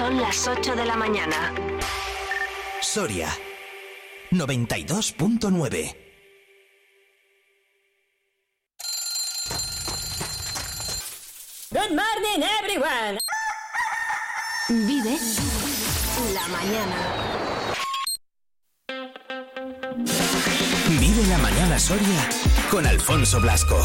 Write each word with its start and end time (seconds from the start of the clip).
Son 0.00 0.16
las 0.18 0.48
8 0.48 0.76
de 0.76 0.86
la 0.86 0.96
mañana. 0.96 1.54
Soria 2.80 3.28
92.9 4.30 5.94
Good 11.70 11.90
morning, 11.90 12.42
everyone. 12.62 13.18
Vive 14.70 15.18
la 16.32 16.48
mañana. 16.48 16.96
Vive 20.98 21.26
la 21.26 21.36
mañana 21.36 21.78
Soria 21.78 22.26
con 22.70 22.86
Alfonso 22.86 23.38
Blasco. 23.38 23.76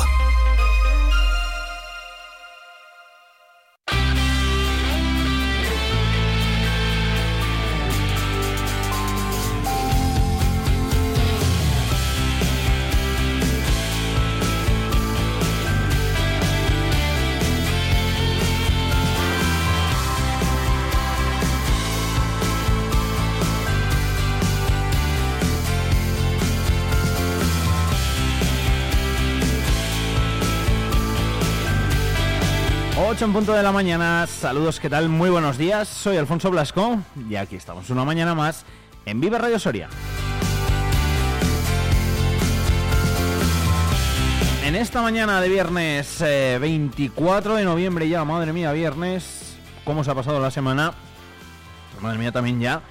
En 33.22 33.32
punto 33.32 33.54
de 33.54 33.64
la 33.64 33.72
mañana, 33.72 34.28
saludos, 34.28 34.80
¿qué 34.80 34.90
tal? 34.90 35.08
Muy 35.08 35.30
buenos 35.30 35.58
días, 35.58 35.88
soy 35.88 36.18
Alfonso 36.18 36.52
Blasco 36.52 37.00
y 37.30 37.36
aquí 37.36 37.56
estamos 37.56 37.90
una 37.90 38.04
mañana 38.04 38.36
más 38.36 38.66
en 39.06 39.22
Vive 39.22 39.38
Radio 39.38 39.58
Soria. 39.58 39.88
En 44.66 44.76
esta 44.76 45.02
mañana 45.02 45.40
de 45.40 45.48
viernes 45.48 46.20
24 46.20 47.56
eh, 47.56 47.60
de 47.60 47.66
noviembre 47.66 48.10
ya, 48.10 48.26
madre 48.26 48.52
mía, 48.52 48.74
viernes, 48.74 49.56
¿cómo 49.86 50.04
se 50.04 50.12
ha 50.12 50.16
pasado 50.16 50.42
la 50.42 50.52
semana? 50.52 50.94
Madre 52.02 52.18
mía, 52.18 52.34
también 52.34 52.60
ya. 52.60 52.82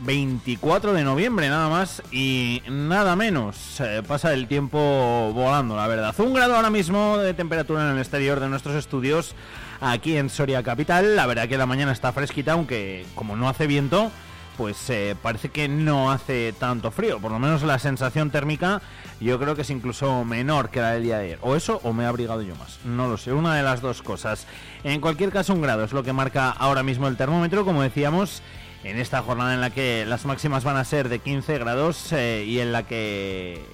24 0.00 0.92
de 0.92 1.04
noviembre 1.04 1.48
nada 1.48 1.68
más 1.68 2.02
y 2.12 2.62
nada 2.68 3.16
menos. 3.16 3.80
Eh, 3.80 4.02
pasa 4.06 4.32
el 4.32 4.46
tiempo 4.46 5.32
volando, 5.34 5.76
la 5.76 5.86
verdad. 5.86 6.14
Un 6.18 6.34
grado 6.34 6.56
ahora 6.56 6.70
mismo 6.70 7.18
de 7.18 7.34
temperatura 7.34 7.84
en 7.84 7.92
el 7.94 7.98
exterior 7.98 8.40
de 8.40 8.48
nuestros 8.48 8.76
estudios 8.76 9.34
aquí 9.80 10.16
en 10.16 10.30
Soria 10.30 10.62
Capital. 10.62 11.16
La 11.16 11.26
verdad 11.26 11.48
que 11.48 11.58
la 11.58 11.66
mañana 11.66 11.92
está 11.92 12.12
fresquita, 12.12 12.52
aunque 12.52 13.06
como 13.14 13.36
no 13.36 13.48
hace 13.48 13.66
viento, 13.66 14.10
pues 14.56 14.90
eh, 14.90 15.16
parece 15.20 15.50
que 15.50 15.68
no 15.68 16.10
hace 16.10 16.52
tanto 16.58 16.90
frío. 16.90 17.18
Por 17.20 17.32
lo 17.32 17.38
menos 17.38 17.62
la 17.62 17.78
sensación 17.78 18.30
térmica 18.30 18.80
yo 19.20 19.38
creo 19.40 19.56
que 19.56 19.62
es 19.62 19.70
incluso 19.70 20.24
menor 20.24 20.70
que 20.70 20.80
la 20.80 20.92
del 20.92 21.02
día 21.02 21.18
de 21.18 21.24
ayer. 21.24 21.38
O 21.42 21.56
eso 21.56 21.80
o 21.82 21.92
me 21.92 22.04
he 22.04 22.06
abrigado 22.06 22.42
yo 22.42 22.54
más. 22.56 22.78
No 22.84 23.08
lo 23.08 23.16
sé, 23.16 23.32
una 23.32 23.56
de 23.56 23.62
las 23.62 23.80
dos 23.80 24.02
cosas. 24.02 24.46
En 24.84 25.00
cualquier 25.00 25.30
caso, 25.30 25.54
un 25.54 25.62
grado 25.62 25.84
es 25.84 25.92
lo 25.92 26.04
que 26.04 26.12
marca 26.12 26.50
ahora 26.50 26.82
mismo 26.82 27.08
el 27.08 27.16
termómetro, 27.16 27.64
como 27.64 27.82
decíamos. 27.82 28.42
En 28.84 28.98
esta 28.98 29.22
jornada 29.22 29.54
en 29.54 29.60
la 29.60 29.70
que 29.70 30.04
las 30.06 30.24
máximas 30.24 30.64
van 30.64 30.76
a 30.76 30.84
ser 30.84 31.08
de 31.08 31.18
15 31.18 31.58
grados 31.58 32.12
eh, 32.12 32.44
y 32.46 32.60
en 32.60 32.72
la 32.72 32.84
que 32.84 33.64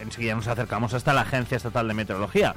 enseguida 0.00 0.34
nos 0.34 0.48
acercamos 0.48 0.94
hasta 0.94 1.12
la 1.12 1.22
Agencia 1.22 1.56
Estatal 1.56 1.86
de 1.86 1.94
Meteorología 1.94 2.54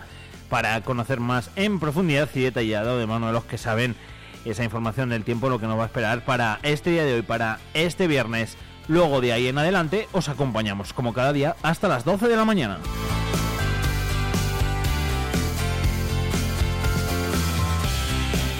para 0.49 0.79
conocer 0.81 1.19
más 1.19 1.51
en 1.55 1.79
profundidad 1.79 2.29
y 2.33 2.41
detallado 2.41 2.97
de 2.97 3.05
mano 3.05 3.27
de 3.27 3.33
los 3.33 3.43
que 3.43 3.57
saben 3.57 3.95
esa 4.45 4.63
información 4.63 5.09
del 5.09 5.23
tiempo, 5.23 5.49
lo 5.49 5.59
que 5.59 5.67
nos 5.67 5.77
va 5.77 5.83
a 5.83 5.87
esperar 5.87 6.23
para 6.23 6.59
este 6.63 6.91
día 6.91 7.03
de 7.03 7.15
hoy, 7.15 7.21
para 7.21 7.59
este 7.73 8.07
viernes. 8.07 8.57
Luego 8.87 9.19
de 9.19 9.33
ahí 9.33 9.47
en 9.47 9.57
adelante 9.57 10.07
os 10.13 10.29
acompañamos 10.29 10.93
como 10.93 11.13
cada 11.13 11.33
día 11.33 11.55
hasta 11.61 11.89
las 11.89 12.05
12 12.05 12.29
de 12.29 12.35
la 12.37 12.45
mañana. 12.45 12.77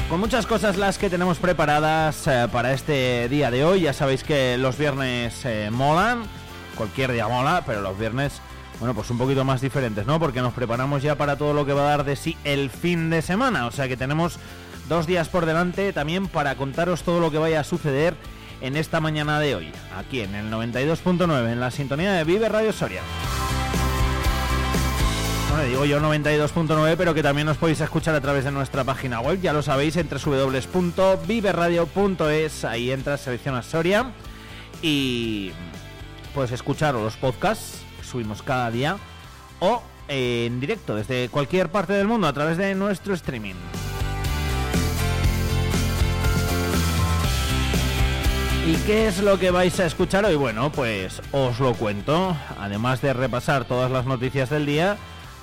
Con 0.10 0.22
muchas 0.22 0.46
cosas 0.46 0.78
las 0.78 0.98
que 0.98 1.10
tenemos 1.10 1.38
preparadas 1.38 2.28
eh, 2.28 2.48
para 2.50 2.72
este 2.72 3.28
día 3.28 3.52
de 3.52 3.66
hoy. 3.66 3.82
Ya 3.82 3.92
sabéis 3.92 4.24
que 4.24 4.58
los 4.58 4.78
viernes 4.78 5.44
eh, 5.44 5.70
molan, 5.70 6.24
cualquier 6.78 7.12
día 7.12 7.28
mola, 7.28 7.64
pero 7.66 7.82
los 7.82 8.00
viernes 8.00 8.42
bueno, 8.80 8.94
pues 8.94 9.10
un 9.10 9.18
poquito 9.18 9.44
más 9.44 9.60
diferentes, 9.60 10.06
¿no? 10.06 10.18
Porque 10.20 10.42
nos 10.42 10.54
preparamos 10.54 11.02
ya 11.04 11.16
para 11.16 11.36
todo 11.36 11.54
lo 11.54 11.66
que 11.66 11.74
va 11.74 11.82
a 11.82 11.98
dar 11.98 12.06
de 12.06 12.16
sí 12.16 12.38
el 12.46 12.70
fin 12.70 13.10
de 13.10 13.22
semana. 13.22 13.66
O 13.66 13.72
sea 13.72 13.90
que 13.90 13.98
tenemos 13.98 14.40
dos 14.88 15.08
días 15.08 15.28
por 15.28 15.46
delante 15.46 15.92
también 15.92 16.28
para 16.28 16.56
contaros 16.56 17.04
todo 17.04 17.20
lo 17.20 17.30
que 17.30 17.38
vaya 17.38 17.60
a 17.60 17.66
suceder 17.66 18.16
en 18.62 18.78
esta 18.78 19.02
mañana 19.02 19.40
de 19.40 19.56
hoy, 19.56 19.72
aquí 19.98 20.22
en 20.22 20.36
el 20.36 20.50
92.9, 20.50 21.52
en 21.52 21.60
la 21.60 21.70
sintonía 21.70 22.14
de 22.14 22.24
Vive 22.24 22.48
Radio 22.48 22.72
Soria. 22.72 23.02
Digo 25.68 25.86
yo 25.86 26.00
92.9, 26.00 26.96
pero 26.98 27.14
que 27.14 27.22
también 27.22 27.46
nos 27.46 27.58
podéis 27.58 27.82
escuchar 27.82 28.16
a 28.16 28.22
través 28.22 28.46
de 28.46 28.52
nuestra 28.52 28.84
página 28.84 29.20
web, 29.20 29.40
ya 29.42 29.54
lo 29.54 29.62
sabéis, 29.62 29.96
entre 29.98 30.18
www.viveradio.es, 30.20 32.66
ahí 32.66 32.92
entras, 32.92 33.22
seleccionas 33.22 33.66
Soria 33.66 34.12
y 34.82 35.52
puedes 36.34 36.52
escuchar 36.52 36.96
los 36.96 37.16
podcasts 37.18 37.84
subimos 38.08 38.42
cada 38.42 38.72
día 38.72 38.98
o 39.60 39.84
en 40.08 40.60
directo 40.60 40.96
desde 40.96 41.30
cualquier 41.30 41.70
parte 41.70 41.94
del 41.94 42.08
mundo 42.08 42.28
a 42.28 42.34
través 42.34 42.58
de 42.58 42.74
nuestro 42.74 43.14
streaming. 43.14 43.56
¿Y 48.66 48.76
qué 48.86 49.08
es 49.08 49.22
lo 49.22 49.40
que 49.40 49.52
vais 49.52 49.80
a 49.80 49.86
escuchar 49.86 50.26
hoy? 50.26 50.36
Bueno, 50.36 50.72
pues 50.72 51.22
os 51.32 51.60
lo 51.60 51.74
cuento. 51.74 52.36
Además 52.60 53.02
de 53.02 53.14
repasar 53.14 53.64
todas 53.64 53.90
las 53.90 54.06
noticias 54.06 54.50
del 54.50 54.66
día, 54.66 54.98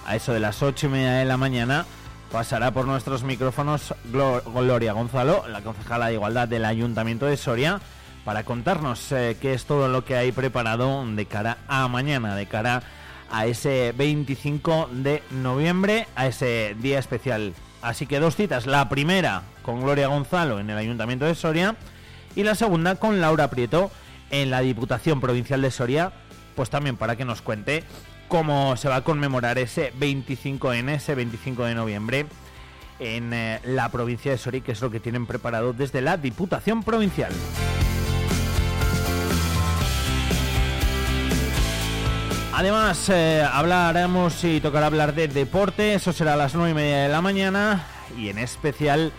a 0.06 0.16
eso 0.16 0.32
de 0.32 0.40
las 0.40 0.62
ocho 0.62 0.86
y 0.86 0.90
media 0.90 1.12
de 1.12 1.24
la 1.24 1.36
mañana 1.36 1.86
pasará 2.30 2.72
por 2.72 2.86
nuestros 2.86 3.22
micrófonos 3.22 3.94
Gloria 4.04 4.92
Gonzalo, 4.92 5.46
la 5.48 5.62
concejala 5.62 6.08
de 6.08 6.14
Igualdad 6.14 6.48
del 6.48 6.64
Ayuntamiento 6.64 7.26
de 7.26 7.36
Soria, 7.36 7.80
para 8.24 8.44
contarnos 8.44 9.12
eh, 9.12 9.36
qué 9.40 9.54
es 9.54 9.66
todo 9.66 9.88
lo 9.88 10.04
que 10.04 10.16
hay 10.16 10.32
preparado 10.32 11.04
de 11.06 11.26
cara 11.26 11.58
a 11.68 11.86
mañana, 11.88 12.34
de 12.34 12.46
cara 12.46 12.82
a 13.30 13.46
ese 13.46 13.94
25 13.96 14.88
de 14.92 15.22
noviembre, 15.30 16.06
a 16.16 16.26
ese 16.26 16.76
día 16.80 16.98
especial. 16.98 17.54
Así 17.82 18.06
que 18.06 18.18
dos 18.18 18.36
citas, 18.36 18.66
la 18.66 18.88
primera 18.88 19.42
con 19.62 19.82
Gloria 19.82 20.08
Gonzalo 20.08 20.58
en 20.58 20.70
el 20.70 20.78
Ayuntamiento 20.78 21.26
de 21.26 21.34
Soria 21.34 21.76
y 22.34 22.42
la 22.42 22.54
segunda 22.54 22.96
con 22.96 23.20
Laura 23.20 23.48
Prieto 23.48 23.90
en 24.30 24.50
la 24.50 24.60
Diputación 24.60 25.20
Provincial 25.20 25.62
de 25.62 25.70
Soria, 25.70 26.12
pues 26.56 26.70
también 26.70 26.96
para 26.96 27.16
que 27.16 27.24
nos 27.24 27.42
cuente 27.42 27.84
cómo 28.28 28.76
se 28.76 28.88
va 28.88 28.96
a 28.96 29.04
conmemorar 29.04 29.58
ese 29.58 29.92
25 29.96 30.72
en 30.72 30.88
ese 30.88 31.14
25 31.14 31.64
de 31.64 31.74
noviembre 31.74 32.26
en 32.98 33.32
eh, 33.32 33.60
la 33.64 33.88
provincia 33.90 34.30
de 34.30 34.38
Soria, 34.38 34.60
que 34.62 34.72
es 34.72 34.80
lo 34.80 34.90
que 34.90 35.00
tienen 35.00 35.26
preparado 35.26 35.72
desde 35.72 36.00
la 36.00 36.16
Diputación 36.16 36.82
Provincial. 36.82 37.32
Además, 42.52 43.08
eh, 43.08 43.44
hablaremos 43.50 44.44
y 44.44 44.60
tocará 44.60 44.86
hablar 44.86 45.14
de 45.14 45.26
deporte, 45.26 45.94
eso 45.94 46.12
será 46.12 46.34
a 46.34 46.36
las 46.36 46.54
9 46.54 46.70
y 46.70 46.74
media 46.74 47.02
de 47.02 47.08
la 47.08 47.20
mañana, 47.20 47.84
y 48.16 48.28
en 48.28 48.38
especial 48.38 49.12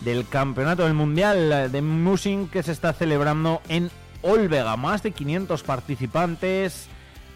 del 0.00 0.26
Campeonato 0.26 0.84
del 0.84 0.94
Mundial 0.94 1.70
de 1.70 1.82
Musing 1.82 2.48
que 2.48 2.62
se 2.62 2.72
está 2.72 2.94
celebrando 2.94 3.60
en 3.68 3.90
Olvega. 4.22 4.76
Más 4.76 5.02
de 5.02 5.12
500 5.12 5.62
participantes, 5.64 6.88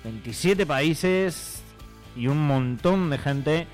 27 0.05 0.67
países 0.67 1.63
y 2.17 2.27
un 2.27 2.47
montón 2.47 3.11
de 3.11 3.19
gente 3.19 3.67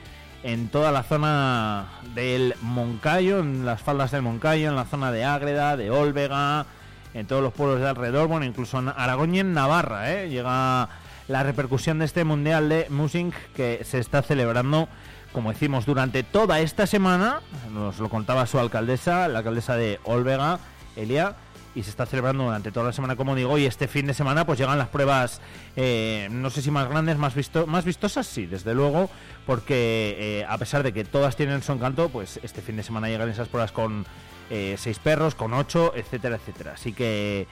en 0.42 0.68
toda 0.68 0.92
la 0.92 1.02
zona 1.02 1.88
del 2.14 2.54
Moncayo, 2.62 3.40
en 3.40 3.66
las 3.66 3.82
faldas 3.82 4.10
del 4.12 4.22
Moncayo, 4.22 4.68
en 4.68 4.76
la 4.76 4.84
zona 4.84 5.10
de 5.10 5.24
Ágreda, 5.24 5.76
de 5.76 5.90
Olvega, 5.90 6.66
en 7.14 7.26
todos 7.26 7.42
los 7.42 7.52
pueblos 7.52 7.80
de 7.80 7.88
alrededor, 7.88 8.28
bueno, 8.28 8.46
incluso 8.46 8.78
en 8.78 8.88
Aragón 8.88 9.34
y 9.34 9.40
en 9.40 9.54
Navarra, 9.54 10.12
¿eh? 10.12 10.28
llega 10.28 10.88
la 11.26 11.42
repercusión 11.42 11.98
de 11.98 12.04
este 12.04 12.24
Mundial 12.24 12.68
de 12.68 12.86
Musing 12.88 13.32
que 13.54 13.82
se 13.84 13.98
está 13.98 14.22
celebrando, 14.22 14.88
como 15.32 15.52
decimos, 15.52 15.84
durante 15.86 16.22
toda 16.22 16.60
esta 16.60 16.86
semana. 16.86 17.40
Nos 17.72 17.98
lo 17.98 18.08
contaba 18.08 18.46
su 18.46 18.58
alcaldesa, 18.58 19.28
la 19.28 19.38
alcaldesa 19.38 19.76
de 19.76 19.98
Olvega, 20.04 20.60
Elia 20.96 21.36
y 21.78 21.84
se 21.84 21.90
está 21.90 22.06
celebrando 22.06 22.42
durante 22.42 22.72
toda 22.72 22.86
la 22.86 22.92
semana, 22.92 23.14
como 23.14 23.36
digo, 23.36 23.56
y 23.56 23.64
este 23.64 23.86
fin 23.86 24.04
de 24.08 24.12
semana 24.12 24.44
pues 24.44 24.58
llegan 24.58 24.78
las 24.78 24.88
pruebas, 24.88 25.40
eh, 25.76 26.26
no 26.28 26.50
sé 26.50 26.60
si 26.60 26.72
más 26.72 26.88
grandes, 26.88 27.18
más, 27.18 27.36
visto 27.36 27.68
más 27.68 27.84
vistosas, 27.84 28.26
sí, 28.26 28.46
desde 28.46 28.74
luego, 28.74 29.08
porque 29.46 30.16
eh, 30.18 30.46
a 30.48 30.58
pesar 30.58 30.82
de 30.82 30.92
que 30.92 31.04
todas 31.04 31.36
tienen 31.36 31.62
su 31.62 31.70
encanto, 31.70 32.08
pues 32.08 32.40
este 32.42 32.62
fin 32.62 32.76
de 32.76 32.82
semana 32.82 33.06
llegan 33.08 33.28
esas 33.28 33.46
pruebas 33.46 33.70
con 33.70 34.06
eh, 34.50 34.74
seis 34.76 34.98
perros, 34.98 35.36
con 35.36 35.54
ocho, 35.54 35.92
etcétera, 35.94 36.34
etcétera. 36.34 36.72
Así 36.72 36.92
que 36.92 37.46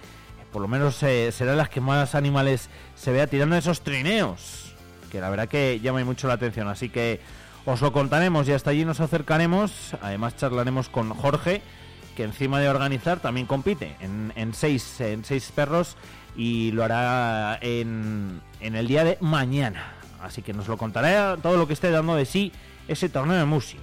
por 0.51 0.61
lo 0.61 0.67
menos 0.67 0.97
serán 0.97 1.57
las 1.57 1.69
que 1.69 1.81
más 1.81 2.17
animales 2.17 2.69
se 2.97 3.13
vea 3.13 3.29
tirando 3.29 3.55
esos 3.55 3.83
trineos, 3.83 4.75
que 5.13 5.21
la 5.21 5.31
verdad 5.31 5.47
que 5.47 5.79
llama 5.79 6.03
mucho 6.05 6.27
la 6.27 6.35
atención, 6.35 6.67
así 6.67 6.89
que 6.89 7.21
os 7.65 7.81
lo 7.81 7.93
contaremos 7.93 8.49
y 8.49 8.53
hasta 8.53 8.71
allí 8.71 8.85
nos 8.85 8.99
acercaremos, 8.99 9.95
además 10.03 10.35
charlaremos 10.37 10.89
con 10.89 11.11
Jorge, 11.11 11.63
que 12.17 12.25
encima 12.25 12.59
de 12.59 12.69
organizar 12.69 13.21
también 13.21 13.47
compite 13.47 13.95
en, 14.01 14.55
seis, 14.55 14.99
perros 15.55 15.97
y 16.37 16.73
lo 16.73 16.83
hará 16.83 17.59
en, 17.61 18.41
en 18.61 18.75
el 18.75 18.89
día 18.89 19.05
de 19.05 19.19
mañana. 19.21 19.93
Así 20.21 20.43
que 20.43 20.53
nos 20.53 20.67
lo 20.67 20.77
contará 20.77 21.37
todo 21.37 21.57
lo 21.57 21.69
que 21.69 21.75
esté 21.75 21.91
dando 21.91 22.17
de 22.17 22.25
sí 22.25 22.53
ese 22.89 23.09
torneo 23.09 23.37
de 23.37 23.45
Musi. 23.45 23.79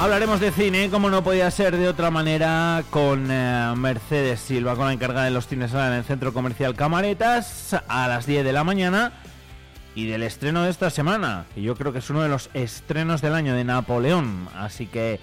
Hablaremos 0.00 0.38
de 0.38 0.52
cine, 0.52 0.90
como 0.90 1.10
no 1.10 1.24
podía 1.24 1.50
ser 1.50 1.76
de 1.76 1.88
otra 1.88 2.12
manera, 2.12 2.84
con 2.88 3.26
eh, 3.32 3.72
Mercedes 3.76 4.38
Silva, 4.38 4.76
con 4.76 4.86
la 4.86 4.92
encargada 4.92 5.24
de 5.24 5.32
los 5.32 5.48
cines 5.48 5.74
en 5.74 5.80
el 5.80 6.04
Centro 6.04 6.32
Comercial 6.32 6.76
Camaretas, 6.76 7.74
a 7.88 8.06
las 8.06 8.24
10 8.24 8.44
de 8.44 8.52
la 8.52 8.62
mañana, 8.62 9.12
y 9.94 10.06
del 10.06 10.22
estreno 10.22 10.62
de 10.62 10.70
esta 10.70 10.90
semana, 10.90 11.46
que 11.54 11.62
yo 11.62 11.74
creo 11.74 11.92
que 11.92 11.98
es 11.98 12.10
uno 12.10 12.22
de 12.22 12.28
los 12.28 12.50
estrenos 12.54 13.20
del 13.20 13.34
año 13.34 13.54
de 13.54 13.64
Napoleón. 13.64 14.48
Así 14.54 14.86
que 14.86 15.20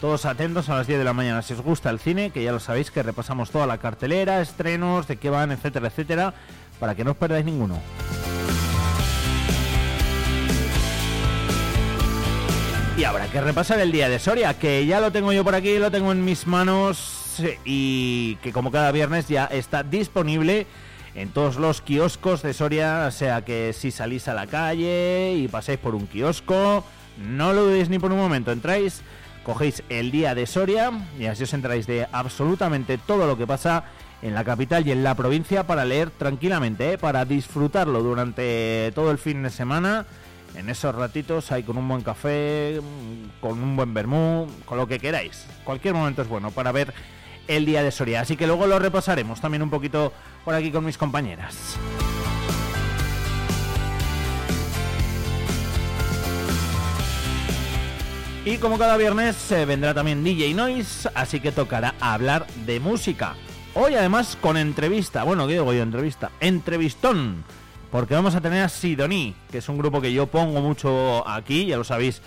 todos 0.00 0.24
atentos 0.24 0.68
a 0.68 0.76
las 0.76 0.86
10 0.86 0.98
de 0.98 1.04
la 1.04 1.12
mañana. 1.12 1.42
Si 1.42 1.54
os 1.54 1.60
gusta 1.60 1.88
el 1.88 2.00
cine, 2.00 2.30
que 2.30 2.42
ya 2.42 2.52
lo 2.52 2.60
sabéis 2.60 2.90
que 2.90 3.02
repasamos 3.02 3.50
toda 3.50 3.66
la 3.66 3.78
cartelera, 3.78 4.40
estrenos, 4.40 5.06
de 5.06 5.16
qué 5.16 5.30
van, 5.30 5.52
etcétera, 5.52 5.88
etcétera, 5.88 6.34
para 6.80 6.94
que 6.94 7.04
no 7.04 7.12
os 7.12 7.16
perdáis 7.16 7.44
ninguno. 7.44 7.78
Y 12.96 13.04
habrá 13.04 13.26
que 13.26 13.40
repasar 13.40 13.80
el 13.80 13.90
día 13.90 14.08
de 14.08 14.18
Soria, 14.18 14.58
que 14.58 14.84
ya 14.86 15.00
lo 15.00 15.12
tengo 15.12 15.32
yo 15.32 15.44
por 15.44 15.54
aquí, 15.54 15.78
lo 15.78 15.90
tengo 15.90 16.12
en 16.12 16.24
mis 16.24 16.46
manos 16.46 17.40
y 17.64 18.36
que 18.42 18.52
como 18.52 18.70
cada 18.70 18.92
viernes 18.92 19.28
ya 19.28 19.46
está 19.46 19.82
disponible 19.82 20.66
en 21.14 21.30
todos 21.30 21.56
los 21.56 21.82
kioscos 21.82 22.42
de 22.42 22.54
Soria, 22.54 23.06
o 23.06 23.10
sea 23.10 23.44
que 23.44 23.72
si 23.72 23.90
salís 23.90 24.28
a 24.28 24.34
la 24.34 24.46
calle 24.46 25.34
y 25.34 25.48
pasáis 25.48 25.78
por 25.78 25.94
un 25.94 26.06
kiosco, 26.06 26.84
no 27.18 27.52
lo 27.52 27.64
dudéis 27.64 27.88
ni 27.88 27.98
por 27.98 28.12
un 28.12 28.18
momento, 28.18 28.52
entráis, 28.52 29.02
cogéis 29.44 29.82
el 29.88 30.10
día 30.10 30.34
de 30.34 30.46
Soria 30.46 30.90
y 31.18 31.26
así 31.26 31.44
os 31.44 31.54
enteráis 31.54 31.86
de 31.86 32.06
absolutamente 32.12 32.98
todo 32.98 33.26
lo 33.26 33.36
que 33.36 33.46
pasa 33.46 33.84
en 34.22 34.34
la 34.34 34.44
capital 34.44 34.86
y 34.86 34.92
en 34.92 35.02
la 35.02 35.14
provincia 35.14 35.66
para 35.66 35.84
leer 35.84 36.10
tranquilamente, 36.10 36.92
¿eh? 36.92 36.98
para 36.98 37.24
disfrutarlo 37.24 38.02
durante 38.02 38.92
todo 38.94 39.10
el 39.10 39.18
fin 39.18 39.42
de 39.42 39.50
semana 39.50 40.06
en 40.54 40.68
esos 40.68 40.94
ratitos 40.94 41.50
hay 41.50 41.62
con 41.62 41.78
un 41.78 41.88
buen 41.88 42.02
café, 42.02 42.80
con 43.40 43.62
un 43.62 43.74
buen 43.74 43.94
vermú, 43.94 44.46
con 44.66 44.76
lo 44.76 44.86
que 44.86 44.98
queráis. 44.98 45.46
Cualquier 45.64 45.94
momento 45.94 46.22
es 46.22 46.28
bueno 46.28 46.50
para 46.50 46.72
ver 46.72 46.92
el 47.48 47.66
día 47.66 47.82
de 47.82 47.90
Soria. 47.90 48.20
Así 48.20 48.36
que 48.36 48.46
luego 48.46 48.66
lo 48.66 48.78
repasaremos 48.78 49.40
también 49.40 49.62
un 49.62 49.70
poquito 49.70 50.12
por 50.44 50.54
aquí 50.54 50.70
con 50.70 50.84
mis 50.84 50.98
compañeras. 50.98 51.76
Y 58.44 58.56
como 58.56 58.76
cada 58.76 58.96
viernes 58.96 59.36
se 59.36 59.64
vendrá 59.64 59.94
también 59.94 60.24
DJ 60.24 60.54
Noise, 60.54 61.10
así 61.14 61.38
que 61.38 61.52
tocará 61.52 61.94
hablar 62.00 62.46
de 62.66 62.80
música. 62.80 63.36
Hoy 63.74 63.94
además 63.94 64.36
con 64.40 64.56
entrevista, 64.56 65.22
bueno, 65.22 65.46
¿qué 65.46 65.52
digo 65.54 65.72
yo? 65.72 65.82
Entrevista, 65.82 66.32
entrevistón 66.40 67.44
porque 67.92 68.14
vamos 68.14 68.34
a 68.34 68.40
tener 68.40 68.64
a 68.64 68.70
Sidoní, 68.70 69.36
que 69.50 69.58
es 69.58 69.68
un 69.68 69.76
grupo 69.76 70.00
que 70.00 70.14
yo 70.14 70.26
pongo 70.26 70.62
mucho 70.62 71.28
aquí, 71.28 71.66
ya 71.66 71.76
lo 71.76 71.84
sabéis 71.84 72.22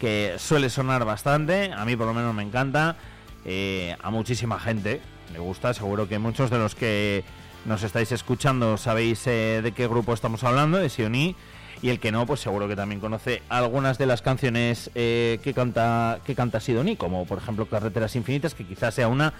que 0.00 0.36
suele 0.38 0.70
sonar 0.70 1.04
bastante, 1.04 1.70
a 1.74 1.84
mí 1.84 1.94
por 1.94 2.06
lo 2.06 2.14
menos 2.14 2.34
me 2.34 2.42
encanta, 2.42 2.96
eh, 3.44 3.96
a 4.02 4.10
muchísima 4.10 4.58
gente 4.58 5.00
me 5.32 5.38
gusta, 5.38 5.72
seguro 5.74 6.08
que 6.08 6.18
muchos 6.18 6.50
de 6.50 6.58
los 6.58 6.74
que 6.74 7.24
nos 7.64 7.82
estáis 7.82 8.10
escuchando 8.12 8.76
sabéis 8.76 9.26
eh, 9.26 9.60
de 9.62 9.72
qué 9.72 9.86
grupo 9.86 10.12
estamos 10.12 10.42
hablando, 10.44 10.78
de 10.78 10.88
Sidoní, 10.88 11.36
y 11.82 11.88
el 11.88 12.00
que 12.00 12.12
no, 12.12 12.26
pues 12.26 12.40
seguro 12.40 12.68
que 12.68 12.76
también 12.76 13.00
conoce 13.00 13.42
algunas 13.48 13.96
de 13.96 14.06
las 14.06 14.22
canciones 14.22 14.90
eh, 14.94 15.38
que 15.42 15.54
canta 15.54 16.18
que 16.24 16.34
canta 16.34 16.60
Sidoní, 16.60 16.96
como 16.96 17.26
por 17.26 17.38
ejemplo 17.38 17.66
Carreteras 17.66 18.16
Infinitas, 18.16 18.54
que 18.54 18.66
quizás 18.66 18.94
sea 18.94 19.08
una 19.08 19.32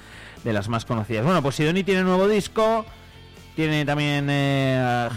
de 0.44 0.52
las 0.52 0.69
más 0.69 0.85
conocidas. 0.85 1.25
Bueno, 1.25 1.43
pues 1.43 1.56
Sidoní 1.56 1.82
tiene 1.82 2.02
nuevo 2.02 2.29
disco, 2.29 2.87
tiene 3.56 3.85
también 3.85 4.26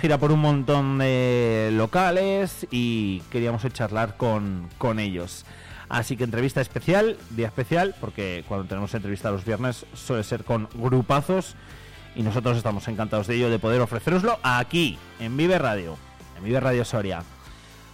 gira 0.01 0.17
por 0.17 0.31
un 0.31 0.41
montón 0.41 0.97
de 0.97 1.69
locales 1.71 2.67
y 2.71 3.21
queríamos 3.31 3.61
charlar 3.71 4.17
con, 4.17 4.69
con 4.77 4.99
ellos. 4.99 5.45
Así 5.93 6.17
que 6.17 6.23
entrevista 6.23 6.59
especial, 6.59 7.17
día 7.29 7.45
especial, 7.45 7.93
porque 8.01 8.43
cuando 8.47 8.65
tenemos 8.65 8.95
entrevista 8.95 9.29
los 9.29 9.45
viernes 9.45 9.85
suele 9.93 10.23
ser 10.23 10.43
con 10.43 10.67
grupazos 10.73 11.53
y 12.15 12.23
nosotros 12.23 12.57
estamos 12.57 12.87
encantados 12.87 13.27
de 13.27 13.35
ello, 13.35 13.51
de 13.51 13.59
poder 13.59 13.79
ofreceroslo 13.79 14.39
aquí, 14.41 14.97
en 15.19 15.37
Vive 15.37 15.59
Radio, 15.59 15.95
en 16.35 16.45
Vive 16.45 16.59
Radio 16.59 16.83
Soria. 16.83 17.21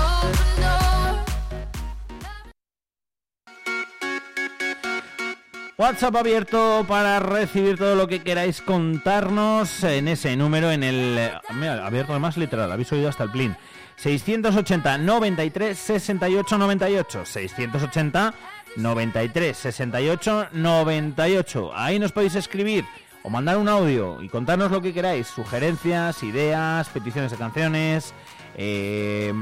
WhatsApp 5.79 6.17
abierto 6.17 6.85
para 6.87 7.19
recibir 7.19 7.79
todo 7.79 7.95
lo 7.97 8.07
que 8.07 8.21
queráis 8.21 8.61
contarnos 8.61 9.83
en 9.85 10.07
ese 10.07 10.37
número, 10.37 10.71
en 10.71 10.83
el... 10.85 11.31
Mira, 11.55 11.87
abierto 11.87 12.13
además 12.13 12.37
literal, 12.37 12.71
habéis 12.71 12.93
oído 12.93 13.09
hasta 13.09 13.25
el 13.25 13.31
plin. 13.31 13.57
680 13.97 14.99
93 14.99 15.79
68 15.79 16.59
98. 16.59 17.25
680 17.25 18.35
93 18.77 19.57
68 19.57 20.49
98. 20.53 21.71
Ahí 21.75 21.99
nos 21.99 22.13
podéis 22.13 22.35
escribir 22.35 22.85
o 23.23 23.31
mandar 23.31 23.57
un 23.57 23.69
audio 23.69 24.21
y 24.23 24.29
contarnos 24.29 24.71
lo 24.71 24.83
que 24.83 24.93
queráis. 24.93 25.29
Sugerencias, 25.29 26.23
ideas, 26.23 26.89
peticiones 26.91 27.31
de 27.31 27.39
canciones, 27.39 28.13
eh, 28.57 29.33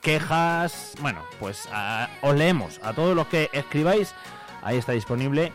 quejas. 0.00 0.94
Bueno, 1.00 1.22
pues 1.38 1.68
a, 1.72 2.08
os 2.22 2.34
leemos 2.34 2.80
a 2.82 2.92
todos 2.92 3.14
los 3.14 3.26
que 3.26 3.50
escribáis. 3.52 4.14
Ahí 4.62 4.76
está 4.78 4.92
disponible 4.92 5.52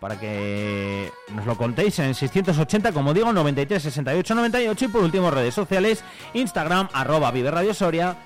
para 0.00 0.18
que 0.18 1.10
nos 1.34 1.46
lo 1.46 1.56
contéis 1.56 1.98
en 1.98 2.14
680, 2.14 2.92
como 2.92 3.12
digo, 3.12 3.32
93 3.32 3.82
68 3.82 4.34
98 4.34 4.84
y 4.84 4.88
por 4.88 5.02
último 5.02 5.30
redes 5.30 5.54
sociales, 5.54 6.04
Instagram, 6.34 6.88
arroba 6.92 7.30
Vive 7.30 7.50
Radio 7.50 7.74
Soria 7.74 8.16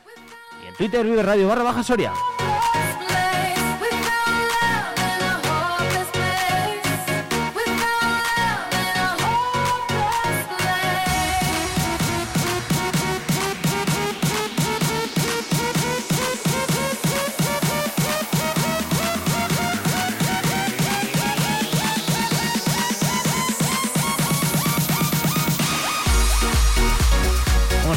y 0.62 0.68
en 0.68 0.74
Twitter 0.74 1.04
Vive 1.04 1.22
Radio 1.22 1.48
barra 1.48 1.62
baja 1.62 1.82
Soria. 1.82 2.12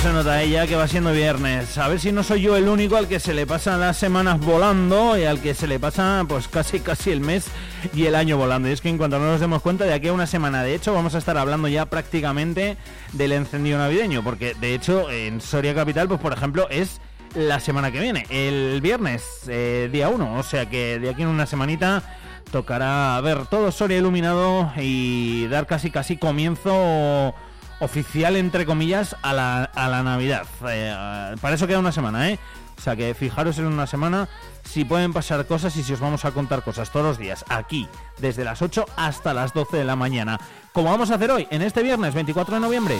Se 0.06 0.14
nota 0.14 0.44
ella 0.44 0.68
que 0.68 0.76
va 0.76 0.88
siendo 0.88 1.12
viernes. 1.12 1.80
A 1.80 1.88
ver 1.88 2.00
si 2.00 2.12
no 2.12 2.22
soy 2.22 2.42
yo 2.42 2.56
el 2.56 2.68
único 2.68 2.96
al 2.96 3.08
que 3.08 3.20
se 3.20 3.34
le 3.34 3.48
pasan 3.48 3.80
las 3.80 3.98
semanas 3.98 4.40
volando 4.40 5.18
y 5.18 5.24
al 5.24 5.40
que 5.40 5.56
se 5.56 5.66
le 5.66 5.80
pasa 5.80 6.24
pues 6.30 6.48
casi 6.48 6.80
casi 6.80 7.10
el 7.10 7.22
mes 7.22 7.48
y 7.92 8.06
el 8.06 8.14
año 8.14 8.38
volando. 8.38 8.70
Y 8.70 8.72
es 8.72 8.82
que 8.82 8.90
en 8.90 9.00
cuanto 9.00 9.18
no 9.18 9.26
nos 9.26 9.40
demos 9.40 9.64
cuenta 9.64 9.84
de 9.86 9.96
aquí 9.96 10.10
a 10.10 10.14
una 10.14 10.28
semana, 10.28 10.62
de 10.62 10.76
hecho, 10.76 10.94
vamos 10.94 11.16
a 11.16 11.18
estar 11.18 11.40
hablando 11.40 11.68
ya 11.70 11.88
prácticamente 11.88 12.78
del 13.14 13.32
encendido 13.32 13.80
navideño, 13.80 14.24
porque 14.24 14.54
de 14.54 14.76
hecho 14.76 15.10
en 15.10 15.42
Soria 15.42 15.74
Capital, 15.74 16.08
pues 16.08 16.20
por 16.20 16.34
ejemplo, 16.34 16.68
es 16.70 17.02
la 17.34 17.60
semana 17.60 17.92
que 17.92 18.00
viene, 18.00 18.28
el 18.30 18.82
viernes, 18.82 19.24
eh, 19.48 19.90
día 19.92 20.10
1. 20.10 20.38
O 20.38 20.44
sea 20.44 20.70
que 20.70 21.00
de 21.00 21.10
aquí 21.10 21.24
en 21.24 21.30
una 21.30 21.48
semanita 21.48 22.04
tocará 22.52 23.20
ver 23.22 23.48
todo 23.48 23.72
Soria 23.72 23.98
iluminado 23.98 24.72
y 24.78 25.48
dar 25.48 25.66
casi 25.66 25.90
casi 25.90 26.16
comienzo 26.16 27.34
oficial, 27.80 28.36
entre 28.36 28.66
comillas, 28.66 29.16
a 29.22 29.34
la, 29.34 29.64
a 29.64 29.90
la 29.90 30.04
Navidad. 30.04 30.46
Eh, 30.68 31.36
para 31.42 31.56
eso 31.56 31.68
queda 31.68 31.80
una 31.80 31.92
semana, 31.92 32.30
¿eh? 32.30 32.40
O 32.78 32.82
sea 32.82 32.96
que 32.96 33.14
fijaros 33.14 33.58
en 33.58 33.68
una 33.68 33.88
semana 33.88 34.28
si 34.64 34.84
pueden 34.84 35.14
pasar 35.14 35.46
cosas 35.46 35.76
y 35.78 35.84
si 35.84 35.94
os 35.94 36.00
vamos 36.00 36.26
a 36.26 36.32
contar 36.32 36.64
cosas 36.64 36.92
todos 36.92 37.06
los 37.06 37.18
días, 37.18 37.46
aquí, 37.50 37.88
desde 38.18 38.44
las 38.44 38.62
8 38.62 38.86
hasta 38.98 39.34
las 39.34 39.54
12 39.54 39.78
de 39.78 39.86
la 39.86 39.96
mañana. 39.96 40.40
Como 40.74 40.92
vamos 40.92 41.12
a 41.12 41.16
hacer 41.16 41.32
hoy, 41.32 41.48
en 41.52 41.62
este 41.62 41.84
viernes 41.84 42.14
24 42.14 42.56
de 42.56 42.62
noviembre. 42.62 42.98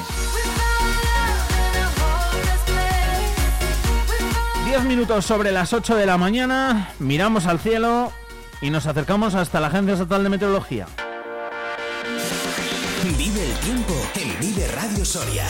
10 4.66 4.84
minutos 4.86 5.26
sobre 5.26 5.52
las 5.52 5.74
8 5.74 5.96
de 5.96 6.06
la 6.06 6.18
mañana, 6.18 6.90
miramos 7.00 7.46
al 7.46 7.60
cielo 7.60 8.12
y 8.62 8.70
nos 8.70 8.88
acercamos 8.88 9.36
hasta 9.36 9.60
la 9.60 9.68
Agencia 9.68 9.94
Estatal 9.94 10.24
de 10.24 10.30
Meteorología. 10.30 10.88
Soria. 15.06 15.46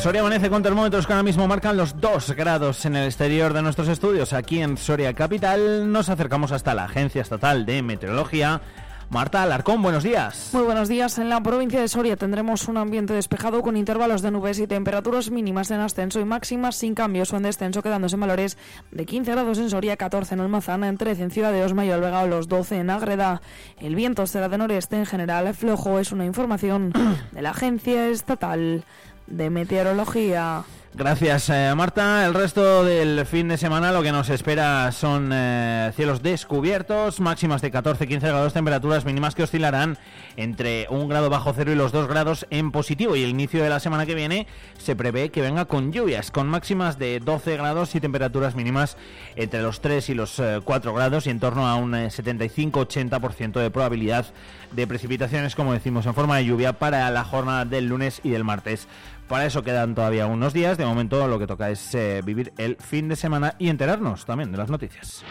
Soria 0.00 0.20
amanece 0.20 0.48
con 0.48 0.62
termómetros 0.62 1.06
que 1.06 1.12
ahora 1.12 1.24
mismo 1.24 1.48
marcan 1.48 1.76
los 1.76 2.00
2 2.00 2.30
grados 2.36 2.84
en 2.86 2.94
el 2.94 3.06
exterior 3.06 3.52
de 3.52 3.62
nuestros 3.62 3.88
estudios. 3.88 4.32
Aquí 4.32 4.62
en 4.62 4.76
Soria 4.76 5.12
Capital 5.12 5.90
nos 5.90 6.08
acercamos 6.08 6.52
hasta 6.52 6.72
la 6.72 6.84
Agencia 6.84 7.20
Estatal 7.20 7.66
de 7.66 7.82
Meteorología. 7.82 8.62
Marta 9.10 9.42
Alarcón, 9.42 9.80
buenos 9.80 10.04
días. 10.04 10.50
Muy 10.52 10.64
buenos 10.64 10.86
días. 10.86 11.16
En 11.16 11.30
la 11.30 11.42
provincia 11.42 11.80
de 11.80 11.88
Soria 11.88 12.16
tendremos 12.16 12.68
un 12.68 12.76
ambiente 12.76 13.14
despejado 13.14 13.62
con 13.62 13.74
intervalos 13.78 14.20
de 14.20 14.30
nubes 14.30 14.58
y 14.58 14.66
temperaturas 14.66 15.30
mínimas 15.30 15.70
en 15.70 15.80
ascenso 15.80 16.20
y 16.20 16.26
máximas 16.26 16.76
sin 16.76 16.94
cambios 16.94 17.32
o 17.32 17.38
en 17.38 17.44
descenso, 17.44 17.82
quedándose 17.82 18.16
en 18.16 18.20
valores 18.20 18.58
de 18.90 19.06
15 19.06 19.32
grados 19.32 19.58
en 19.58 19.70
Soria, 19.70 19.96
14 19.96 20.34
en 20.34 20.40
Almazán, 20.40 20.98
13 20.98 21.22
en 21.22 21.30
Ciudad 21.30 21.52
de 21.52 21.64
Osma 21.64 21.86
y 21.86 21.90
Alvega, 21.90 22.26
los 22.26 22.48
12 22.48 22.80
en 22.80 22.90
Ágreda. 22.90 23.40
El 23.80 23.94
viento 23.94 24.26
será 24.26 24.50
de 24.50 24.58
noreste 24.58 24.96
en 24.96 25.06
general 25.06 25.54
flojo, 25.54 25.98
es 25.98 26.12
una 26.12 26.26
información 26.26 26.92
de 27.32 27.40
la 27.40 27.50
Agencia 27.50 28.08
Estatal 28.08 28.84
de 29.26 29.48
Meteorología. 29.48 30.64
Gracias, 30.98 31.48
eh, 31.50 31.72
Marta. 31.76 32.26
El 32.26 32.34
resto 32.34 32.82
del 32.82 33.24
fin 33.24 33.46
de 33.46 33.56
semana 33.56 33.92
lo 33.92 34.02
que 34.02 34.10
nos 34.10 34.30
espera 34.30 34.90
son 34.90 35.30
eh, 35.32 35.92
cielos 35.94 36.24
descubiertos, 36.24 37.20
máximas 37.20 37.62
de 37.62 37.70
14-15 37.70 38.20
grados, 38.20 38.52
temperaturas 38.52 39.04
mínimas 39.04 39.36
que 39.36 39.44
oscilarán 39.44 39.96
entre 40.36 40.88
un 40.90 41.08
grado 41.08 41.30
bajo 41.30 41.52
cero 41.54 41.70
y 41.70 41.76
los 41.76 41.92
2 41.92 42.08
grados 42.08 42.48
en 42.50 42.72
positivo. 42.72 43.14
Y 43.14 43.22
el 43.22 43.30
inicio 43.30 43.62
de 43.62 43.68
la 43.68 43.78
semana 43.78 44.06
que 44.06 44.16
viene 44.16 44.48
se 44.76 44.96
prevé 44.96 45.30
que 45.30 45.40
venga 45.40 45.66
con 45.66 45.92
lluvias, 45.92 46.32
con 46.32 46.48
máximas 46.48 46.98
de 46.98 47.20
12 47.20 47.56
grados 47.56 47.94
y 47.94 48.00
temperaturas 48.00 48.56
mínimas 48.56 48.96
entre 49.36 49.62
los 49.62 49.80
3 49.80 50.08
y 50.08 50.14
los 50.14 50.42
4 50.64 50.94
grados 50.94 51.28
y 51.28 51.30
en 51.30 51.38
torno 51.38 51.68
a 51.68 51.76
un 51.76 51.92
75-80% 51.92 53.60
de 53.60 53.70
probabilidad 53.70 54.26
de 54.72 54.86
precipitaciones, 54.88 55.54
como 55.54 55.72
decimos, 55.72 56.06
en 56.06 56.14
forma 56.14 56.38
de 56.38 56.46
lluvia 56.46 56.72
para 56.72 57.08
la 57.10 57.22
jornada 57.22 57.64
del 57.64 57.86
lunes 57.86 58.20
y 58.24 58.30
del 58.30 58.42
martes. 58.42 58.88
Para 59.28 59.44
eso 59.44 59.62
quedan 59.62 59.94
todavía 59.94 60.26
unos 60.26 60.52
días. 60.52 60.78
De 60.78 60.86
momento 60.86 61.28
lo 61.28 61.38
que 61.38 61.46
toca 61.46 61.70
es 61.70 61.94
eh, 61.94 62.22
vivir 62.24 62.52
el 62.56 62.76
fin 62.76 63.08
de 63.08 63.16
semana 63.16 63.54
y 63.58 63.68
enterarnos 63.68 64.24
también 64.24 64.50
de 64.50 64.58
las 64.58 64.70
noticias. 64.70 65.22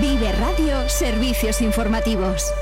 Vive 0.00 0.32
Radio 0.32 0.88
Servicios 0.88 1.60
Informativos. 1.60 2.52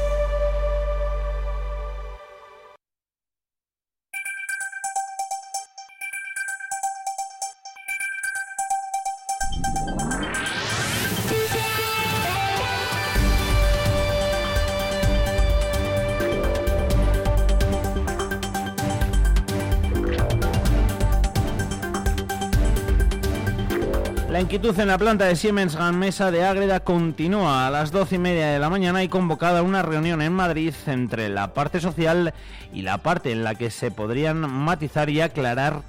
Inquietud 24.54 24.78
en 24.80 24.88
la 24.88 24.99
planta 24.99 25.25
de 25.25 25.35
Siemens 25.35 25.76
Gamesa 25.76 26.30
de 26.30 26.44
Ágreda 26.44 26.80
continúa 26.80 27.66
a 27.66 27.71
las 27.71 27.90
doce 27.90 28.16
y 28.16 28.18
media 28.18 28.49
de 28.49 28.59
la 28.59 28.68
mañana 28.68 29.02
y 29.02 29.09
convocada 29.09 29.62
una 29.62 29.80
reunión 29.80 30.21
en 30.21 30.35
Madrid 30.35 30.75
entre 30.85 31.30
la 31.30 31.54
parte 31.54 31.80
social 31.80 32.35
y 32.71 32.82
la 32.82 32.99
parte 32.99 33.32
en 33.32 33.44
la 33.44 33.54
que 33.54 33.71
se 33.71 33.90
podrían 33.90 34.40
matizar 34.40 35.09
y 35.09 35.23
aclarar 35.23 35.80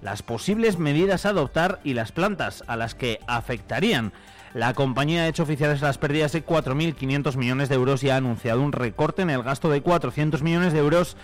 las 0.00 0.22
posibles 0.22 0.78
medidas 0.78 1.26
a 1.26 1.30
adoptar 1.30 1.80
y 1.82 1.94
las 1.94 2.12
plantas 2.12 2.62
a 2.68 2.76
las 2.76 2.94
que 2.94 3.18
afectarían. 3.26 4.12
La 4.54 4.74
compañía 4.74 5.22
ha 5.22 5.28
hecho 5.28 5.42
oficiales 5.42 5.82
las 5.82 5.98
pérdidas 5.98 6.30
de 6.30 6.46
4.500 6.46 7.34
millones 7.34 7.68
de 7.68 7.74
euros 7.74 8.04
y 8.04 8.10
ha 8.10 8.16
anunciado 8.16 8.62
un 8.62 8.70
recorte 8.70 9.22
en 9.22 9.30
el 9.30 9.42
gasto 9.42 9.70
de 9.70 9.82
400 9.82 10.40
millones 10.42 10.72
de 10.72 10.78
euros 10.78 11.16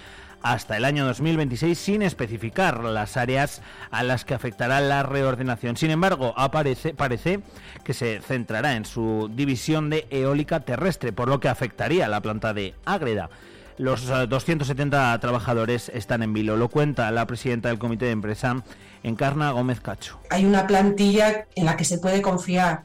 hasta 0.44 0.76
el 0.76 0.84
año 0.84 1.06
2026 1.06 1.76
sin 1.76 2.02
especificar 2.02 2.84
las 2.84 3.16
áreas 3.16 3.62
a 3.90 4.02
las 4.02 4.26
que 4.26 4.34
afectará 4.34 4.78
la 4.80 5.02
reordenación. 5.02 5.76
Sin 5.78 5.90
embargo, 5.90 6.34
aparece, 6.36 6.92
parece 6.92 7.40
que 7.82 7.94
se 7.94 8.20
centrará 8.20 8.76
en 8.76 8.84
su 8.84 9.30
división 9.34 9.88
de 9.88 10.06
eólica 10.10 10.60
terrestre, 10.60 11.12
por 11.12 11.28
lo 11.28 11.40
que 11.40 11.48
afectaría 11.48 12.04
a 12.04 12.08
la 12.08 12.20
planta 12.20 12.52
de 12.52 12.74
Ágreda. 12.84 13.30
Los 13.78 14.08
eh, 14.10 14.26
270 14.28 15.18
trabajadores 15.18 15.88
están 15.88 16.22
en 16.22 16.34
vilo, 16.34 16.56
lo 16.56 16.68
cuenta 16.68 17.10
la 17.10 17.26
presidenta 17.26 17.70
del 17.70 17.78
comité 17.78 18.04
de 18.04 18.10
empresa, 18.12 18.62
Encarna 19.02 19.50
Gómez 19.50 19.80
Cacho. 19.80 20.20
Hay 20.28 20.44
una 20.44 20.66
plantilla 20.66 21.46
en 21.56 21.64
la 21.64 21.76
que 21.78 21.84
se 21.84 21.96
puede 21.98 22.20
confiar 22.20 22.82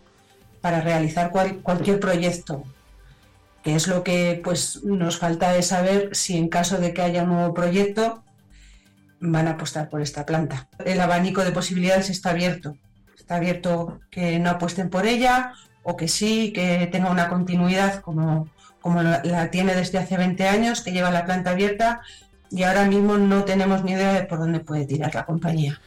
para 0.62 0.80
realizar 0.80 1.30
cual- 1.32 1.58
cualquier 1.62 2.00
proyecto 2.00 2.64
que 3.64 3.76
es 3.76 3.88
lo 3.88 4.04
que 4.04 4.40
pues 4.44 4.84
nos 4.84 5.18
falta 5.18 5.52
de 5.52 5.62
saber 5.62 6.16
si 6.16 6.38
en 6.38 6.50
caso 6.50 6.78
de 6.78 6.94
que 6.94 7.02
haya 7.02 7.24
un 7.24 7.30
nuevo 7.30 7.54
proyecto 7.54 8.24
van 9.20 9.48
a 9.48 9.52
apostar 9.52 9.90
por 9.90 10.02
esta 10.02 10.26
planta. 10.26 10.68
El 10.86 11.02
abanico 11.02 11.44
de 11.44 11.52
posibilidades 11.52 12.10
está 12.10 12.32
abierto. 12.32 12.78
Está 13.18 13.36
abierto 13.36 14.00
que 14.10 14.40
no 14.40 14.50
apuesten 14.50 14.90
por 14.90 15.06
ella 15.06 15.54
o 15.84 15.98
que 15.98 16.08
sí, 16.08 16.52
que 16.54 16.88
tenga 16.92 17.12
una 17.12 17.30
continuidad 17.30 18.02
como, 18.02 18.50
como 18.82 19.04
la, 19.04 19.52
tiene 19.52 19.76
desde 19.76 19.98
hace 19.98 20.18
20 20.18 20.48
años, 20.48 20.82
que 20.82 20.92
lleva 20.92 21.12
la 21.12 21.26
planta 21.26 21.52
abierta 21.52 22.02
y 22.50 22.64
ahora 22.64 22.86
mismo 22.86 23.18
no 23.18 23.44
tenemos 23.44 23.84
ni 23.84 23.92
idea 23.92 24.14
de 24.14 24.24
por 24.24 24.40
dónde 24.40 24.60
puede 24.62 24.86
tirar 24.86 25.14
la 25.14 25.26
compañía. 25.26 25.80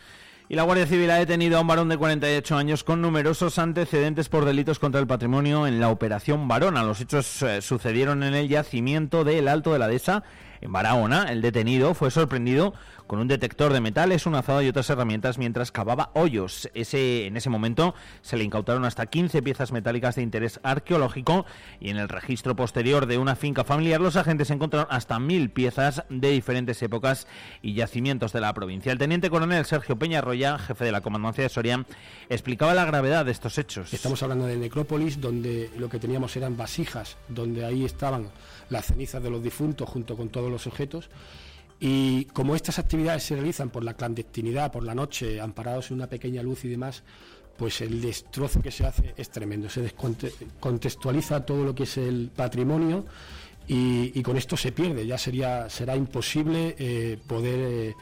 Y 0.53 0.55
la 0.55 0.65
Guardia 0.65 0.87
Civil 0.87 1.11
ha 1.11 1.17
detenido 1.17 1.57
a 1.57 1.63
un 1.63 1.67
varón 1.67 1.89
de 1.89 1.97
48 1.97 2.57
años 2.59 2.85
con 2.85 3.01
numerosos 3.01 3.59
antecedentes 3.59 4.29
por 4.29 4.45
delitos 4.45 4.79
contra 4.79 5.01
el 5.01 5.07
patrimonio 5.07 5.67
en 5.67 5.81
la 5.81 5.89
Operación 5.89 6.47
Varona. 6.47 6.85
Los 6.85 7.01
hechos 7.01 7.41
eh, 7.41 7.63
sucedieron 7.63 8.23
en 8.23 8.35
el 8.35 8.51
yacimiento 8.51 9.25
del 9.25 9.49
Alto 9.49 9.73
de 9.73 9.79
la 9.79 9.89
Dehesa, 9.89 10.25
en 10.63 10.73
Barahona. 10.73 11.31
El 11.31 11.43
detenido 11.43 11.93
fue 11.95 12.11
sorprendido 12.11 12.73
con 13.07 13.19
un 13.19 13.29
detector 13.29 13.75
de 13.75 13.81
metales, 13.81 14.25
un 14.25 14.35
azado 14.35 14.63
y 14.63 14.69
otras 14.69 14.89
herramientas 14.89 15.37
mientras 15.37 15.71
cavaba 15.71 16.11
hoyos. 16.15 16.71
Ese, 16.73 17.27
en 17.27 17.37
ese 17.37 17.51
momento 17.51 17.95
se 18.23 18.39
le 18.39 18.45
incautaron 18.45 18.87
hasta 18.87 19.05
15 19.05 19.43
piezas 19.43 19.71
metálicas 19.71 20.17
de 20.17 20.23
interés 20.23 20.61
arqueológico 20.63 21.45
y 21.79 21.91
en 21.91 21.99
el 21.99 22.09
registro 22.09 22.57
posterior 22.57 23.07
de 23.07 23.19
una 23.19 23.37
finca 23.37 23.65
familiar 23.65 24.01
los 24.01 24.17
agentes 24.17 24.51
encontraron 24.51 24.89
hasta 24.91 25.19
mil 25.19 25.51
piezas 25.51 26.05
de 26.09 26.31
diferentes 26.31 26.81
épocas 26.83 27.27
y 27.61 27.75
yacimientos 27.75 28.33
de 28.33 28.41
la 28.41 28.55
provincia. 28.55 28.93
El 28.93 28.99
teniente 28.99 29.29
coronel 29.29 29.67
Sergio 29.67 29.99
Peñarroya, 29.99 30.59
jefe 30.59 30.85
de 30.85 30.93
la 30.93 31.03
comandancia 31.03 31.43
de 31.43 31.51
Soria, 31.51 31.85
explicaba 32.31 32.73
la 32.73 32.85
gravedad 32.87 33.27
de 33.27 33.33
estos 33.33 33.59
hechos. 33.59 33.93
Estamos 33.93 34.23
hablando 34.23 34.47
de 34.47 34.57
necrópolis, 34.57 35.21
donde 35.21 35.71
lo 35.77 35.89
que 35.89 35.99
teníamos 35.99 36.37
eran 36.37 36.57
vasijas, 36.57 37.19
donde 37.29 37.65
ahí 37.65 37.85
estaban 37.85 38.31
las 38.73 38.87
cenizas 38.87 39.23
de 39.23 39.31
los 39.31 39.43
difuntos 39.43 39.89
junto 39.89 40.17
con 40.17 40.31
todos 40.31 40.51
los 40.51 40.67
objetos. 40.67 41.11
Y 41.79 42.27
como 42.27 42.55
estas 42.55 42.79
actividades 42.79 43.25
se 43.25 43.35
realizan 43.35 43.71
por 43.71 43.85
la 43.85 43.95
clandestinidad, 43.95 44.71
por 44.71 44.85
la 44.85 44.95
noche, 44.95 45.41
amparados 45.41 45.91
en 45.91 45.97
una 45.97 46.07
pequeña 46.07 46.43
luz 46.43 46.65
y 46.65 46.69
demás, 46.69 47.03
pues 47.57 47.81
el 47.81 48.01
destrozo 48.01 48.63
que 48.63 48.71
se 48.71 48.87
hace 48.87 49.15
es 49.17 49.31
tremendo. 49.31 49.69
Se 49.69 49.83
descontextualiza 49.83 51.45
todo 51.45 51.65
lo 51.65 51.75
que 51.75 51.83
es 51.85 51.97
el 51.99 52.31
patrimonio 52.35 53.05
y, 53.67 54.23
con 54.23 54.37
esto 54.37 54.57
se 54.57 54.73
pierde. 54.73 55.07
Ya 55.07 55.19
sería 55.19 55.69
será 55.69 55.97
imposible 55.97 56.77
eh, 56.79 57.19
poder 57.27 57.59
eh, 57.61 57.95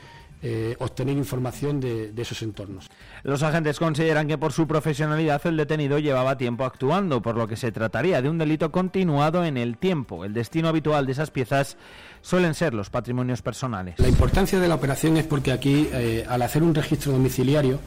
eh, 0.43 0.77
obtener 0.79 1.17
información 1.17 1.81
de, 1.81 2.13
de 2.13 2.23
esos 2.23 2.43
entornos. 2.43 2.89
Los 3.23 3.43
agentes 3.43 3.79
consideran 3.79 4.27
que 4.29 4.39
por 4.39 4.53
su 4.53 4.67
profesionalidad 4.67 5.41
el 5.47 5.57
detenido 5.57 5.99
llevaba 5.99 6.39
tiempo 6.39 6.65
actuando, 6.65 7.21
por 7.21 7.37
lo 7.37 7.47
que 7.47 7.57
se 7.57 7.73
trataría 7.73 8.23
de 8.23 8.29
un 8.29 8.39
delito 8.39 8.71
continuado 8.71 9.45
en 9.45 9.57
el 9.57 9.77
tiempo. 9.77 10.25
El 10.25 10.33
destino 10.33 10.69
habitual 10.69 11.07
de 11.07 11.13
esas 11.13 11.31
piezas 11.31 11.77
suelen 12.23 12.55
ser 12.55 12.75
los 12.75 12.91
patrimonios 12.91 13.43
personales. 13.43 13.95
La 13.99 14.09
importancia 14.09 14.59
de 14.59 14.69
la 14.69 14.75
operación 14.75 15.17
es 15.17 15.27
porque 15.27 15.53
aquí, 15.53 15.89
eh, 15.93 16.25
al 16.29 16.43
hacer 16.43 16.63
un 16.63 16.75
registro 16.75 17.13
domiciliario, 17.13 17.79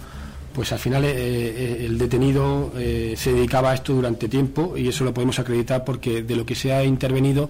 pues 0.53 0.71
al 0.71 0.79
final 0.79 1.03
eh, 1.03 1.85
el 1.85 1.97
detenido 1.97 2.71
eh, 2.77 3.15
se 3.17 3.33
dedicaba 3.33 3.71
a 3.71 3.73
esto 3.73 3.93
durante 3.93 4.29
tiempo 4.29 4.77
y 4.77 4.87
eso 4.87 5.03
lo 5.03 5.13
podemos 5.13 5.39
acreditar 5.39 5.83
porque 5.83 6.21
de 6.21 6.35
lo 6.35 6.45
que 6.45 6.55
se 6.55 6.71
ha 6.71 6.83
intervenido 6.83 7.49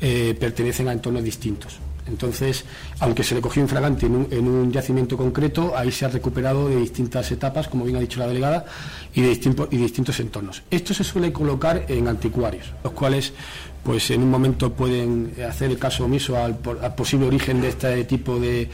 eh, 0.00 0.36
pertenecen 0.38 0.88
a 0.88 0.92
entornos 0.92 1.22
distintos. 1.22 1.78
Entonces, 2.06 2.64
aunque 3.00 3.22
se 3.22 3.34
le 3.34 3.40
cogió 3.40 3.62
infragante 3.62 4.06
en 4.06 4.16
un, 4.16 4.28
en 4.30 4.48
un 4.48 4.72
yacimiento 4.72 5.16
concreto, 5.16 5.76
ahí 5.76 5.92
se 5.92 6.04
ha 6.04 6.08
recuperado 6.08 6.68
de 6.68 6.76
distintas 6.76 7.30
etapas, 7.30 7.68
como 7.68 7.84
bien 7.84 7.96
ha 7.96 8.00
dicho 8.00 8.18
la 8.18 8.26
delegada, 8.26 8.64
y 9.14 9.22
de, 9.22 9.28
distintos, 9.28 10.20
entornos. 10.20 10.62
Esto 10.70 10.94
se 10.94 11.04
suele 11.04 11.32
colocar 11.32 11.84
en 11.88 12.08
anticuarios, 12.08 12.72
los 12.82 12.92
cuales 12.92 13.32
pues 13.82 14.10
en 14.10 14.22
un 14.22 14.30
momento 14.30 14.72
pueden 14.72 15.34
hacer 15.48 15.70
el 15.70 15.78
caso 15.78 16.04
omiso 16.04 16.36
al, 16.36 16.56
posible 16.56 17.26
origen 17.26 17.60
de 17.60 17.68
este 17.68 18.04
tipo 18.04 18.38
de, 18.38 18.68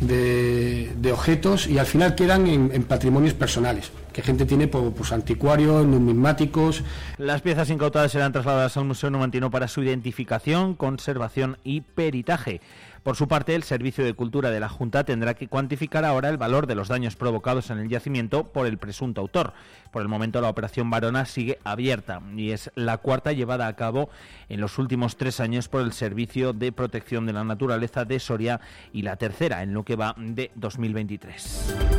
de, 0.00 1.10
objetos 1.12 1.66
y 1.66 1.78
al 1.78 1.86
final 1.86 2.14
quedan 2.14 2.46
en, 2.46 2.82
patrimonios 2.84 3.34
personales 3.34 3.92
que 4.12 4.22
gente 4.22 4.46
tiene 4.46 4.68
pues, 4.68 4.84
pues, 4.96 5.12
anticuarios, 5.12 5.84
numismáticos. 5.84 6.84
Las 7.18 7.42
piezas 7.42 7.68
incautadas 7.70 8.12
serán 8.12 8.32
trasladadas 8.32 8.76
al 8.76 8.84
Museo 8.84 9.10
Numantino 9.10 9.50
para 9.50 9.66
su 9.66 9.82
identificación, 9.82 10.74
conservación 10.74 11.58
y 11.64 11.80
peritaje. 11.80 12.60
Por 13.04 13.16
su 13.16 13.28
parte, 13.28 13.54
el 13.54 13.64
Servicio 13.64 14.02
de 14.02 14.14
Cultura 14.14 14.50
de 14.50 14.60
la 14.60 14.70
Junta 14.70 15.04
tendrá 15.04 15.34
que 15.34 15.46
cuantificar 15.46 16.06
ahora 16.06 16.30
el 16.30 16.38
valor 16.38 16.66
de 16.66 16.74
los 16.74 16.88
daños 16.88 17.16
provocados 17.16 17.68
en 17.68 17.78
el 17.78 17.90
yacimiento 17.90 18.44
por 18.44 18.66
el 18.66 18.78
presunto 18.78 19.20
autor. 19.20 19.52
Por 19.92 20.00
el 20.00 20.08
momento, 20.08 20.40
la 20.40 20.48
operación 20.48 20.88
Varona 20.88 21.26
sigue 21.26 21.58
abierta 21.64 22.22
y 22.34 22.52
es 22.52 22.70
la 22.76 22.96
cuarta 22.96 23.32
llevada 23.32 23.66
a 23.66 23.76
cabo 23.76 24.08
en 24.48 24.62
los 24.62 24.78
últimos 24.78 25.18
tres 25.18 25.38
años 25.38 25.68
por 25.68 25.82
el 25.82 25.92
Servicio 25.92 26.54
de 26.54 26.72
Protección 26.72 27.26
de 27.26 27.34
la 27.34 27.44
Naturaleza 27.44 28.06
de 28.06 28.18
Soria 28.18 28.62
y 28.90 29.02
la 29.02 29.16
tercera 29.16 29.62
en 29.62 29.74
lo 29.74 29.84
que 29.84 29.96
va 29.96 30.14
de 30.16 30.50
2023. 30.54 31.93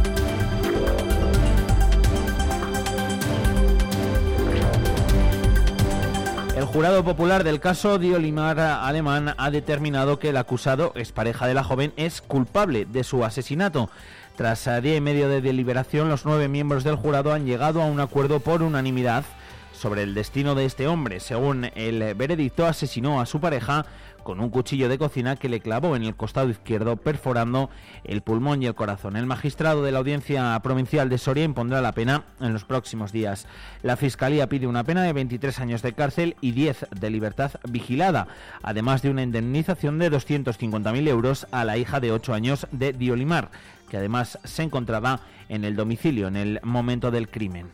El 6.65 6.71
jurado 6.71 7.03
popular 7.03 7.43
del 7.43 7.59
caso 7.59 7.99
Diolimar 7.99 8.59
Alemán 8.59 9.35
ha 9.37 9.51
determinado 9.51 10.17
que 10.17 10.29
el 10.29 10.37
acusado, 10.37 10.93
es 10.95 11.11
pareja 11.11 11.45
de 11.45 11.53
la 11.53 11.63
joven, 11.63 11.93
es 11.95 12.21
culpable 12.21 12.85
de 12.85 13.03
su 13.03 13.23
asesinato. 13.23 13.91
Tras 14.35 14.67
día 14.81 14.95
y 14.95 14.99
medio 14.99 15.29
de 15.29 15.41
deliberación, 15.41 16.09
los 16.09 16.25
nueve 16.25 16.47
miembros 16.47 16.83
del 16.83 16.95
jurado 16.95 17.33
han 17.33 17.45
llegado 17.45 17.83
a 17.83 17.85
un 17.85 17.99
acuerdo 17.99 18.39
por 18.39 18.63
unanimidad 18.63 19.25
sobre 19.73 20.01
el 20.01 20.15
destino 20.15 20.55
de 20.55 20.65
este 20.65 20.87
hombre. 20.87 21.19
Según 21.19 21.69
el 21.75 22.15
veredicto, 22.15 22.65
asesinó 22.65 23.21
a 23.21 23.27
su 23.27 23.39
pareja 23.39 23.85
con 24.25 24.39
un 24.39 24.49
cuchillo 24.49 24.89
de 24.89 24.97
cocina 24.97 25.35
que 25.35 25.49
le 25.49 25.59
clavó 25.59 25.95
en 25.95 26.03
el 26.03 26.15
costado 26.15 26.49
izquierdo, 26.49 26.97
perforando 26.97 27.69
el 28.03 28.21
pulmón 28.21 28.63
y 28.63 28.65
el 28.65 28.73
corazón. 28.73 29.15
El 29.15 29.27
magistrado 29.27 29.83
de 29.83 29.91
la 29.91 29.99
Audiencia 29.99 30.59
Provincial 30.63 31.09
de 31.09 31.19
Soria 31.19 31.43
impondrá 31.43 31.79
la 31.79 31.91
pena 31.91 32.23
en 32.41 32.51
los 32.51 32.65
próximos 32.65 33.11
días. 33.11 33.47
La 33.83 33.97
Fiscalía 33.97 34.49
pide 34.49 34.65
una 34.65 34.83
pena 34.83 35.03
de 35.03 35.13
23 35.13 35.59
años 35.59 35.83
de 35.83 35.93
cárcel 35.93 36.35
y 36.41 36.53
10 36.53 36.87
de 36.99 37.09
libertad 37.11 37.51
vigilada, 37.69 38.27
además 38.63 39.03
de 39.03 39.11
una 39.11 39.21
indemnización 39.21 39.99
de 39.99 40.11
250.000 40.11 41.07
euros 41.07 41.45
a 41.51 41.63
la 41.63 41.77
hija 41.77 41.99
de 41.99 42.11
8 42.11 42.33
años 42.33 42.67
de 42.71 42.93
Diolimar, 42.93 43.51
que 43.89 43.97
además 43.97 44.39
se 44.43 44.63
encontraba 44.63 45.19
en 45.49 45.63
el 45.65 45.75
domicilio 45.75 46.27
en 46.27 46.35
el 46.35 46.59
momento 46.63 47.11
del 47.11 47.29
crimen. 47.29 47.67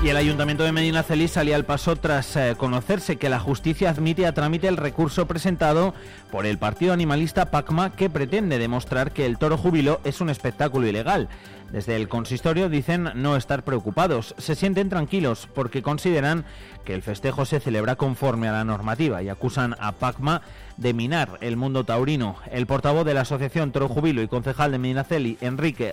Y 0.00 0.10
el 0.10 0.16
Ayuntamiento 0.16 0.62
de 0.62 0.70
Medinaceli 0.70 1.26
salía 1.26 1.56
al 1.56 1.64
paso 1.64 1.96
tras 1.96 2.36
eh, 2.36 2.54
conocerse 2.56 3.16
que 3.16 3.28
la 3.28 3.40
justicia 3.40 3.90
admite 3.90 4.26
a 4.26 4.32
trámite 4.32 4.68
el 4.68 4.76
recurso 4.76 5.26
presentado 5.26 5.92
por 6.30 6.46
el 6.46 6.56
partido 6.56 6.92
animalista 6.92 7.50
PACMA 7.50 7.90
que 7.96 8.08
pretende 8.08 8.58
demostrar 8.58 9.12
que 9.12 9.26
el 9.26 9.38
toro 9.38 9.58
jubilo 9.58 10.00
es 10.04 10.20
un 10.20 10.30
espectáculo 10.30 10.86
ilegal. 10.86 11.28
Desde 11.72 11.96
el 11.96 12.08
consistorio 12.08 12.68
dicen 12.68 13.10
no 13.16 13.36
estar 13.36 13.64
preocupados, 13.64 14.36
se 14.38 14.54
sienten 14.54 14.88
tranquilos 14.88 15.48
porque 15.52 15.82
consideran 15.82 16.44
que 16.84 16.94
el 16.94 17.02
festejo 17.02 17.44
se 17.44 17.58
celebra 17.58 17.96
conforme 17.96 18.48
a 18.48 18.52
la 18.52 18.64
normativa 18.64 19.20
y 19.22 19.28
acusan 19.28 19.74
a 19.80 19.92
PACMA 19.92 20.42
de 20.76 20.94
minar 20.94 21.38
el 21.40 21.56
mundo 21.56 21.84
taurino. 21.84 22.36
El 22.52 22.68
portavoz 22.68 23.04
de 23.04 23.14
la 23.14 23.22
Asociación 23.22 23.72
Toro 23.72 23.88
Jubilo 23.88 24.22
y 24.22 24.28
concejal 24.28 24.70
de 24.70 24.78
Medinaceli, 24.78 25.38
Enrique 25.40 25.92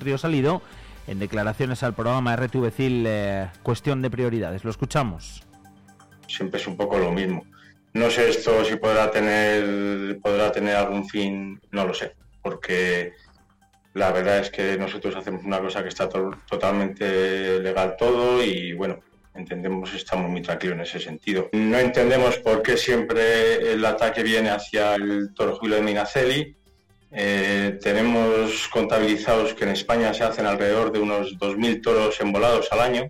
Riosalido, 0.00 0.60
en 1.06 1.18
declaraciones 1.18 1.82
al 1.82 1.94
programa 1.94 2.36
RTV 2.36 2.72
eh, 2.78 3.48
Cuestión 3.62 4.02
de 4.02 4.10
Prioridades. 4.10 4.64
Lo 4.64 4.70
escuchamos. 4.70 5.42
Siempre 6.28 6.60
es 6.60 6.66
un 6.66 6.76
poco 6.76 6.98
lo 6.98 7.10
mismo. 7.10 7.44
No 7.94 8.10
sé 8.10 8.30
esto 8.30 8.64
si 8.64 8.76
podrá 8.76 9.10
tener, 9.10 10.18
podrá 10.20 10.50
tener 10.50 10.76
algún 10.76 11.06
fin, 11.08 11.60
no 11.70 11.86
lo 11.86 11.92
sé, 11.92 12.14
porque 12.40 13.12
la 13.92 14.10
verdad 14.12 14.38
es 14.38 14.50
que 14.50 14.78
nosotros 14.78 15.14
hacemos 15.14 15.44
una 15.44 15.60
cosa 15.60 15.82
que 15.82 15.90
está 15.90 16.08
totalmente 16.08 17.60
legal 17.60 17.96
todo 17.98 18.42
y 18.42 18.72
bueno, 18.72 19.00
entendemos, 19.34 19.92
estamos 19.92 20.30
muy 20.30 20.40
tranquilos 20.40 20.76
en 20.76 20.82
ese 20.82 21.00
sentido. 21.00 21.50
No 21.52 21.78
entendemos 21.78 22.38
por 22.38 22.62
qué 22.62 22.78
siempre 22.78 23.72
el 23.72 23.84
ataque 23.84 24.22
viene 24.22 24.48
hacia 24.48 24.94
el 24.94 25.34
Toro 25.34 25.56
Julio 25.56 25.76
de 25.76 25.82
Minaceli, 25.82 26.56
eh, 27.14 27.78
tenemos 27.82 28.68
contabilizados 28.68 29.52
que 29.54 29.64
en 29.64 29.70
España 29.70 30.14
se 30.14 30.24
hacen 30.24 30.46
alrededor 30.46 30.92
de 30.92 31.00
unos 31.00 31.38
2.000 31.38 31.82
toros 31.82 32.20
embolados 32.20 32.72
al 32.72 32.80
año. 32.80 33.08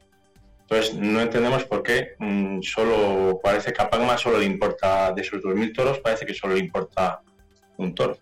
Entonces, 0.63 0.95
no 0.95 1.21
entendemos 1.21 1.65
por 1.65 1.83
qué 1.83 2.15
mm, 2.19 2.63
solo 2.63 3.39
parece 3.43 3.73
que 3.73 3.83
a 3.83 3.89
Pagma 3.89 4.19
solo 4.19 4.39
le 4.39 4.47
importa, 4.47 5.13
de 5.13 5.23
esos 5.23 5.41
2.000 5.41 5.75
toros, 5.75 6.01
parece 6.01 6.27
que 6.27 6.35
solo 6.35 6.55
le 6.55 6.61
importa 6.61 7.21
un 7.77 7.95
toro, 7.95 8.19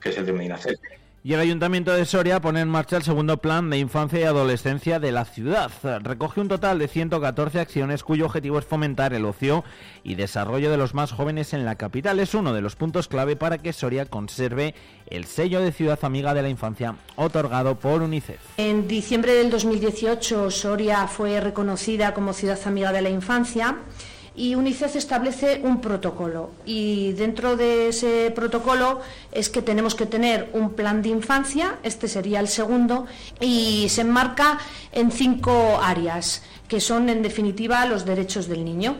que 0.00 0.08
es 0.08 0.18
el 0.18 0.26
de 0.26 0.32
Medina 0.32 0.58
y 1.24 1.34
el 1.34 1.40
Ayuntamiento 1.40 1.92
de 1.92 2.04
Soria 2.04 2.40
pone 2.40 2.60
en 2.60 2.68
marcha 2.68 2.96
el 2.96 3.04
segundo 3.04 3.36
plan 3.36 3.70
de 3.70 3.78
infancia 3.78 4.18
y 4.18 4.24
adolescencia 4.24 4.98
de 4.98 5.12
la 5.12 5.24
ciudad. 5.24 5.70
Recoge 6.02 6.40
un 6.40 6.48
total 6.48 6.80
de 6.80 6.88
114 6.88 7.60
acciones 7.60 8.02
cuyo 8.02 8.26
objetivo 8.26 8.58
es 8.58 8.64
fomentar 8.64 9.14
el 9.14 9.24
ocio 9.24 9.62
y 10.02 10.16
desarrollo 10.16 10.70
de 10.70 10.76
los 10.76 10.94
más 10.94 11.12
jóvenes 11.12 11.54
en 11.54 11.64
la 11.64 11.76
capital. 11.76 12.18
Es 12.18 12.34
uno 12.34 12.52
de 12.52 12.60
los 12.60 12.74
puntos 12.74 13.06
clave 13.06 13.36
para 13.36 13.58
que 13.58 13.72
Soria 13.72 14.06
conserve 14.06 14.74
el 15.06 15.26
sello 15.26 15.60
de 15.60 15.70
ciudad 15.70 16.00
amiga 16.02 16.34
de 16.34 16.42
la 16.42 16.48
infancia 16.48 16.96
otorgado 17.14 17.78
por 17.78 18.02
UNICEF. 18.02 18.40
En 18.56 18.88
diciembre 18.88 19.34
del 19.34 19.50
2018 19.50 20.50
Soria 20.50 21.06
fue 21.06 21.40
reconocida 21.40 22.14
como 22.14 22.32
ciudad 22.32 22.58
amiga 22.66 22.90
de 22.90 23.02
la 23.02 23.10
infancia 23.10 23.78
y 24.34 24.54
UNICEF 24.54 24.96
establece 24.96 25.60
un 25.62 25.80
protocolo 25.80 26.50
y 26.64 27.12
dentro 27.12 27.56
de 27.56 27.88
ese 27.88 28.32
protocolo 28.34 29.00
es 29.30 29.48
que 29.48 29.62
tenemos 29.62 29.94
que 29.94 30.06
tener 30.06 30.50
un 30.52 30.74
plan 30.74 31.02
de 31.02 31.10
infancia, 31.10 31.76
este 31.82 32.08
sería 32.08 32.40
el 32.40 32.48
segundo, 32.48 33.06
y 33.40 33.88
se 33.88 34.02
enmarca 34.02 34.58
en 34.92 35.10
cinco 35.10 35.80
áreas, 35.82 36.42
que 36.68 36.80
son 36.80 37.08
en 37.08 37.22
definitiva 37.22 37.84
los 37.86 38.04
derechos 38.04 38.48
del 38.48 38.64
niño. 38.64 38.96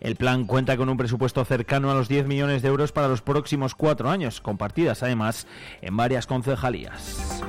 El 0.00 0.16
plan 0.16 0.46
cuenta 0.46 0.76
con 0.76 0.88
un 0.88 0.96
presupuesto 0.96 1.44
cercano 1.44 1.90
a 1.90 1.94
los 1.94 2.08
10 2.08 2.26
millones 2.26 2.60
de 2.62 2.68
euros 2.68 2.90
para 2.90 3.06
los 3.06 3.22
próximos 3.22 3.76
cuatro 3.76 4.10
años, 4.10 4.40
compartidas 4.40 5.02
además 5.04 5.46
en 5.80 5.96
varias 5.96 6.26
concejalías. 6.26 7.40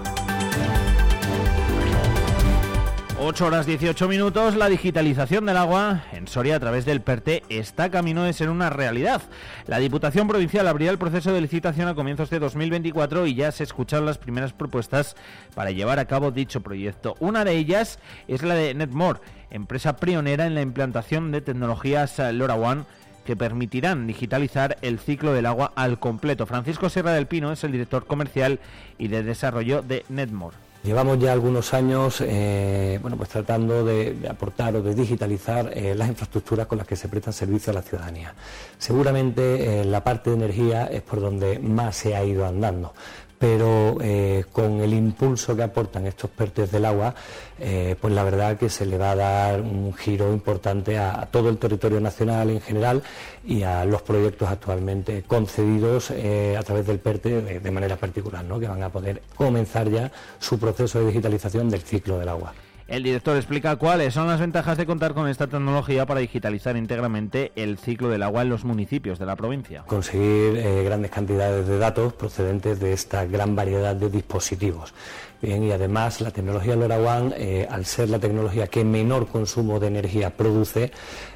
8 3.25 3.45
horas 3.45 3.65
18 3.65 4.09
minutos, 4.09 4.57
la 4.57 4.67
digitalización 4.67 5.45
del 5.45 5.55
agua 5.55 6.03
en 6.11 6.27
Soria 6.27 6.57
a 6.57 6.59
través 6.59 6.83
del 6.83 6.99
PERTE 6.99 7.41
está 7.47 7.89
camino 7.89 8.23
de 8.23 8.33
ser 8.33 8.49
una 8.49 8.69
realidad. 8.69 9.21
La 9.65 9.79
Diputación 9.79 10.27
Provincial 10.27 10.67
abrirá 10.67 10.91
el 10.91 10.97
proceso 10.97 11.31
de 11.31 11.39
licitación 11.39 11.87
a 11.87 11.95
comienzos 11.95 12.29
de 12.29 12.39
2024 12.39 13.25
y 13.25 13.35
ya 13.35 13.53
se 13.53 13.63
escucharon 13.63 14.05
las 14.05 14.17
primeras 14.17 14.51
propuestas 14.51 15.15
para 15.55 15.71
llevar 15.71 15.99
a 15.99 16.05
cabo 16.05 16.31
dicho 16.31 16.59
proyecto. 16.59 17.15
Una 17.21 17.45
de 17.45 17.53
ellas 17.55 17.97
es 18.27 18.43
la 18.43 18.55
de 18.55 18.73
Netmore, 18.73 19.21
empresa 19.51 19.95
pionera 19.95 20.45
en 20.45 20.53
la 20.53 20.61
implantación 20.61 21.31
de 21.31 21.39
tecnologías 21.39 22.19
LoRaWAN 22.19 22.85
que 23.25 23.37
permitirán 23.37 24.05
digitalizar 24.05 24.75
el 24.81 24.99
ciclo 24.99 25.31
del 25.31 25.45
agua 25.45 25.71
al 25.77 25.97
completo. 25.97 26.45
Francisco 26.45 26.89
Serra 26.89 27.13
del 27.13 27.27
Pino 27.27 27.53
es 27.53 27.63
el 27.63 27.71
director 27.71 28.05
comercial 28.05 28.59
y 28.97 29.07
de 29.07 29.23
desarrollo 29.23 29.81
de 29.81 30.03
Netmore. 30.09 30.57
Llevamos 30.83 31.17
ya 31.17 31.31
algunos 31.31 31.73
años 31.73 32.19
eh, 32.19 32.99
bueno, 33.01 33.15
pues 33.15 33.29
tratando 33.29 33.85
de, 33.85 34.27
aportar 34.29 34.75
o 34.75 34.81
de 34.81 34.93
digitalizar 34.93 35.71
eh, 35.73 35.95
las 35.95 36.09
infraestructuras 36.09 36.67
con 36.67 36.77
las 36.77 36.85
que 36.85 36.97
se 36.97 37.07
prestan 37.07 37.31
servicio 37.31 37.71
a 37.71 37.75
la 37.75 37.81
ciudadanía. 37.81 38.33
Seguramente 38.77 39.79
eh, 39.79 39.85
la 39.85 40.03
parte 40.03 40.29
de 40.29 40.35
energía 40.35 40.87
es 40.87 41.01
por 41.01 41.21
donde 41.21 41.57
más 41.57 41.95
se 41.95 42.17
ha 42.17 42.25
ido 42.25 42.45
andando 42.45 42.93
pero 43.43 43.97
eh, 43.99 44.45
con 44.53 44.79
el 44.79 44.93
impulso 44.93 45.53
que 45.53 45.63
aportan 45.63 46.07
estos 46.07 46.29
PERTES 46.29 46.71
del 46.71 46.85
agua, 46.85 47.13
eh, 47.59 47.97
pues 47.99 48.13
la 48.13 48.23
verdad 48.23 48.57
que 48.57 48.69
se 48.69 48.85
le 48.85 48.97
va 48.97 49.11
a 49.11 49.15
dar 49.17 49.59
un 49.59 49.93
giro 49.93 50.31
importante 50.31 50.97
a, 50.97 51.27
todo 51.29 51.49
el 51.49 51.57
territorio 51.57 51.99
nacional 51.99 52.51
en 52.51 52.61
general 52.61 53.03
y 53.43 53.63
a 53.63 53.83
los 53.83 54.01
proyectos 54.01 54.47
actualmente 54.47 55.23
concedidos 55.23 56.11
eh, 56.11 56.55
a 56.57 56.63
través 56.63 56.87
del 56.87 56.99
PERTE 56.99 57.59
de, 57.59 57.71
manera 57.71 57.97
particular, 57.97 58.45
¿no? 58.45 58.61
que 58.61 58.67
van 58.69 58.81
a 58.81 58.87
poder 58.87 59.21
comenzar 59.35 59.89
ya 59.89 60.09
su 60.39 60.57
proceso 60.57 61.01
de 61.01 61.07
digitalización 61.07 61.69
del 61.69 61.81
ciclo 61.81 62.19
del 62.19 62.29
agua. 62.29 62.53
El 62.87 63.03
director 63.03 63.37
explica 63.37 63.77
cuáles 63.77 64.13
son 64.13 64.27
las 64.27 64.39
ventajas 64.39 64.77
de 64.77 64.85
contar 64.85 65.13
con 65.13 65.29
esta 65.29 65.47
tecnología 65.47 66.05
para 66.05 66.19
digitalizar 66.19 66.75
íntegramente 66.75 67.53
el 67.55 67.77
ciclo 67.77 68.09
del 68.09 68.23
agua 68.23 68.41
en 68.41 68.49
los 68.49 68.65
municipios 68.65 69.19
de 69.19 69.25
la 69.25 69.35
provincia. 69.35 69.83
Conseguir 69.87 70.57
eh, 70.57 70.83
grandes 70.83 71.09
cantidades 71.09 71.65
de 71.67 71.77
datos 71.77 72.13
procedentes 72.13 72.79
de 72.79 72.91
esta 72.93 73.25
gran 73.25 73.55
variedad 73.55 73.95
de 73.95 74.09
dispositivos. 74.09 74.93
Bien, 75.41 75.61
y 75.63 75.71
además 75.71 76.21
la 76.21 76.31
tecnología 76.31 76.75
LoRaWAN, 76.75 77.33
eh, 77.35 77.67
al 77.69 77.85
ser 77.85 78.09
la 78.09 78.19
tecnología 78.19 78.67
que 78.67 78.85
menor 78.85 79.27
consumo 79.27 79.77
de 79.77 79.87
energía 79.87 80.29
produce, 80.29 80.91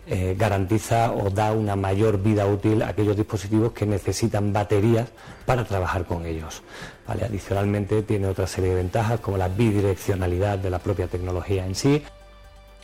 eh, 0.06 0.34
garantiza 0.38 1.12
o 1.12 1.30
da 1.30 1.52
una 1.52 1.76
mayor 1.76 2.22
vida 2.22 2.46
útil 2.46 2.82
a 2.84 2.90
aquellos 2.90 3.18
dispositivos 3.18 3.74
que 3.74 3.86
necesitan 3.86 4.54
baterías 4.54 5.10
para 5.46 5.66
trabajar 5.66 6.06
con 6.06 6.26
ellos. 6.26 6.62
Adicionalmente 7.08 8.04
tiene 8.04 8.28
otra 8.28 8.48
serie 8.48 8.72
de 8.72 8.76
ventajas 8.76 9.20
como 9.20 9.38
la 9.38 9.48
bidireccionalidad 9.48 10.58
de 10.60 10.70
la 10.70 10.80
propia 10.80 11.08
tecnología 11.08 11.66
en 11.66 11.76
sí. 11.76 12.04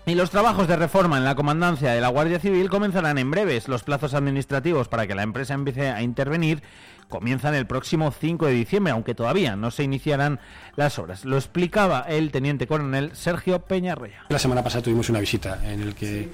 Y 0.05 0.15
los 0.15 0.31
trabajos 0.31 0.67
de 0.67 0.75
reforma 0.75 1.17
en 1.17 1.23
la 1.23 1.35
comandancia 1.35 1.91
de 1.93 2.01
la 2.01 2.09
Guardia 2.09 2.39
Civil 2.39 2.69
comenzarán 2.69 3.17
en 3.17 3.31
breves. 3.31 3.69
Los 3.69 3.83
plazos 3.83 4.13
administrativos 4.13 4.89
para 4.89 5.07
que 5.07 5.15
la 5.15 5.23
empresa 5.23 5.53
empiece 5.53 5.89
a 5.89 6.01
intervenir 6.01 6.61
comienzan 7.07 7.53
el 7.53 7.67
próximo 7.67 8.11
5 8.11 8.47
de 8.47 8.53
diciembre, 8.53 8.91
aunque 8.91 9.13
todavía 9.13 9.55
no 9.55 9.71
se 9.71 9.83
iniciarán 9.83 10.39
las 10.75 10.97
obras. 10.97 11.25
Lo 11.25 11.37
explicaba 11.37 12.01
el 12.01 12.31
teniente 12.31 12.65
coronel 12.65 13.11
Sergio 13.13 13.59
Peñarroya. 13.59 14.23
La 14.29 14.39
semana 14.39 14.63
pasada 14.63 14.83
tuvimos 14.83 15.09
una 15.09 15.19
visita 15.19 15.59
en 15.63 15.81
el 15.81 15.93
que, 15.93 16.29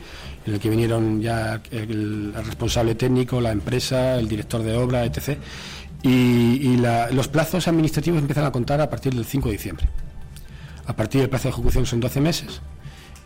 en 0.46 0.54
el 0.54 0.60
que 0.60 0.70
vinieron 0.70 1.22
ya 1.22 1.62
el, 1.72 2.34
responsable 2.34 2.96
técnico, 2.96 3.42
la 3.42 3.52
empresa, 3.52 4.16
el 4.16 4.30
director 4.30 4.64
de 4.64 4.78
obra, 4.78 5.04
etc. 5.04 5.38
Y, 6.02 6.78
los 7.12 7.28
plazos 7.28 7.68
administrativos 7.68 8.20
empiezan 8.20 8.46
a 8.46 8.52
contar 8.52 8.80
a 8.80 8.90
partir 8.90 9.14
del 9.14 9.26
5 9.26 9.50
de 9.50 9.52
diciembre. 9.54 9.88
A 10.86 10.96
partir 10.96 11.22
del 11.22 11.30
plazo 11.30 11.50
de 11.50 11.50
ejecución 11.52 11.86
son 11.86 12.00
12 12.00 12.22
meses 12.22 12.62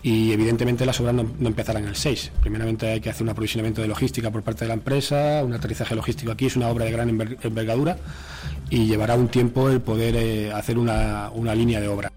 y 0.01 0.33
evidentemente 0.33 0.85
las 0.85 0.99
obras 0.99 1.15
no, 1.15 1.47
empezarán 1.47 1.85
el 1.85 1.95
6. 1.95 2.31
Primeramente 2.41 2.89
hay 2.89 2.99
que 2.99 3.09
hacer 3.09 3.23
un 3.23 3.29
aprovisionamiento 3.29 3.81
de 3.81 3.87
logística 3.87 4.31
por 4.31 4.43
parte 4.43 4.65
de 4.65 4.67
la 4.69 4.73
empresa, 4.73 5.41
un 5.45 5.53
aterrizaje 5.53 5.95
logístico 5.95 6.31
aquí 6.31 6.47
es 6.47 6.57
una 6.57 6.67
obra 6.67 6.85
de 6.85 6.91
gran 6.91 7.09
envergadura 7.09 7.97
y 8.69 8.85
llevará 8.85 9.15
un 9.15 9.29
tiempo 9.29 9.69
el 9.69 9.79
poder 9.79 10.15
eh, 10.17 10.51
hacer 10.51 10.77
una, 10.77 11.29
una 11.33 11.55
línea 11.55 11.79
de 11.79 11.87
obra. 11.87 12.11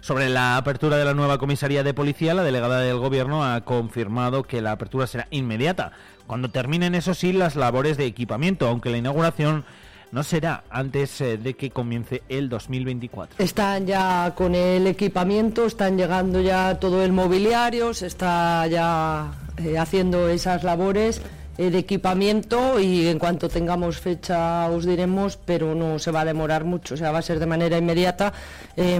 Sobre 0.00 0.28
la 0.30 0.56
apertura 0.56 0.96
de 0.96 1.04
la 1.04 1.14
nueva 1.14 1.36
comisaría 1.36 1.82
de 1.82 1.92
policía, 1.92 2.32
la 2.32 2.44
delegada 2.44 2.80
del 2.80 2.98
Gobierno 2.98 3.44
ha 3.44 3.62
confirmado 3.62 4.44
que 4.44 4.62
la 4.62 4.72
apertura 4.72 5.06
será 5.06 5.26
inmediata, 5.30 5.92
cuando 6.26 6.50
terminen, 6.50 6.94
eso 6.94 7.12
sí, 7.12 7.32
las 7.32 7.56
labores 7.56 7.96
de 7.96 8.06
equipamiento, 8.06 8.68
aunque 8.68 8.90
la 8.90 8.98
inauguración 8.98 9.64
no 10.12 10.22
será 10.22 10.64
antes 10.70 11.20
eh, 11.20 11.36
de 11.36 11.54
que 11.54 11.70
comience 11.70 12.22
el 12.28 12.48
2024. 12.48 13.44
Están 13.44 13.86
ya 13.86 14.34
con 14.36 14.54
el 14.54 14.86
equipamiento, 14.86 15.66
están 15.66 15.96
llegando 15.96 16.40
ya 16.40 16.78
todo 16.78 17.02
el 17.02 17.12
mobiliario, 17.12 17.94
se 17.94 18.06
está 18.06 18.66
ya 18.66 19.32
eh, 19.58 19.78
haciendo 19.78 20.28
esas 20.28 20.64
labores 20.64 21.20
eh, 21.58 21.70
de 21.70 21.78
equipamiento 21.78 22.78
y 22.80 23.08
en 23.08 23.18
cuanto 23.18 23.48
tengamos 23.48 23.98
fecha 23.98 24.68
os 24.68 24.84
diremos, 24.84 25.36
pero 25.36 25.74
no 25.74 25.98
se 25.98 26.10
va 26.10 26.20
a 26.20 26.24
demorar 26.24 26.64
mucho, 26.64 26.94
o 26.94 26.96
sea, 26.96 27.12
va 27.12 27.18
a 27.18 27.22
ser 27.22 27.38
de 27.38 27.46
manera 27.46 27.78
inmediata, 27.78 28.32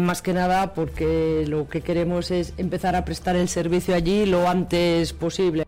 más 0.00 0.22
que 0.22 0.32
nada 0.32 0.72
porque 0.72 1.44
lo 1.46 1.68
que 1.68 1.82
queremos 1.82 2.30
es 2.30 2.54
empezar 2.56 2.96
a 2.96 3.04
prestar 3.04 3.36
el 3.36 3.48
servicio 3.48 3.94
allí 3.94 4.26
lo 4.26 4.48
antes 4.48 5.12
posible. 5.12 5.66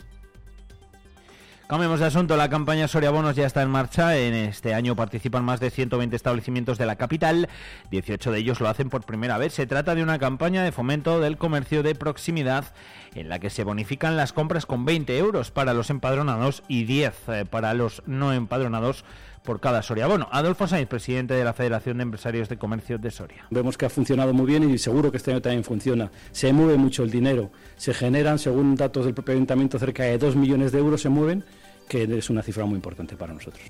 Cambiemos 1.68 2.00
de 2.00 2.06
asunto. 2.06 2.34
La 2.38 2.48
campaña 2.48 2.88
Soria 2.88 3.10
Bonos 3.10 3.36
ya 3.36 3.44
está 3.44 3.60
en 3.60 3.68
marcha. 3.68 4.16
En 4.16 4.32
este 4.32 4.72
año 4.72 4.96
participan 4.96 5.44
más 5.44 5.60
de 5.60 5.68
120 5.68 6.16
establecimientos 6.16 6.78
de 6.78 6.86
la 6.86 6.96
capital. 6.96 7.46
18 7.90 8.32
de 8.32 8.38
ellos 8.38 8.60
lo 8.60 8.70
hacen 8.70 8.88
por 8.88 9.04
primera 9.04 9.36
vez. 9.36 9.52
Se 9.52 9.66
trata 9.66 9.94
de 9.94 10.02
una 10.02 10.18
campaña 10.18 10.64
de 10.64 10.72
fomento 10.72 11.20
del 11.20 11.36
comercio 11.36 11.82
de 11.82 11.94
proximidad 11.94 12.72
en 13.14 13.28
la 13.28 13.38
que 13.38 13.50
se 13.50 13.64
bonifican 13.64 14.16
las 14.16 14.32
compras 14.32 14.64
con 14.64 14.86
20 14.86 15.18
euros 15.18 15.50
para 15.50 15.74
los 15.74 15.90
empadronados 15.90 16.62
y 16.68 16.84
10 16.84 17.14
eh, 17.28 17.44
para 17.44 17.74
los 17.74 18.02
no 18.06 18.32
empadronados 18.32 19.04
por 19.48 19.60
cada 19.60 19.82
Soria 19.82 20.06
Bono. 20.06 20.28
Adolfo 20.30 20.68
Sainz, 20.68 20.88
presidente 20.88 21.32
de 21.32 21.42
la 21.42 21.54
Federación 21.54 21.96
de 21.96 22.02
Empresarios 22.02 22.50
de 22.50 22.58
Comercio 22.58 22.98
de 22.98 23.10
Soria. 23.10 23.46
Vemos 23.48 23.78
que 23.78 23.86
ha 23.86 23.88
funcionado 23.88 24.34
muy 24.34 24.44
bien 24.44 24.68
y 24.68 24.76
seguro 24.76 25.10
que 25.10 25.16
este 25.16 25.30
año 25.30 25.40
también 25.40 25.64
funciona. 25.64 26.10
Se 26.32 26.52
mueve 26.52 26.76
mucho 26.76 27.02
el 27.02 27.10
dinero. 27.10 27.50
Se 27.78 27.94
generan, 27.94 28.38
según 28.38 28.74
datos 28.74 29.06
del 29.06 29.14
propio 29.14 29.32
ayuntamiento, 29.32 29.78
cerca 29.78 30.02
de 30.02 30.18
2 30.18 30.36
millones 30.36 30.70
de 30.70 30.80
euros 30.80 31.00
se 31.00 31.08
mueven 31.08 31.44
que 31.88 32.02
es 32.02 32.28
una 32.28 32.42
cifra 32.42 32.66
muy 32.66 32.74
importante 32.74 33.16
para 33.16 33.32
nosotros. 33.32 33.62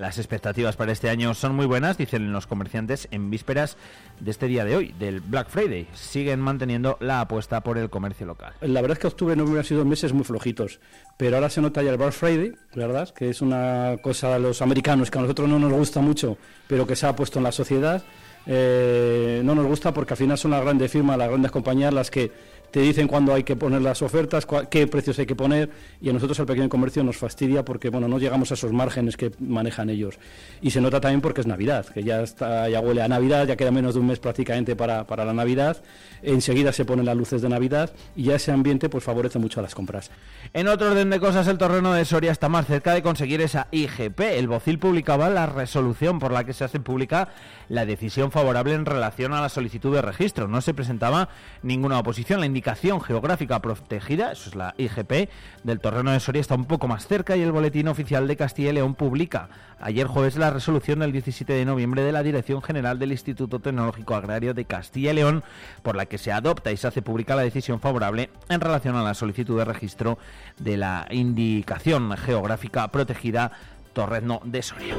Las 0.00 0.16
expectativas 0.16 0.76
para 0.76 0.92
este 0.92 1.10
año 1.10 1.34
son 1.34 1.54
muy 1.54 1.66
buenas, 1.66 1.98
dicen 1.98 2.32
los 2.32 2.46
comerciantes 2.46 3.06
en 3.10 3.28
vísperas 3.28 3.76
de 4.18 4.30
este 4.30 4.46
día 4.46 4.64
de 4.64 4.74
hoy, 4.74 4.94
del 4.98 5.20
Black 5.20 5.50
Friday. 5.50 5.88
Siguen 5.92 6.40
manteniendo 6.40 6.96
la 7.00 7.20
apuesta 7.20 7.60
por 7.60 7.76
el 7.76 7.90
comercio 7.90 8.24
local. 8.24 8.54
La 8.62 8.80
verdad 8.80 8.96
es 8.96 8.98
que 8.98 9.08
octubre 9.08 9.34
y 9.34 9.36
noviembre 9.36 9.62
sido 9.62 9.84
meses 9.84 10.14
muy 10.14 10.24
flojitos, 10.24 10.80
pero 11.18 11.36
ahora 11.36 11.50
se 11.50 11.60
nota 11.60 11.82
ya 11.82 11.90
el 11.90 11.98
Black 11.98 12.12
Friday, 12.12 12.54
¿verdad? 12.74 13.10
Que 13.10 13.28
es 13.28 13.42
una 13.42 13.98
cosa 14.02 14.30
de 14.30 14.40
los 14.40 14.62
americanos 14.62 15.10
que 15.10 15.18
a 15.18 15.20
nosotros 15.20 15.46
no 15.50 15.58
nos 15.58 15.70
gusta 15.70 16.00
mucho, 16.00 16.38
pero 16.66 16.86
que 16.86 16.96
se 16.96 17.06
ha 17.06 17.14
puesto 17.14 17.38
en 17.38 17.42
la 17.42 17.52
sociedad. 17.52 18.02
Eh, 18.46 19.42
no 19.44 19.54
nos 19.54 19.66
gusta 19.66 19.92
porque 19.92 20.14
al 20.14 20.18
final 20.18 20.38
son 20.38 20.52
las 20.52 20.62
grandes 20.62 20.90
firmas, 20.90 21.18
las 21.18 21.28
grandes 21.28 21.50
compañías 21.50 21.92
las 21.92 22.10
que 22.10 22.32
te 22.70 22.80
dicen 22.80 23.08
cuándo 23.08 23.34
hay 23.34 23.44
que 23.44 23.56
poner 23.56 23.82
las 23.82 24.02
ofertas, 24.02 24.46
qué 24.70 24.86
precios 24.86 25.18
hay 25.18 25.26
que 25.26 25.36
poner 25.36 25.70
y 26.00 26.08
a 26.10 26.12
nosotros 26.12 26.38
al 26.40 26.46
pequeño 26.46 26.68
comercio 26.68 27.02
nos 27.02 27.16
fastidia 27.16 27.64
porque 27.64 27.88
bueno 27.88 28.08
no 28.08 28.18
llegamos 28.18 28.50
a 28.50 28.54
esos 28.54 28.72
márgenes 28.72 29.16
que 29.16 29.32
manejan 29.40 29.90
ellos 29.90 30.18
y 30.60 30.70
se 30.70 30.80
nota 30.80 31.00
también 31.00 31.20
porque 31.20 31.40
es 31.40 31.46
Navidad, 31.46 31.86
que 31.86 32.02
ya 32.02 32.22
está 32.22 32.68
ya 32.68 32.80
huele 32.80 33.02
a 33.02 33.08
Navidad, 33.08 33.46
ya 33.46 33.56
queda 33.56 33.70
menos 33.70 33.94
de 33.94 34.00
un 34.00 34.06
mes 34.06 34.18
prácticamente 34.18 34.76
para, 34.76 35.06
para 35.06 35.24
la 35.24 35.32
Navidad, 35.32 35.82
enseguida 36.22 36.72
se 36.72 36.84
ponen 36.84 37.06
las 37.06 37.16
luces 37.16 37.42
de 37.42 37.48
Navidad 37.48 37.92
y 38.16 38.24
ya 38.24 38.36
ese 38.36 38.52
ambiente 38.52 38.88
pues 38.88 39.04
favorece 39.04 39.38
mucho 39.38 39.60
a 39.60 39.62
las 39.62 39.74
compras. 39.74 40.10
En 40.52 40.68
otro 40.68 40.90
orden 40.90 41.10
de 41.10 41.20
cosas, 41.20 41.46
el 41.48 41.58
terreno 41.58 41.92
de 41.92 42.04
Soria 42.04 42.32
está 42.32 42.48
más 42.48 42.66
cerca 42.66 42.94
de 42.94 43.02
conseguir 43.02 43.40
esa 43.40 43.68
IGP. 43.70 44.20
El 44.20 44.48
Bocil 44.48 44.78
publicaba 44.78 45.30
la 45.30 45.46
resolución 45.46 46.18
por 46.18 46.32
la 46.32 46.44
que 46.44 46.52
se 46.52 46.64
hace 46.64 46.80
pública 46.80 47.28
la 47.68 47.86
decisión 47.86 48.30
favorable 48.30 48.74
en 48.74 48.84
relación 48.84 49.32
a 49.32 49.40
la 49.40 49.48
solicitud 49.48 49.94
de 49.94 50.02
registro. 50.02 50.48
No 50.48 50.60
se 50.60 50.74
presentaba 50.74 51.28
ninguna 51.62 51.98
oposición. 51.98 52.40
La 52.40 52.46
indicación 52.60 53.00
geográfica 53.00 53.58
protegida, 53.60 54.32
eso 54.32 54.50
es 54.50 54.54
la 54.54 54.74
IGP, 54.76 55.30
del 55.64 55.80
terreno 55.80 56.12
de 56.12 56.20
Soria 56.20 56.40
está 56.40 56.56
un 56.56 56.66
poco 56.66 56.88
más 56.88 57.06
cerca 57.06 57.34
y 57.34 57.40
el 57.40 57.52
Boletín 57.52 57.88
Oficial 57.88 58.28
de 58.28 58.36
Castilla 58.36 58.68
y 58.68 58.74
León 58.74 58.94
publica 58.94 59.48
ayer 59.80 60.06
jueves 60.06 60.36
la 60.36 60.50
resolución 60.50 60.98
del 60.98 61.10
17 61.10 61.54
de 61.54 61.64
noviembre 61.64 62.02
de 62.02 62.12
la 62.12 62.22
Dirección 62.22 62.60
General 62.60 62.98
del 62.98 63.12
Instituto 63.12 63.60
Tecnológico 63.60 64.14
Agrario 64.14 64.52
de 64.52 64.66
Castilla 64.66 65.12
y 65.12 65.14
León, 65.14 65.42
por 65.82 65.96
la 65.96 66.04
que 66.04 66.18
se 66.18 66.32
adopta 66.32 66.70
y 66.70 66.76
se 66.76 66.86
hace 66.86 67.00
pública 67.00 67.34
la 67.34 67.42
decisión 67.42 67.80
favorable 67.80 68.28
en 68.50 68.60
relación 68.60 68.94
a 68.94 69.02
la 69.02 69.14
solicitud 69.14 69.56
de 69.56 69.64
registro 69.64 70.18
de 70.58 70.76
la 70.76 71.06
indicación 71.10 72.14
geográfica 72.18 72.88
protegida 72.88 73.52
Torrezno 73.94 74.42
de 74.44 74.60
Soria. 74.60 74.96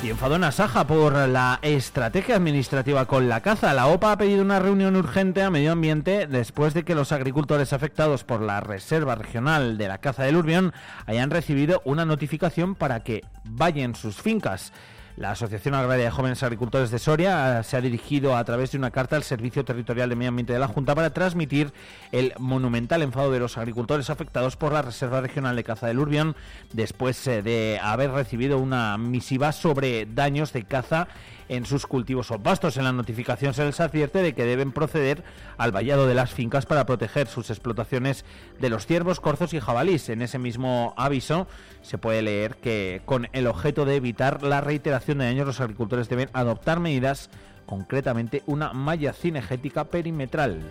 Y 0.00 0.10
enfadona 0.10 0.52
Saja 0.52 0.86
por 0.86 1.14
la 1.28 1.58
estrategia 1.60 2.36
administrativa 2.36 3.06
con 3.06 3.28
la 3.28 3.40
caza. 3.40 3.74
La 3.74 3.88
OPA 3.88 4.12
ha 4.12 4.18
pedido 4.18 4.42
una 4.42 4.60
reunión 4.60 4.94
urgente 4.94 5.42
a 5.42 5.50
medio 5.50 5.72
ambiente 5.72 6.28
después 6.28 6.72
de 6.72 6.84
que 6.84 6.94
los 6.94 7.10
agricultores 7.10 7.72
afectados 7.72 8.22
por 8.22 8.40
la 8.40 8.60
Reserva 8.60 9.16
Regional 9.16 9.76
de 9.76 9.88
la 9.88 9.98
Caza 9.98 10.22
del 10.22 10.36
Urbión 10.36 10.72
hayan 11.06 11.30
recibido 11.30 11.82
una 11.84 12.04
notificación 12.04 12.76
para 12.76 13.02
que 13.02 13.24
vayan 13.44 13.96
sus 13.96 14.22
fincas. 14.22 14.72
La 15.18 15.32
Asociación 15.32 15.74
Agraria 15.74 16.04
de 16.04 16.10
Jóvenes 16.12 16.44
Agricultores 16.44 16.92
de 16.92 17.00
Soria 17.00 17.64
se 17.64 17.76
ha 17.76 17.80
dirigido 17.80 18.36
a 18.36 18.44
través 18.44 18.70
de 18.70 18.78
una 18.78 18.92
carta 18.92 19.16
al 19.16 19.24
Servicio 19.24 19.64
Territorial 19.64 20.08
de 20.08 20.14
Medio 20.14 20.28
Ambiente 20.28 20.52
de 20.52 20.60
la 20.60 20.68
Junta 20.68 20.94
para 20.94 21.12
transmitir 21.12 21.72
el 22.12 22.34
monumental 22.38 23.02
enfado 23.02 23.32
de 23.32 23.40
los 23.40 23.58
agricultores 23.58 24.10
afectados 24.10 24.54
por 24.54 24.72
la 24.72 24.80
Reserva 24.80 25.20
Regional 25.20 25.56
de 25.56 25.64
Caza 25.64 25.88
del 25.88 25.98
Urbión 25.98 26.36
después 26.72 27.26
eh, 27.26 27.42
de 27.42 27.80
haber 27.82 28.12
recibido 28.12 28.58
una 28.58 28.96
misiva 28.96 29.50
sobre 29.50 30.06
daños 30.06 30.52
de 30.52 30.62
caza 30.62 31.08
en 31.48 31.64
sus 31.64 31.86
cultivos 31.86 32.30
o 32.30 32.38
pastos. 32.38 32.76
En 32.76 32.84
la 32.84 32.92
notificación 32.92 33.54
se 33.54 33.64
les 33.64 33.80
advierte 33.80 34.22
de 34.22 34.34
que 34.34 34.44
deben 34.44 34.72
proceder 34.72 35.22
al 35.56 35.72
vallado 35.72 36.06
de 36.06 36.14
las 36.14 36.32
fincas 36.32 36.66
para 36.66 36.86
proteger 36.86 37.26
sus 37.26 37.50
explotaciones 37.50 38.24
de 38.60 38.70
los 38.70 38.86
ciervos, 38.86 39.20
corzos 39.20 39.54
y 39.54 39.60
jabalís. 39.60 40.08
En 40.08 40.22
ese 40.22 40.38
mismo 40.38 40.94
aviso 40.96 41.46
se 41.82 41.98
puede 41.98 42.22
leer 42.22 42.56
que 42.56 43.02
con 43.04 43.28
el 43.32 43.46
objeto 43.46 43.84
de 43.84 43.96
evitar 43.96 44.42
la 44.42 44.60
reiteración 44.60 45.18
de 45.18 45.26
daños 45.26 45.46
los 45.46 45.60
agricultores 45.60 46.08
deben 46.08 46.30
adoptar 46.32 46.80
medidas, 46.80 47.30
concretamente 47.66 48.42
una 48.46 48.72
malla 48.72 49.12
cinegética 49.12 49.84
perimetral. 49.84 50.62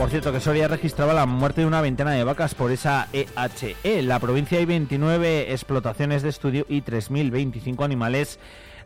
Por 0.00 0.08
cierto, 0.08 0.32
que 0.32 0.40
Soria 0.40 0.66
registraba 0.66 1.12
la 1.12 1.26
muerte 1.26 1.60
de 1.60 1.66
una 1.66 1.82
veintena 1.82 2.12
de 2.12 2.24
vacas 2.24 2.54
por 2.54 2.72
esa 2.72 3.08
EHE. 3.12 3.76
E. 3.84 4.00
La 4.00 4.18
provincia 4.18 4.56
hay 4.56 4.64
29 4.64 5.52
explotaciones 5.52 6.22
de 6.22 6.30
estudio 6.30 6.64
y 6.70 6.80
3.025 6.80 7.84
animales 7.84 8.38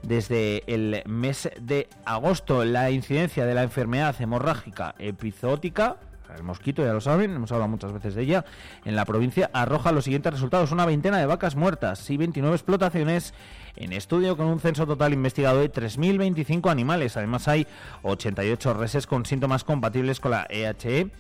desde 0.03 0.65
el 0.67 1.05
mes 1.07 1.51
de 1.61 1.87
agosto. 2.05 2.65
La 2.65 2.91
incidencia 2.91 3.47
de 3.47 3.55
la 3.55 3.63
enfermedad 3.63 4.21
hemorrágica 4.21 4.97
epizootica 4.99 5.99
el 6.35 6.43
mosquito, 6.43 6.85
ya 6.85 6.93
lo 6.93 7.01
saben, 7.01 7.35
hemos 7.35 7.53
hablado 7.53 7.69
muchas 7.69 7.93
veces 7.93 8.15
de 8.15 8.23
ella, 8.23 8.45
en 8.85 8.97
la 8.97 9.05
provincia 9.05 9.51
arroja 9.53 9.93
los 9.93 10.05
siguientes 10.05 10.33
resultados. 10.33 10.73
Una 10.73 10.87
veintena 10.87 11.19
de 11.19 11.27
vacas 11.27 11.57
muertas 11.57 12.09
y 12.11 12.17
29 12.17 12.55
explotaciones 12.55 13.35
en 13.77 13.93
estudio 13.93 14.37
con 14.37 14.47
un 14.47 14.61
censo 14.61 14.87
total 14.87 15.13
investigado 15.13 15.61
de 15.61 15.73
3.025 15.73 16.71
animales. 16.71 17.17
Además 17.17 17.49
hay 17.49 17.67
88 18.03 18.75
reses 18.75 19.07
con 19.07 19.27
síntomas 19.27 19.65
compatibles 19.65 20.21
con 20.21 20.33
la 20.33 20.47
EHE. 20.49 21.11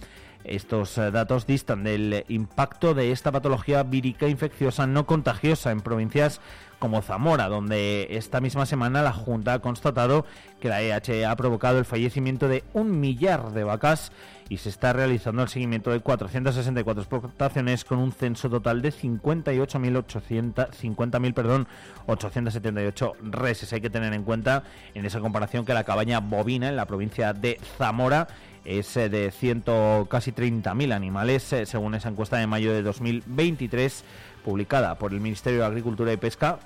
Estos 0.44 0.98
eh, 0.98 1.10
datos 1.10 1.46
distan 1.46 1.84
del 1.84 2.24
impacto 2.28 2.92
de 2.92 3.12
esta 3.12 3.32
patología 3.32 3.82
vírica 3.82 4.28
infecciosa 4.28 4.86
no 4.86 5.06
contagiosa 5.06 5.70
en 5.70 5.80
provincias 5.80 6.42
como 6.78 7.00
Zamora, 7.00 7.48
donde 7.48 8.08
esta 8.10 8.42
misma 8.42 8.66
semana 8.66 9.02
la 9.02 9.12
Junta 9.12 9.54
ha 9.54 9.58
constatado 9.60 10.26
que 10.60 10.68
la 10.68 10.82
EHE 10.82 11.24
ha 11.24 11.34
provocado 11.34 11.78
el 11.78 11.86
fallecimiento 11.86 12.46
de 12.46 12.62
un 12.74 13.00
millar 13.00 13.52
de 13.52 13.64
vacas 13.64 14.12
y 14.48 14.58
se 14.58 14.68
está 14.68 14.92
realizando 14.92 15.42
el 15.42 15.48
seguimiento 15.48 15.90
de 15.90 15.98
464 16.00 17.02
explotaciones 17.02 17.84
con 17.84 17.98
un 17.98 18.12
censo 18.12 18.48
total 18.50 18.82
de 18.82 18.92
58.800 18.92 21.32
perdón, 21.32 21.66
878 22.06 23.12
reses. 23.22 23.72
Hay 23.72 23.80
que 23.80 23.88
tener 23.90 24.12
en 24.12 24.22
cuenta 24.24 24.64
en 24.94 25.06
esa 25.06 25.20
comparación 25.20 25.64
que 25.64 25.74
la 25.74 25.84
cabaña 25.84 26.18
bovina 26.20 26.68
en 26.68 26.76
la 26.76 26.86
provincia 26.86 27.32
de 27.32 27.58
Zamora 27.78 28.28
es 28.64 28.96
eh, 28.96 29.08
de 29.08 29.30
ciento, 29.30 30.08
casi 30.10 30.32
30.000 30.32 30.92
animales, 30.94 31.52
eh, 31.52 31.66
según 31.66 31.94
esa 31.94 32.08
encuesta 32.08 32.38
de 32.38 32.46
mayo 32.46 32.72
de 32.72 32.82
2023 32.82 34.04
publicada 34.44 34.98
por 34.98 35.12
el 35.12 35.20
Ministerio 35.20 35.60
de 35.60 35.66
Agricultura 35.66 36.12
y 36.12 36.16
Pesca, 36.16 36.58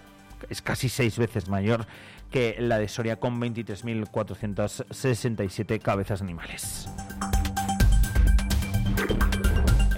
es 0.48 0.62
casi 0.62 0.88
seis 0.88 1.18
veces 1.18 1.48
mayor 1.48 1.84
que 2.30 2.56
la 2.58 2.78
de 2.78 2.88
Soria 2.88 3.16
con 3.16 3.38
23.467 3.40 5.80
cabezas 5.80 6.22
animales. 6.22 6.88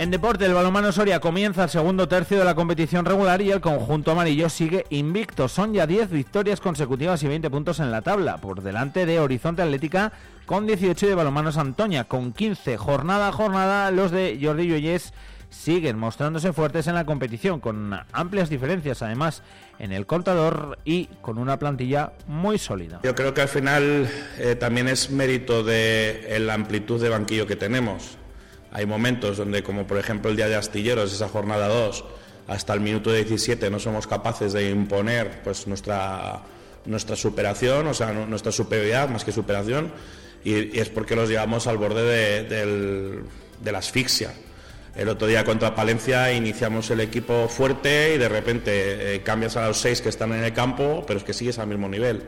En 0.01 0.11
deporte, 0.11 0.47
el 0.47 0.55
balonmano 0.55 0.93
Soria 0.93 1.21
comienza 1.21 1.65
el 1.65 1.69
segundo 1.69 2.09
tercio 2.09 2.39
de 2.39 2.45
la 2.47 2.55
competición 2.55 3.05
regular 3.05 3.43
y 3.43 3.51
el 3.51 3.61
conjunto 3.61 4.13
amarillo 4.13 4.49
sigue 4.49 4.87
invicto. 4.89 5.47
Son 5.47 5.75
ya 5.75 5.87
10 5.87 6.09
victorias 6.09 6.59
consecutivas 6.59 7.23
y 7.23 7.29
20 7.29 7.51
puntos 7.51 7.81
en 7.81 7.91
la 7.91 8.01
tabla, 8.01 8.39
por 8.39 8.63
delante 8.63 9.05
de 9.05 9.21
Horizonte 9.21 9.61
Atlética 9.61 10.11
con 10.47 10.67
18 10.67 11.05
y 11.05 11.09
de 11.11 11.15
balonmano 11.15 11.53
Santoña 11.53 12.05
con 12.05 12.33
15. 12.33 12.79
Jornada 12.79 13.29
a 13.29 13.33
jornada, 13.33 13.91
los 13.91 14.11
de 14.11 14.39
Jordi 14.41 14.69
Lloyes 14.69 15.13
siguen 15.51 15.99
mostrándose 15.99 16.55
fuertes 16.55 16.87
en 16.87 16.95
la 16.95 17.05
competición, 17.05 17.61
con 17.61 17.93
amplias 18.13 18.49
diferencias 18.49 19.03
además 19.03 19.43
en 19.79 19.93
el 19.93 20.07
contador 20.07 20.79
y 20.85 21.11
con 21.21 21.37
una 21.37 21.59
plantilla 21.59 22.13
muy 22.27 22.57
sólida. 22.59 23.01
Yo 23.03 23.15
creo 23.15 23.35
que 23.35 23.43
al 23.43 23.49
final 23.49 24.09
eh, 24.39 24.55
también 24.55 24.89
es 24.89 25.11
mérito 25.11 25.63
de 25.63 26.39
la 26.41 26.55
amplitud 26.55 27.03
de 27.03 27.11
banquillo 27.11 27.47
que 27.47 27.57
tenemos. 27.57 28.17
Hay 28.73 28.87
momentos 28.87 29.37
donde, 29.37 29.63
como 29.63 29.87
por 29.87 29.99
ejemplo 29.99 30.31
el 30.31 30.37
día 30.37 30.49
de 30.49 30.57
Astilleros, 30.57 31.13
esa 31.13 31.29
jornada 31.29 31.69
2, 31.69 32.05
hasta 32.47 32.75
el 32.75 32.81
minuto 32.81 33.13
17 33.13 33.71
no 33.71 33.79
somos 33.79 34.07
capaces 34.07 34.53
de 34.53 34.71
imponer 34.71 35.41
pues 35.43 35.67
nuestra, 35.67 36.43
nuestra 36.85 37.17
superación, 37.17 37.87
o 37.87 37.95
sea, 37.95 38.13
nuestra 38.13 38.53
superioridad 38.53 39.09
más 39.09 39.25
que 39.25 39.33
superación, 39.33 39.93
y, 40.45 40.79
es 40.79 40.89
porque 40.89 41.17
los 41.17 41.29
llevamos 41.29 41.67
al 41.67 41.79
borde 41.79 42.45
de, 42.45 43.73
la 43.73 43.79
asfixia. 43.79 44.33
El 44.97 45.09
otro 45.09 45.29
día 45.29 45.45
contra 45.45 45.75
Palencia 45.75 46.33
iniciamos 46.33 46.91
el 46.91 47.01
equipo 47.01 47.49
fuerte 47.49 48.15
y 48.15 48.19
de 48.19 48.29
repente 48.29 49.15
eh, 49.15 49.23
cambias 49.23 49.57
a 49.57 49.69
los 49.69 49.79
seis 49.79 50.01
que 50.01 50.09
están 50.09 50.33
en 50.33 50.43
el 50.43 50.53
campo, 50.53 51.05
pero 51.07 51.19
es 51.19 51.25
que 51.25 51.33
sigues 51.33 51.59
al 51.59 51.69
mismo 51.69 51.89
nivel. 51.89 52.25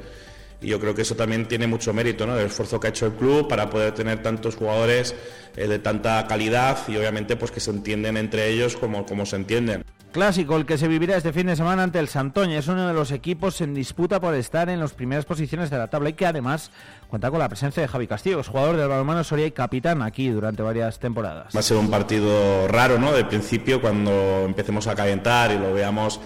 Y 0.63 0.69
yo 0.69 0.81
creo 0.81 0.95
que 0.95 1.03
eso 1.03 1.17
también 1.17 1.47
tiene 1.47 1.67
mucho 1.67 1.93
mérito, 1.93 2.27
¿no? 2.27 2.39
El 2.39 2.47
esfuerzo 2.47 2.79
que 2.79 2.87
ha 2.87 2.91
hecho 2.91 3.07
el 3.07 3.13
club 3.13 3.49
para 3.49 3.69
poder 3.69 3.93
tener 3.93 4.23
tantos 4.23 4.55
jugadores 4.55 5.15
eh, 5.57 5.67
de 5.67 5.79
tanta 5.79 6.27
calidad 6.27 6.79
y 6.89 6.97
obviamente 6.97 7.37
pues 7.37 7.51
que 7.51 7.61
se 7.61 7.71
entienden 7.71 8.17
entre 8.17 8.49
ellos 8.49 8.77
como, 8.77 9.05
como 9.05 9.27
se 9.27 9.37
entienden. 9.37 9.85
Clásico 10.13 10.59
el 10.59 10.67
que 10.67 10.77
se 10.77 10.89
vivirá 10.89 11.17
este 11.17 11.33
fin 11.33 11.47
de 11.47 11.57
semana 11.57 11.83
ante 11.83 11.99
el 11.99 12.07
Santoña. 12.07 12.59
Es 12.59 12.69
uno 12.69 12.87
de 12.87 12.93
los 12.93 13.11
equipos 13.13 13.63
en 13.63 13.73
disputa 13.73 14.21
por 14.21 14.35
estar 14.35 14.69
en 14.69 14.79
las 14.79 14.93
primeras 14.93 15.25
posiciones 15.25 15.71
de 15.71 15.79
la 15.79 15.89
tabla 15.89 16.11
y 16.11 16.13
que 16.13 16.27
además 16.27 16.71
cuenta 17.09 17.31
con 17.31 17.39
la 17.39 17.49
presencia 17.49 17.81
de 17.81 17.89
Javi 17.89 18.07
Castillo, 18.07 18.43
jugador 18.45 18.77
del 18.77 18.89
balonmano 18.89 19.25
Soria 19.25 19.47
y 19.47 19.53
capitán 19.53 20.03
aquí 20.03 20.29
durante 20.29 20.63
varias 20.63 20.99
temporadas. 20.99 21.57
Va 21.57 21.61
a 21.61 21.63
ser 21.63 21.79
un 21.79 21.91
partido 21.91 22.69
raro, 22.69 22.99
¿no? 22.99 23.13
De 23.13 23.25
principio 23.25 23.81
cuando 23.81 24.45
empecemos 24.45 24.87
a 24.87 24.95
calentar 24.95 25.51
y 25.51 25.59
lo 25.59 25.73
veamos 25.73 26.21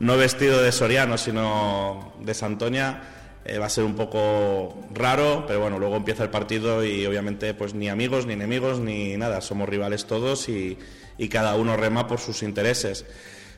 no 0.00 0.16
vestido 0.16 0.60
de 0.60 0.72
soriano, 0.72 1.16
sino 1.16 2.14
de 2.20 2.34
Santoña 2.34 3.02
eh, 3.48 3.58
va 3.58 3.66
a 3.66 3.70
ser 3.70 3.84
un 3.84 3.94
poco 3.94 4.74
raro, 4.92 5.44
pero 5.46 5.60
bueno, 5.60 5.78
luego 5.78 5.96
empieza 5.96 6.22
el 6.22 6.30
partido 6.30 6.84
y 6.84 7.06
obviamente 7.06 7.54
pues 7.54 7.74
ni 7.74 7.88
amigos, 7.88 8.26
ni 8.26 8.34
enemigos, 8.34 8.78
ni 8.78 9.16
nada, 9.16 9.40
somos 9.40 9.68
rivales 9.68 10.06
todos 10.06 10.48
y, 10.48 10.78
cada 11.30 11.56
uno 11.56 11.76
rema 11.76 12.06
por 12.06 12.20
sus 12.20 12.42
intereses. 12.42 13.04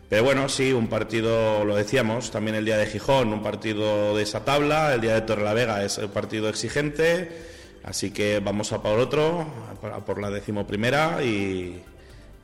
Pero 0.08 0.24
bueno, 0.24 0.48
sí, 0.48 0.72
un 0.72 0.88
partido, 0.88 1.64
lo 1.64 1.76
decíamos, 1.76 2.30
también 2.30 2.56
el 2.56 2.64
día 2.64 2.78
de 2.78 2.86
Gijón, 2.86 3.32
un 3.32 3.42
partido 3.42 4.16
de 4.16 4.22
esa 4.22 4.44
tabla, 4.44 4.94
el 4.94 5.00
día 5.00 5.14
de 5.14 5.20
Torrelavega 5.20 5.84
es 5.84 5.98
un 5.98 6.08
partido 6.08 6.48
exigente, 6.48 7.28
así 7.84 8.10
que 8.10 8.40
vamos 8.40 8.72
a 8.72 8.82
por 8.82 8.98
otro, 8.98 9.46
a 9.82 10.04
por 10.04 10.20
la 10.20 10.30
decimoprimera 10.30 11.22
y, 11.22 11.82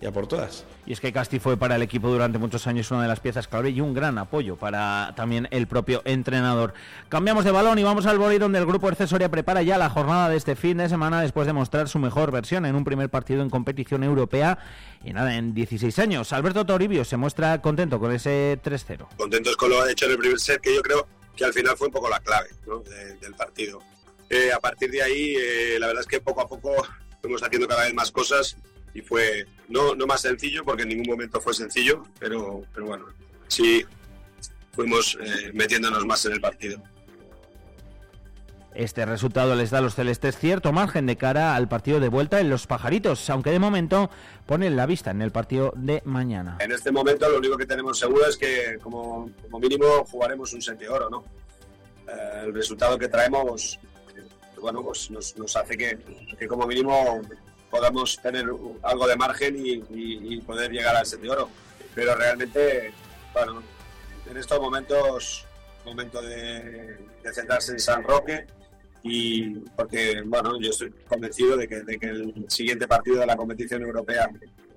y 0.00 0.06
a 0.06 0.12
por 0.12 0.26
todas. 0.26 0.64
Y 0.84 0.92
es 0.92 1.00
que 1.00 1.12
Casti 1.12 1.38
fue 1.38 1.56
para 1.56 1.76
el 1.76 1.82
equipo 1.82 2.08
durante 2.08 2.38
muchos 2.38 2.66
años 2.66 2.90
una 2.90 3.02
de 3.02 3.08
las 3.08 3.20
piezas 3.20 3.48
clave 3.48 3.70
y 3.70 3.80
un 3.80 3.94
gran 3.94 4.18
apoyo 4.18 4.56
para 4.56 5.14
también 5.16 5.48
el 5.50 5.66
propio 5.66 6.02
entrenador. 6.04 6.74
Cambiamos 7.08 7.44
de 7.44 7.50
balón 7.50 7.78
y 7.78 7.82
vamos 7.82 8.04
al 8.06 8.18
boli 8.18 8.38
donde 8.38 8.58
el 8.58 8.66
grupo 8.66 8.88
Ercesoria 8.88 9.30
prepara 9.30 9.62
ya 9.62 9.78
la 9.78 9.88
jornada 9.88 10.28
de 10.28 10.36
este 10.36 10.54
fin 10.54 10.76
de 10.78 10.88
semana 10.88 11.22
después 11.22 11.46
de 11.46 11.54
mostrar 11.54 11.88
su 11.88 11.98
mejor 11.98 12.30
versión 12.30 12.66
en 12.66 12.74
un 12.74 12.84
primer 12.84 13.08
partido 13.08 13.42
en 13.42 13.48
competición 13.48 14.04
europea 14.04 14.58
y 15.02 15.12
nada, 15.12 15.36
en 15.36 15.54
16 15.54 15.98
años. 15.98 16.32
Alberto 16.32 16.66
Toribio 16.66 17.04
se 17.04 17.16
muestra 17.16 17.60
contento 17.62 17.98
con 17.98 18.12
ese 18.12 18.58
3-0. 18.62 19.08
Contentos 19.16 19.56
con 19.56 19.70
lo 19.70 19.80
ha 19.80 19.90
hecho 19.90 20.06
en 20.06 20.12
el 20.12 20.18
primer 20.18 20.38
set, 20.38 20.60
que 20.60 20.74
yo 20.74 20.82
creo 20.82 21.06
que 21.34 21.44
al 21.44 21.52
final 21.52 21.76
fue 21.76 21.86
un 21.86 21.92
poco 21.92 22.08
la 22.08 22.20
clave 22.20 22.48
del 23.20 23.34
partido. 23.34 23.80
Eh, 24.28 24.50
a 24.52 24.58
partir 24.58 24.90
de 24.90 25.02
ahí, 25.02 25.36
eh, 25.36 25.76
la 25.78 25.86
verdad 25.86 26.02
es 26.02 26.08
que 26.08 26.20
poco 26.20 26.40
a 26.40 26.48
poco 26.48 26.72
fuimos 27.20 27.42
haciendo 27.42 27.68
cada 27.68 27.84
vez 27.84 27.94
más 27.94 28.10
cosas 28.10 28.56
y 28.96 29.02
fue 29.02 29.46
no, 29.68 29.94
no 29.94 30.06
más 30.06 30.22
sencillo, 30.22 30.64
porque 30.64 30.82
en 30.82 30.88
ningún 30.88 31.06
momento 31.06 31.40
fue 31.40 31.52
sencillo, 31.52 32.02
pero, 32.18 32.62
pero 32.72 32.86
bueno, 32.86 33.06
sí 33.46 33.84
fuimos 34.72 35.18
eh, 35.20 35.50
metiéndonos 35.52 36.06
más 36.06 36.24
en 36.24 36.32
el 36.32 36.40
partido. 36.40 36.82
Este 38.74 39.06
resultado 39.06 39.54
les 39.54 39.70
da 39.70 39.78
a 39.78 39.80
los 39.80 39.94
celestes 39.94 40.38
cierto 40.38 40.70
margen 40.72 41.06
de 41.06 41.16
cara 41.16 41.56
al 41.56 41.66
partido 41.66 41.98
de 41.98 42.08
vuelta 42.08 42.40
en 42.40 42.50
los 42.50 42.66
pajaritos, 42.66 43.28
aunque 43.30 43.50
de 43.50 43.58
momento 43.58 44.10
ponen 44.44 44.76
la 44.76 44.86
vista 44.86 45.10
en 45.10 45.22
el 45.22 45.30
partido 45.30 45.72
de 45.76 46.02
mañana. 46.04 46.58
En 46.60 46.72
este 46.72 46.90
momento 46.90 47.28
lo 47.28 47.38
único 47.38 47.56
que 47.56 47.66
tenemos 47.66 47.98
seguro 47.98 48.26
es 48.26 48.36
que 48.36 48.78
como, 48.82 49.30
como 49.42 49.58
mínimo 49.58 50.04
jugaremos 50.10 50.52
un 50.52 50.60
set 50.60 50.78
de 50.78 50.88
oro, 50.88 51.08
¿no? 51.08 51.24
Eh, 52.06 52.42
el 52.44 52.54
resultado 52.54 52.98
que 52.98 53.08
traemos, 53.08 53.78
bueno, 54.60 54.82
pues 54.82 55.10
nos, 55.10 55.36
nos 55.36 55.56
hace 55.56 55.76
que, 55.76 55.98
que 56.38 56.46
como 56.46 56.66
mínimo 56.66 57.22
podamos 57.70 58.20
tener 58.20 58.46
algo 58.82 59.06
de 59.06 59.16
margen 59.16 59.56
y, 59.58 60.40
poder 60.40 60.70
llegar 60.70 60.96
al 60.96 61.06
set 61.06 61.20
de 61.20 61.30
oro. 61.30 61.50
Pero 61.94 62.14
realmente, 62.14 62.92
bueno, 63.32 63.62
en 64.28 64.36
estos 64.36 64.60
momentos, 64.60 65.44
momento 65.84 66.20
de, 66.22 66.98
centrarse 67.32 67.72
en 67.72 67.80
San 67.80 68.04
Roque 68.04 68.46
y 69.02 69.50
porque, 69.76 70.22
bueno, 70.24 70.60
yo 70.60 70.70
estoy 70.70 70.90
convencido 71.08 71.56
de 71.56 71.66
que, 71.66 71.82
de 71.82 71.98
que 71.98 72.06
el 72.06 72.44
siguiente 72.48 72.86
partido 72.86 73.18
de 73.18 73.26
la 73.26 73.36
competición 73.36 73.82
europea 73.82 74.30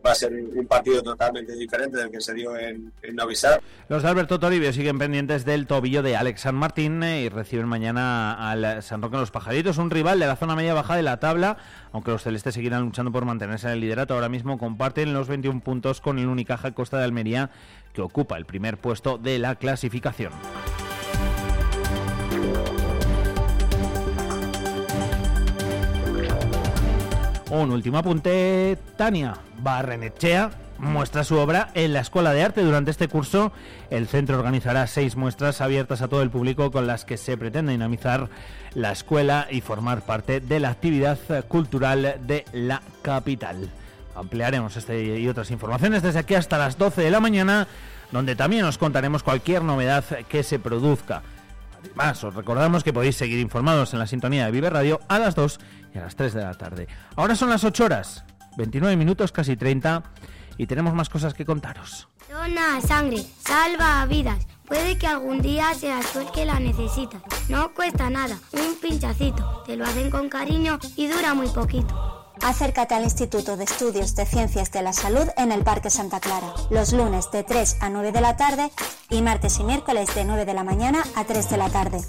va 0.05 0.11
a 0.11 0.15
ser 0.15 0.31
un 0.33 0.65
partido 0.65 1.01
totalmente 1.01 1.55
diferente 1.55 1.97
del 1.97 2.09
que 2.09 2.21
se 2.21 2.33
dio 2.33 2.57
en, 2.57 2.91
en 3.01 3.15
Novi 3.15 3.35
Sad. 3.35 3.59
Los 3.87 4.03
de 4.03 4.09
Alberto 4.09 4.39
Toribio 4.39 4.71
siguen 4.73 4.97
pendientes 4.97 5.45
del 5.45 5.67
tobillo 5.67 6.01
de 6.01 6.15
Alex 6.15 6.41
San 6.41 6.55
Martín 6.55 7.03
eh, 7.03 7.23
y 7.23 7.29
reciben 7.29 7.67
mañana 7.67 8.49
al 8.49 8.81
San 8.83 9.01
Roque 9.01 9.15
en 9.15 9.21
los 9.21 9.31
Pajaritos, 9.31 9.77
un 9.77 9.89
rival 9.89 10.19
de 10.19 10.27
la 10.27 10.35
zona 10.35 10.55
media 10.55 10.73
baja 10.73 10.95
de 10.95 11.03
la 11.03 11.19
tabla, 11.19 11.57
aunque 11.91 12.11
los 12.11 12.23
celestes 12.23 12.53
seguirán 12.53 12.83
luchando 12.83 13.11
por 13.11 13.25
mantenerse 13.25 13.67
en 13.67 13.73
el 13.73 13.81
liderato. 13.81 14.13
Ahora 14.13 14.29
mismo 14.29 14.57
comparten 14.57 15.13
los 15.13 15.27
21 15.27 15.61
puntos 15.61 16.01
con 16.01 16.19
el 16.19 16.27
Unicaja 16.27 16.71
Costa 16.73 16.97
de 16.97 17.03
Almería, 17.03 17.49
que 17.93 18.01
ocupa 18.01 18.37
el 18.37 18.45
primer 18.45 18.77
puesto 18.77 19.17
de 19.17 19.39
la 19.39 19.55
clasificación. 19.55 20.31
Un 27.49 27.71
último 27.71 27.97
apunte, 27.97 28.77
Tania 28.95 29.35
Barrenechea 29.57 30.51
muestra 30.77 31.23
su 31.23 31.35
obra 31.37 31.69
en 31.73 31.93
la 31.93 32.01
Escuela 32.01 32.31
de 32.31 32.43
Arte. 32.43 32.61
Durante 32.61 32.91
este 32.91 33.07
curso, 33.07 33.51
el 33.89 34.07
centro 34.07 34.37
organizará 34.37 34.85
seis 34.85 35.15
muestras 35.15 35.59
abiertas 35.59 36.03
a 36.03 36.07
todo 36.07 36.21
el 36.21 36.29
público 36.29 36.69
con 36.69 36.85
las 36.85 37.05
que 37.05 37.17
se 37.17 37.37
pretende 37.37 37.71
dinamizar 37.71 38.29
la 38.75 38.91
escuela 38.91 39.47
y 39.49 39.61
formar 39.61 40.03
parte 40.03 40.41
de 40.41 40.59
la 40.59 40.69
actividad 40.69 41.17
cultural 41.47 42.17
de 42.21 42.45
la 42.53 42.83
capital. 43.01 43.67
Ampliaremos 44.15 44.77
este 44.77 45.19
y 45.19 45.27
otras 45.27 45.49
informaciones 45.49 46.03
desde 46.03 46.19
aquí 46.19 46.35
hasta 46.35 46.59
las 46.59 46.77
12 46.77 47.01
de 47.01 47.11
la 47.11 47.19
mañana, 47.19 47.67
donde 48.11 48.35
también 48.35 48.63
os 48.65 48.77
contaremos 48.77 49.23
cualquier 49.23 49.63
novedad 49.63 50.03
que 50.29 50.43
se 50.43 50.59
produzca. 50.59 51.23
Además, 51.83 52.23
os 52.23 52.35
recordamos 52.35 52.83
que 52.83 52.93
podéis 52.93 53.15
seguir 53.15 53.39
informados 53.39 53.93
en 53.93 53.99
la 53.99 54.07
sintonía 54.07 54.45
de 54.45 54.51
Vive 54.51 54.69
Radio 54.69 54.99
a 55.07 55.19
las 55.19 55.35
2 55.35 55.59
y 55.93 55.97
a 55.97 56.01
las 56.01 56.15
3 56.15 56.33
de 56.33 56.41
la 56.41 56.53
tarde. 56.53 56.87
Ahora 57.15 57.35
son 57.35 57.49
las 57.49 57.63
8 57.63 57.85
horas, 57.85 58.25
29 58.57 58.95
minutos, 58.95 59.31
casi 59.31 59.55
30, 59.55 60.03
y 60.57 60.67
tenemos 60.67 60.93
más 60.93 61.09
cosas 61.09 61.33
que 61.33 61.45
contaros. 61.45 62.07
Dona 62.29 62.79
sangre, 62.81 63.23
salva 63.39 64.05
vidas. 64.05 64.45
Puede 64.65 64.99
que 64.99 65.07
algún 65.07 65.41
día 65.41 65.73
seas 65.73 66.05
tú 66.13 66.19
el 66.19 66.31
que 66.31 66.45
la 66.45 66.59
necesitas. 66.59 67.21
No 67.47 67.73
cuesta 67.73 68.09
nada, 68.09 68.37
un 68.51 68.75
pinchacito. 68.79 69.63
Te 69.65 69.75
lo 69.75 69.83
hacen 69.83 70.11
con 70.11 70.29
cariño 70.29 70.77
y 70.95 71.07
dura 71.07 71.33
muy 71.33 71.47
poquito. 71.47 72.18
Acércate 72.41 72.95
al 72.95 73.03
Instituto 73.03 73.57
de 73.57 73.65
Estudios 73.65 74.15
de 74.15 74.25
Ciencias 74.25 74.71
de 74.71 74.81
la 74.81 74.93
Salud 74.93 75.27
en 75.37 75.51
el 75.51 75.63
Parque 75.63 75.89
Santa 75.89 76.19
Clara, 76.19 76.53
los 76.69 76.93
lunes 76.93 77.29
de 77.31 77.43
3 77.43 77.77
a 77.81 77.89
9 77.89 78.11
de 78.11 78.21
la 78.21 78.37
tarde 78.37 78.71
y 79.09 79.21
martes 79.21 79.59
y 79.59 79.63
miércoles 79.63 80.13
de 80.15 80.23
9 80.23 80.45
de 80.45 80.53
la 80.53 80.63
mañana 80.63 81.03
a 81.15 81.25
3 81.25 81.49
de 81.49 81.57
la 81.57 81.69
tarde. 81.69 81.99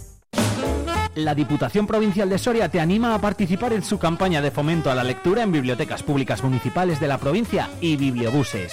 La 1.16 1.35
Diputación 1.35 1.87
Provincial 1.87 2.31
de 2.31 2.38
Soria 2.38 2.69
te 2.69 2.79
anima 2.79 3.14
a 3.14 3.21
participar 3.21 3.73
en 3.73 3.83
su 3.83 3.99
campaña 3.99 4.40
de 4.40 4.53
fomento 4.53 4.90
a 4.90 4.95
la 4.95 5.03
lectura 5.03 5.43
en 5.43 5.51
bibliotecas 5.51 6.05
públicas 6.05 6.45
municipales 6.45 7.01
de 7.01 7.09
la 7.09 7.19
provincia 7.19 7.69
y 7.81 7.97
bibliobuses. 7.97 8.73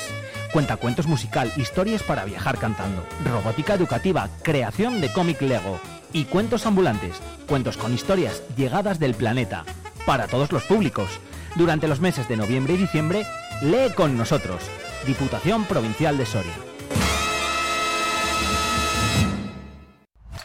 Cuentacuentos 0.54 1.08
musical, 1.08 1.52
historias 1.58 2.04
para 2.04 2.26
viajar 2.26 2.60
cantando, 2.60 3.04
robótica 3.26 3.74
educativa, 3.74 4.30
creación 4.44 5.02
de 5.02 5.12
cómic 5.12 5.42
Lego 5.42 5.80
y 6.14 6.26
cuentos 6.26 6.66
ambulantes, 6.68 7.18
cuentos 7.48 7.78
con 7.78 7.94
historias 7.94 8.44
llegadas 8.56 9.00
del 9.00 9.16
planeta, 9.16 9.66
para 10.06 10.28
todos 10.28 10.52
los 10.52 10.64
públicos. 10.64 11.20
Durante 11.58 11.88
los 11.88 12.00
meses 12.00 12.28
de 12.28 12.38
noviembre 12.38 12.76
y 12.76 12.78
diciembre, 12.78 13.26
lee 13.64 13.92
con 13.96 14.16
nosotros. 14.16 14.62
Diputación 15.08 15.66
Provincial 15.66 16.16
de 16.16 16.26
Soria. 16.26 16.54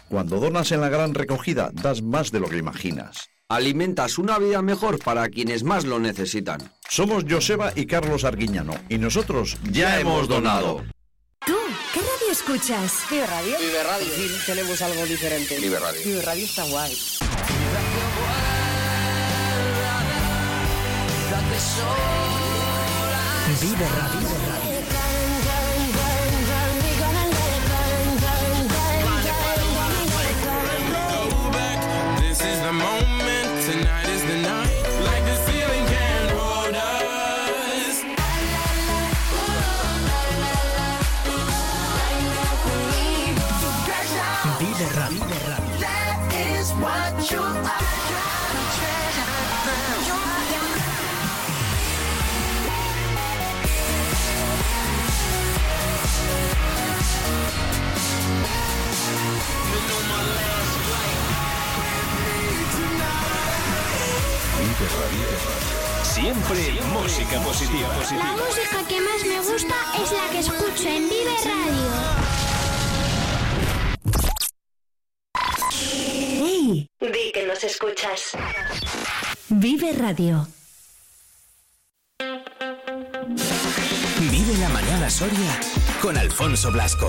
Cuando 0.08 0.40
donas 0.40 0.72
en 0.72 0.80
la 0.80 0.88
gran 0.88 1.12
recogida, 1.14 1.70
das 1.72 2.02
más 2.02 2.32
de 2.32 2.40
lo 2.40 2.48
que 2.48 2.56
imaginas. 2.56 3.28
Alimentas 3.48 4.16
una 4.16 4.38
vida 4.38 4.62
mejor 4.62 4.98
para 4.98 5.28
quienes 5.28 5.64
más 5.64 5.84
lo 5.84 5.98
necesitan. 5.98 6.72
Somos 6.88 7.24
Joseba 7.28 7.72
y 7.76 7.84
Carlos 7.84 8.24
Arguiñano 8.24 8.74
y 8.88 8.96
nosotros 8.96 9.58
ya, 9.70 10.00
hemos 10.00 10.28
donado. 10.28 10.82
¿Tú 11.44 11.56
qué 11.92 12.00
radio 12.00 12.32
escuchas? 12.32 13.04
Vive 13.10 13.26
Radio. 13.26 13.58
Vive 13.58 13.82
Radio. 13.82 14.08
Sí, 14.14 14.30
tenemos 14.46 14.80
algo 14.80 15.04
diferente. 15.04 15.58
Vive 15.58 15.78
Radio. 15.78 16.00
Vive 16.04 16.22
Radio 16.22 16.44
está 16.44 16.64
guay. 16.64 17.21
Vive 23.60 23.80
Radio. 23.80 24.28
This 32.20 32.40
is 32.44 32.60
the 32.60 32.72
moment, 32.72 33.21
Siempre 66.02 66.72
música 66.92 67.40
positiva. 67.40 67.88
La 68.18 68.32
música 68.32 68.86
que 68.88 69.00
más 69.00 69.24
me 69.24 69.38
gusta 69.38 69.74
es 70.02 70.12
la 70.12 70.30
que 70.30 70.38
escucho 70.40 70.88
en 70.88 71.08
Vive 71.08 71.36
Radio. 71.44 71.92
¡Hey! 75.72 76.86
Di 77.00 77.32
que 77.32 77.46
nos 77.46 77.64
escuchas. 77.64 78.32
Vive 79.48 79.92
Radio. 79.92 80.46
Vive 84.18 84.58
la 84.58 84.68
mañana 84.68 85.08
Soria 85.08 85.60
con 86.00 86.16
Alfonso 86.16 86.70
Blasco. 86.72 87.08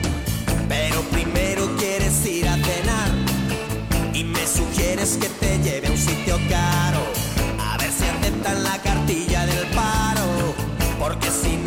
Que 5.09 5.27
te 5.29 5.57
lleve 5.63 5.87
a 5.87 5.91
un 5.91 5.97
sitio 5.97 6.37
caro. 6.47 6.99
A 7.59 7.75
ver 7.79 7.91
si 7.91 8.03
aceptan 8.03 8.63
la 8.63 8.77
cartilla 8.83 9.47
del 9.47 9.65
paro, 9.69 10.53
porque 10.99 11.27
si 11.31 11.57
no 11.57 11.60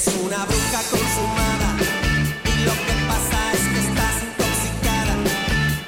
eres 0.00 0.16
una 0.22 0.44
bruja 0.46 0.80
consumada. 0.90 1.76
Y 2.44 2.64
lo 2.64 2.72
que 2.72 2.94
pasa 3.08 3.52
es 3.52 3.60
que 3.60 3.80
estás 3.88 4.22
intoxicada. 4.22 5.14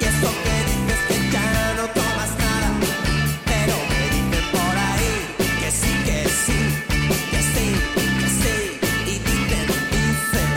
Y 0.01 0.05
eso 0.05 0.29
que 0.44 0.57
dices 0.70 1.01
que 1.09 1.16
ya 1.31 1.75
no 1.77 1.85
tomas 1.88 2.31
nada. 2.38 2.68
Pero 3.44 3.75
me 3.90 4.03
dicen 4.14 4.44
por 4.53 4.77
ahí 4.90 5.12
que 5.61 5.70
sí, 5.70 5.92
que 6.05 6.18
sí, 6.29 6.61
que 7.31 7.40
sí, 7.53 7.66
que 8.20 8.29
sí. 8.40 8.57
Y 9.07 9.14
dicen, 9.18 9.66
dicen 9.92 10.53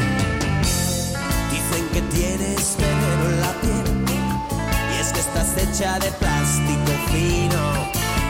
dicen 1.52 1.84
que 1.94 2.02
tienes 2.16 2.76
veneno 2.78 3.26
en 3.30 3.42
la 3.42 3.52
piel. 3.62 3.88
Y 4.92 5.02
es 5.02 5.08
que 5.14 5.20
estás 5.20 5.58
hecha 5.58 6.00
de 6.00 6.12
plástico 6.12 6.92
fino. 7.12 7.62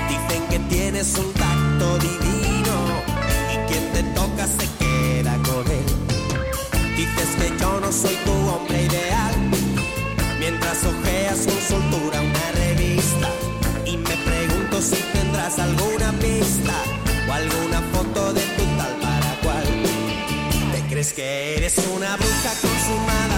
Dicen 0.10 0.42
que 0.50 0.60
tienes 0.60 1.18
un 1.18 1.34
que 21.15 21.56
eres 21.56 21.78
una 21.95 22.18
bruja 22.18 22.51
consumada 22.61 23.35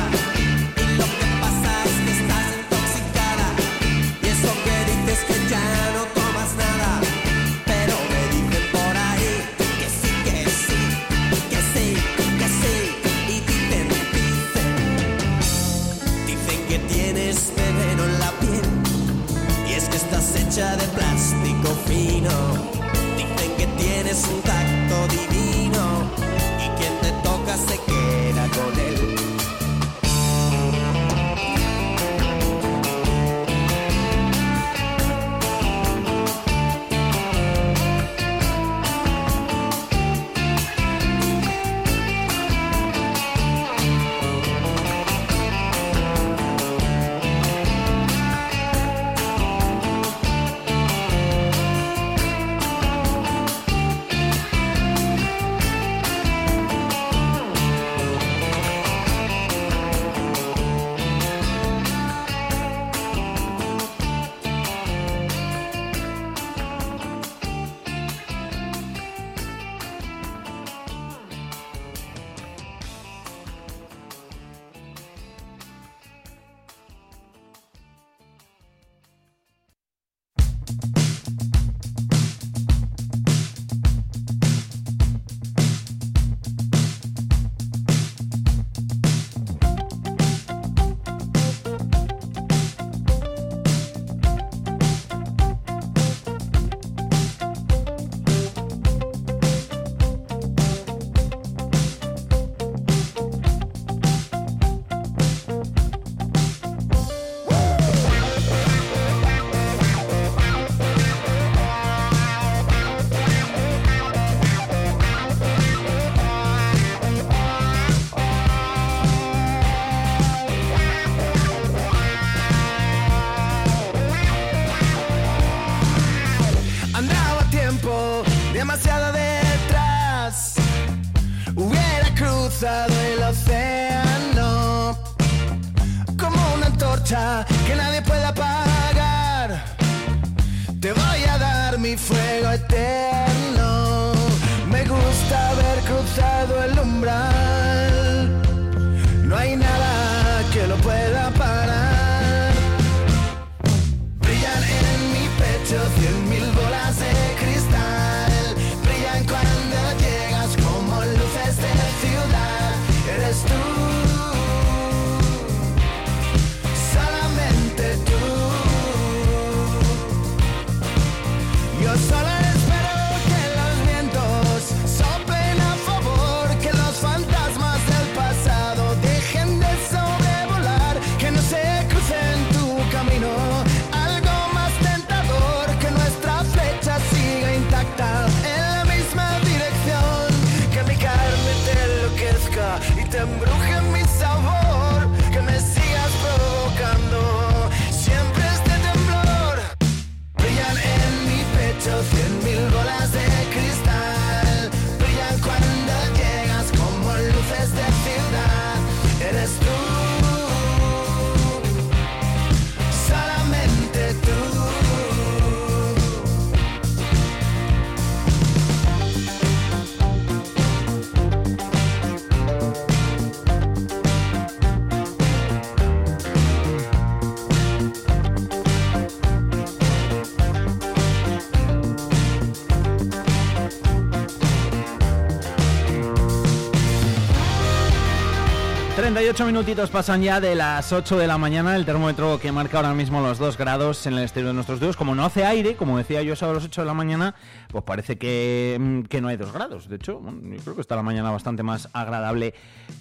18 239.37 239.53
minutitos 239.53 239.91
pasan 239.91 240.23
ya 240.23 240.41
de 240.41 240.55
las 240.55 240.91
8 240.91 241.15
de 241.15 241.27
la 241.27 241.37
mañana, 241.37 241.75
el 241.75 241.85
termómetro 241.85 242.39
que 242.39 242.51
marca 242.51 242.77
ahora 242.77 242.95
mismo 242.95 243.21
los 243.21 243.37
2 243.37 243.55
grados 243.55 244.07
en 244.07 244.15
el 244.15 244.23
exterior 244.23 244.49
de 244.49 244.55
nuestros 244.55 244.79
dedos. 244.79 244.97
Como 244.97 245.13
no 245.13 245.23
hace 245.23 245.45
aire, 245.45 245.75
como 245.75 245.95
decía 245.95 246.23
yo 246.23 246.33
a 246.33 246.53
las 246.53 246.65
8 246.65 246.81
de 246.81 246.87
la 246.87 246.95
mañana, 246.95 247.35
pues 247.67 247.83
parece 247.83 248.17
que, 248.17 248.77
mm, 248.79 249.01
que 249.03 249.21
no 249.21 249.27
hay 249.27 249.37
2 249.37 249.53
grados. 249.53 249.89
De 249.89 249.97
hecho, 249.97 250.23
yo 250.23 250.57
creo 250.63 250.73
que 250.73 250.81
está 250.81 250.95
la 250.95 251.03
mañana 251.03 251.29
bastante 251.29 251.61
más 251.61 251.87
agradable 251.93 252.55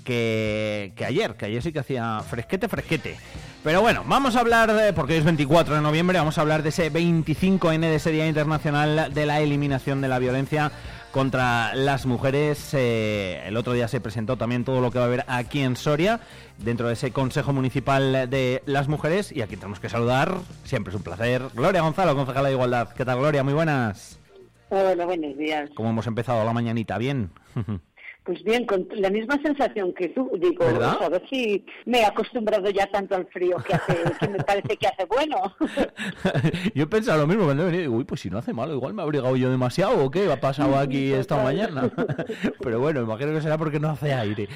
que, 0.04 0.92
que 0.94 1.06
ayer, 1.06 1.36
que 1.36 1.46
ayer 1.46 1.62
sí 1.62 1.72
que 1.72 1.78
hacía 1.78 2.20
fresquete, 2.20 2.68
fresquete. 2.68 3.16
Pero 3.64 3.80
bueno, 3.80 4.04
vamos 4.06 4.36
a 4.36 4.40
hablar, 4.40 4.70
de, 4.74 4.92
porque 4.92 5.14
hoy 5.14 5.20
es 5.20 5.24
24 5.24 5.74
de 5.74 5.80
noviembre, 5.80 6.18
vamos 6.18 6.36
a 6.36 6.42
hablar 6.42 6.62
de 6.62 6.68
ese 6.68 6.92
25N, 6.92 7.80
de 7.80 7.94
ese 7.94 8.12
Día 8.12 8.28
Internacional 8.28 9.10
de 9.14 9.24
la 9.24 9.40
Eliminación 9.40 10.02
de 10.02 10.08
la 10.08 10.18
Violencia 10.18 10.70
contra 11.16 11.74
las 11.74 12.04
mujeres. 12.04 12.74
Eh, 12.74 13.40
el 13.46 13.56
otro 13.56 13.72
día 13.72 13.88
se 13.88 14.02
presentó 14.02 14.36
también 14.36 14.66
todo 14.66 14.82
lo 14.82 14.90
que 14.90 14.98
va 14.98 15.04
a 15.04 15.08
haber 15.08 15.24
aquí 15.28 15.62
en 15.62 15.74
Soria, 15.74 16.20
dentro 16.58 16.88
de 16.88 16.92
ese 16.92 17.10
Consejo 17.10 17.54
Municipal 17.54 18.28
de 18.28 18.62
las 18.66 18.86
Mujeres. 18.86 19.32
Y 19.32 19.40
aquí 19.40 19.56
tenemos 19.56 19.80
que 19.80 19.88
saludar, 19.88 20.34
siempre 20.64 20.90
es 20.90 20.94
un 20.94 21.02
placer, 21.02 21.44
Gloria 21.54 21.80
Gonzalo, 21.80 22.14
concejala 22.14 22.48
de 22.48 22.54
Igualdad. 22.54 22.90
¿Qué 22.92 23.06
tal, 23.06 23.18
Gloria? 23.18 23.42
Muy 23.42 23.54
buenas. 23.54 24.20
Hola, 24.68 25.06
buenos 25.06 25.38
días. 25.38 25.70
¿Cómo 25.74 25.88
hemos 25.88 26.06
empezado 26.06 26.44
la 26.44 26.52
mañanita? 26.52 26.98
¿Bien? 26.98 27.30
Pues 28.26 28.42
bien, 28.42 28.66
con 28.66 28.88
la 28.96 29.08
misma 29.08 29.40
sensación 29.40 29.94
que 29.94 30.08
tú, 30.08 30.28
digo, 30.40 30.64
¿Verdad? 30.64 30.98
a 31.00 31.08
ver 31.08 31.22
si 31.30 31.64
me 31.84 32.00
he 32.00 32.04
acostumbrado 32.04 32.68
ya 32.70 32.84
tanto 32.88 33.14
al 33.14 33.24
frío 33.28 33.56
que, 33.58 33.74
hace, 33.74 33.94
que 34.18 34.28
me 34.28 34.38
parece 34.38 34.76
que 34.76 34.88
hace 34.88 35.04
bueno. 35.04 35.36
yo 36.74 36.82
he 36.82 36.86
pensado 36.88 37.20
lo 37.20 37.28
mismo 37.28 37.44
cuando 37.44 37.62
he 37.62 37.66
venido. 37.66 37.82
Digo, 37.82 37.96
uy, 37.98 38.04
pues 38.04 38.20
si 38.20 38.28
no 38.28 38.38
hace 38.38 38.52
malo, 38.52 38.74
igual 38.74 38.94
me 38.94 39.02
he 39.02 39.04
abrigado 39.04 39.36
yo 39.36 39.48
demasiado 39.48 40.04
o 40.04 40.10
qué 40.10 40.28
ha 40.30 40.40
pasado 40.40 40.76
aquí 40.76 41.12
esta 41.12 41.40
mañana. 41.40 41.88
Pero 42.60 42.80
bueno, 42.80 43.00
imagino 43.00 43.32
que 43.32 43.42
será 43.42 43.58
porque 43.58 43.78
no 43.78 43.90
hace 43.90 44.12
aire. 44.12 44.48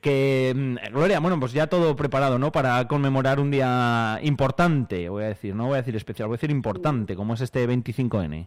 Que, 0.00 0.54
mm, 0.56 0.92
Gloria, 0.94 1.20
bueno, 1.20 1.38
pues 1.38 1.52
ya 1.52 1.66
todo 1.66 1.94
preparado, 1.94 2.38
¿no? 2.38 2.50
Para 2.50 2.88
conmemorar 2.88 3.40
un 3.40 3.50
día 3.50 4.20
importante, 4.22 5.10
voy 5.10 5.24
a 5.24 5.28
decir, 5.28 5.54
no 5.54 5.66
voy 5.66 5.74
a 5.74 5.82
decir 5.82 5.96
especial, 5.96 6.28
voy 6.28 6.36
a 6.36 6.38
decir 6.38 6.50
importante, 6.50 7.14
como 7.14 7.34
es 7.34 7.42
este 7.42 7.68
25N. 7.68 8.46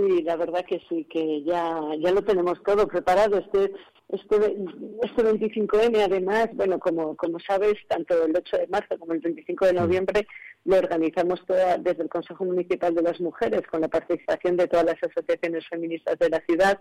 Sí, 0.00 0.22
la 0.22 0.36
verdad 0.36 0.64
que 0.64 0.80
sí, 0.88 1.04
que 1.04 1.42
ya, 1.42 1.80
ya 1.98 2.12
lo 2.12 2.22
tenemos 2.22 2.62
todo 2.62 2.86
preparado. 2.86 3.38
Este, 3.38 3.72
este, 4.08 4.56
este 5.02 5.22
25N, 5.22 6.04
además, 6.04 6.48
bueno, 6.54 6.78
como, 6.78 7.16
como 7.16 7.38
sabes, 7.40 7.74
tanto 7.88 8.24
el 8.24 8.36
8 8.36 8.58
de 8.58 8.66
marzo 8.68 8.98
como 8.98 9.12
el 9.12 9.20
25 9.20 9.66
de 9.66 9.72
noviembre 9.74 10.26
lo 10.64 10.76
organizamos 10.76 11.44
toda, 11.46 11.78
desde 11.78 12.02
el 12.02 12.08
Consejo 12.08 12.44
Municipal 12.44 12.94
de 12.94 13.02
las 13.02 13.20
Mujeres, 13.20 13.62
con 13.70 13.80
la 13.80 13.88
participación 13.88 14.56
de 14.56 14.68
todas 14.68 14.86
las 14.86 15.02
asociaciones 15.02 15.66
feministas 15.68 16.18
de 16.18 16.28
la 16.28 16.40
ciudad. 16.40 16.78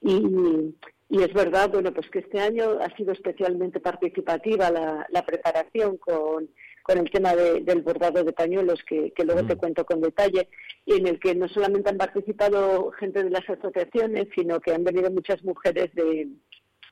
Y, 0.00 0.74
y 1.10 1.22
es 1.22 1.32
verdad, 1.34 1.70
bueno, 1.70 1.92
pues 1.92 2.08
que 2.10 2.20
este 2.20 2.40
año 2.40 2.78
ha 2.80 2.94
sido 2.96 3.12
especialmente 3.12 3.80
participativa 3.80 4.70
la, 4.70 5.06
la 5.10 5.26
preparación 5.26 5.96
con 5.98 6.48
con 6.88 6.96
el 6.98 7.10
tema 7.10 7.34
de- 7.36 7.60
del 7.60 7.82
bordado 7.82 8.24
de 8.24 8.32
pañuelos, 8.32 8.82
que, 8.88 9.12
que 9.12 9.24
luego 9.24 9.44
te 9.46 9.56
cuento 9.56 9.84
con 9.84 10.00
detalle, 10.00 10.48
y 10.86 10.94
en 10.94 11.06
el 11.06 11.20
que 11.20 11.34
no 11.34 11.46
solamente 11.48 11.90
han 11.90 11.98
participado 11.98 12.90
gente 12.92 13.22
de 13.22 13.28
las 13.30 13.48
asociaciones, 13.48 14.28
sino 14.34 14.58
que 14.58 14.72
han 14.72 14.84
venido 14.84 15.10
muchas 15.10 15.44
mujeres 15.44 15.94
de, 15.94 16.28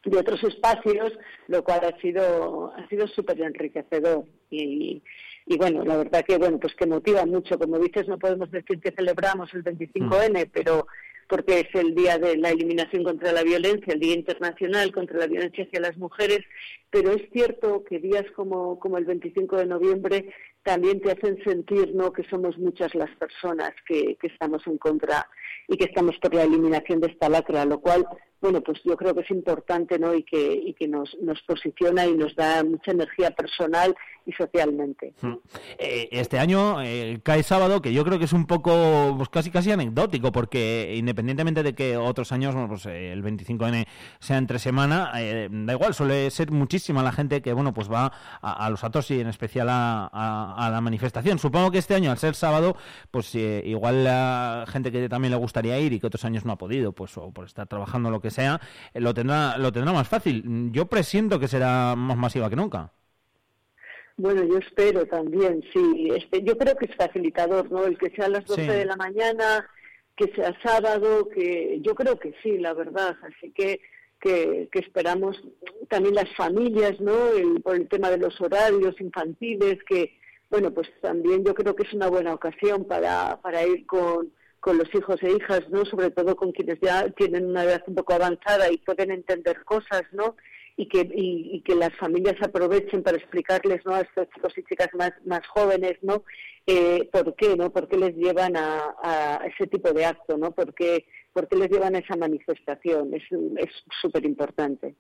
de 0.04 0.18
otros 0.18 0.44
espacios, 0.44 1.12
lo 1.48 1.64
cual 1.64 1.80
ha 1.84 1.98
sido 2.02 2.72
ha 2.76 2.86
sido 2.88 3.08
súper 3.08 3.40
enriquecedor. 3.40 4.24
Y, 4.50 5.02
y 5.46 5.56
bueno, 5.56 5.82
la 5.84 5.96
verdad 5.96 6.24
que 6.26 6.36
bueno, 6.36 6.58
pues 6.60 6.74
que 6.74 6.86
motiva 6.86 7.24
mucho. 7.24 7.58
Como 7.58 7.78
dices, 7.78 8.06
no 8.06 8.18
podemos 8.18 8.50
decir 8.50 8.78
que 8.80 8.92
celebramos 8.92 9.48
el 9.54 9.64
25N, 9.64 10.50
pero 10.52 10.86
porque 11.28 11.60
es 11.60 11.74
el 11.74 11.94
día 11.94 12.18
de 12.18 12.36
la 12.36 12.50
eliminación 12.50 13.04
contra 13.04 13.32
la 13.32 13.42
violencia, 13.42 13.92
el 13.92 14.00
Día 14.00 14.14
Internacional 14.14 14.92
contra 14.92 15.18
la 15.18 15.26
Violencia 15.26 15.64
hacia 15.64 15.80
las 15.80 15.96
Mujeres, 15.96 16.40
pero 16.90 17.12
es 17.12 17.22
cierto 17.32 17.84
que 17.84 17.98
días 17.98 18.24
como, 18.34 18.78
como 18.78 18.98
el 18.98 19.04
25 19.04 19.56
de 19.56 19.66
noviembre 19.66 20.32
también 20.62 21.00
te 21.00 21.12
hacen 21.12 21.42
sentir 21.44 21.94
¿no? 21.94 22.12
que 22.12 22.24
somos 22.24 22.58
muchas 22.58 22.94
las 22.94 23.10
personas 23.16 23.72
que, 23.86 24.16
que 24.16 24.26
estamos 24.26 24.66
en 24.66 24.78
contra 24.78 25.28
y 25.68 25.76
que 25.76 25.84
estamos 25.84 26.16
por 26.18 26.34
la 26.34 26.44
eliminación 26.44 27.00
de 27.00 27.08
esta 27.08 27.28
lacra, 27.28 27.64
lo 27.64 27.80
cual, 27.80 28.06
bueno, 28.40 28.60
pues 28.60 28.80
yo 28.84 28.96
creo 28.96 29.14
que 29.14 29.20
es 29.20 29.30
importante 29.30 29.98
¿no? 29.98 30.14
y 30.14 30.22
que, 30.22 30.52
y 30.52 30.74
que 30.74 30.88
nos, 30.88 31.16
posiciona 31.46 32.06
y 32.06 32.14
nos 32.14 32.34
da 32.36 32.62
mucha 32.64 32.92
energía 32.92 33.30
personal 33.30 33.94
y 34.24 34.32
socialmente. 34.32 35.14
Eh, 35.78 36.08
este 36.10 36.38
año 36.38 36.82
eh, 36.82 37.20
cae 37.22 37.42
sábado, 37.42 37.80
que 37.80 37.92
yo 37.92 38.04
creo 38.04 38.18
que 38.18 38.24
es 38.24 38.32
un 38.32 38.46
poco, 38.46 39.14
pues 39.16 39.28
casi 39.28 39.50
casi 39.50 39.70
anecdótico, 39.70 40.32
porque 40.32 40.94
independientemente 40.96 41.62
de 41.62 41.74
que 41.74 41.96
otros 41.96 42.32
años, 42.32 42.54
pues 42.68 42.86
eh, 42.86 43.12
el 43.12 43.22
25N 43.22 43.86
sea 44.18 44.38
entre 44.38 44.58
semana, 44.58 45.12
eh, 45.16 45.48
da 45.50 45.72
igual, 45.72 45.94
suele 45.94 46.30
ser 46.30 46.50
muchísima 46.50 47.02
la 47.02 47.12
gente 47.12 47.42
que, 47.42 47.52
bueno, 47.52 47.72
pues 47.72 47.90
va 47.90 48.12
a, 48.40 48.68
los 48.70 48.82
actos 48.84 49.10
y 49.10 49.20
en 49.20 49.28
especial 49.28 49.68
a, 49.70 50.68
la 50.70 50.80
manifestación. 50.80 51.38
Supongo 51.38 51.70
que 51.70 51.78
este 51.78 51.94
año, 51.94 52.10
al 52.10 52.18
ser 52.18 52.34
sábado, 52.34 52.76
pues 53.10 53.34
eh, 53.34 53.62
igual 53.64 54.04
la 54.04 54.64
gente 54.68 54.92
que 54.92 55.08
también 55.08 55.32
le 55.32 55.38
gustaría 55.38 55.78
ir 55.78 55.92
y 55.92 56.00
que 56.00 56.06
otros 56.06 56.24
años 56.24 56.44
no 56.44 56.52
ha 56.52 56.58
podido, 56.58 56.92
pues 56.92 57.16
o 57.16 57.30
por 57.30 57.46
estar 57.46 57.66
trabajando 57.66 58.10
lo 58.10 58.20
que 58.20 58.25
sea, 58.30 58.60
eh, 58.94 59.00
lo 59.00 59.12
tendrá, 59.14 59.56
lo 59.58 59.72
tendrá 59.72 59.92
más 59.92 60.08
fácil. 60.08 60.70
Yo 60.72 60.86
presiento 60.86 61.38
que 61.40 61.48
será 61.48 61.94
más 61.96 62.16
masiva 62.16 62.48
que 62.50 62.56
nunca. 62.56 62.92
Bueno, 64.18 64.42
yo 64.44 64.58
espero 64.58 65.04
también, 65.06 65.62
sí. 65.74 66.08
Este, 66.16 66.42
yo 66.42 66.56
creo 66.56 66.74
que 66.76 66.86
es 66.86 66.96
facilitador, 66.96 67.70
¿no? 67.70 67.84
El 67.84 67.98
que 67.98 68.10
sea 68.10 68.26
a 68.26 68.30
las 68.30 68.46
12 68.46 68.62
Sí. 68.62 68.68
de 68.68 68.84
la 68.86 68.96
mañana, 68.96 69.68
que 70.16 70.32
sea 70.34 70.56
sábado, 70.62 71.28
que 71.28 71.80
yo 71.82 71.94
creo 71.94 72.18
que 72.18 72.34
sí, 72.42 72.56
la 72.56 72.72
verdad. 72.72 73.14
Así 73.22 73.50
que, 73.52 73.80
que, 74.18 74.70
que 74.72 74.78
esperamos 74.78 75.36
también 75.90 76.14
las 76.14 76.34
familias, 76.34 76.98
¿no? 77.00 77.28
El, 77.28 77.60
por 77.60 77.76
el 77.76 77.88
tema 77.88 78.08
de 78.10 78.16
los 78.16 78.40
horarios 78.40 78.98
infantiles, 79.00 79.76
que, 79.86 80.18
bueno, 80.48 80.70
pues 80.72 80.88
también 81.02 81.44
yo 81.44 81.54
creo 81.54 81.76
que 81.76 81.82
es 81.82 81.92
una 81.92 82.08
buena 82.08 82.32
ocasión 82.32 82.86
para, 82.86 83.38
para 83.42 83.66
ir 83.66 83.84
con, 83.84 84.32
con 84.66 84.78
los 84.78 84.92
hijos 84.92 85.22
e 85.22 85.30
hijas, 85.30 85.60
¿no? 85.70 85.84
Sobre 85.84 86.10
todo 86.10 86.34
con 86.34 86.50
quienes 86.50 86.80
ya 86.82 87.08
tienen 87.10 87.46
una 87.46 87.62
edad 87.62 87.84
un 87.86 87.94
poco 87.94 88.14
avanzada 88.14 88.68
y 88.68 88.78
pueden 88.78 89.12
entender 89.12 89.62
cosas, 89.62 90.02
¿no? 90.10 90.34
y 90.76 90.88
que, 90.88 91.08
y, 91.14 91.62
que 91.62 91.76
las 91.76 91.94
familias 91.94 92.34
aprovechen 92.42 93.04
para 93.04 93.16
explicarles 93.16 93.80
¿no? 93.86 93.94
a 93.94 94.00
estos 94.00 94.28
chicos 94.34 94.52
y 94.58 94.64
chicas 94.64 94.88
más, 94.92 95.12
más 95.24 95.46
jóvenes 95.46 95.96
¿no? 96.02 96.24
Eh, 96.66 97.08
por 97.12 97.36
qué, 97.36 97.56
¿no? 97.56 97.72
por 97.72 97.86
qué 97.88 97.96
les 97.96 98.14
llevan 98.16 98.56
a, 98.56 99.40
ese 99.46 99.68
tipo 99.68 99.92
de 99.92 100.04
acto, 100.04 100.36
¿no? 100.36 100.50
por, 100.50 100.74
qué, 100.74 101.06
por 101.32 101.46
qué 101.46 101.56
les 101.56 101.70
llevan 101.70 101.94
a 101.94 102.00
esa 102.00 102.16
manifestación. 102.16 103.14
Es 103.14 103.22
es 103.30 103.70
súper 104.02 104.26
importante. 104.26 104.96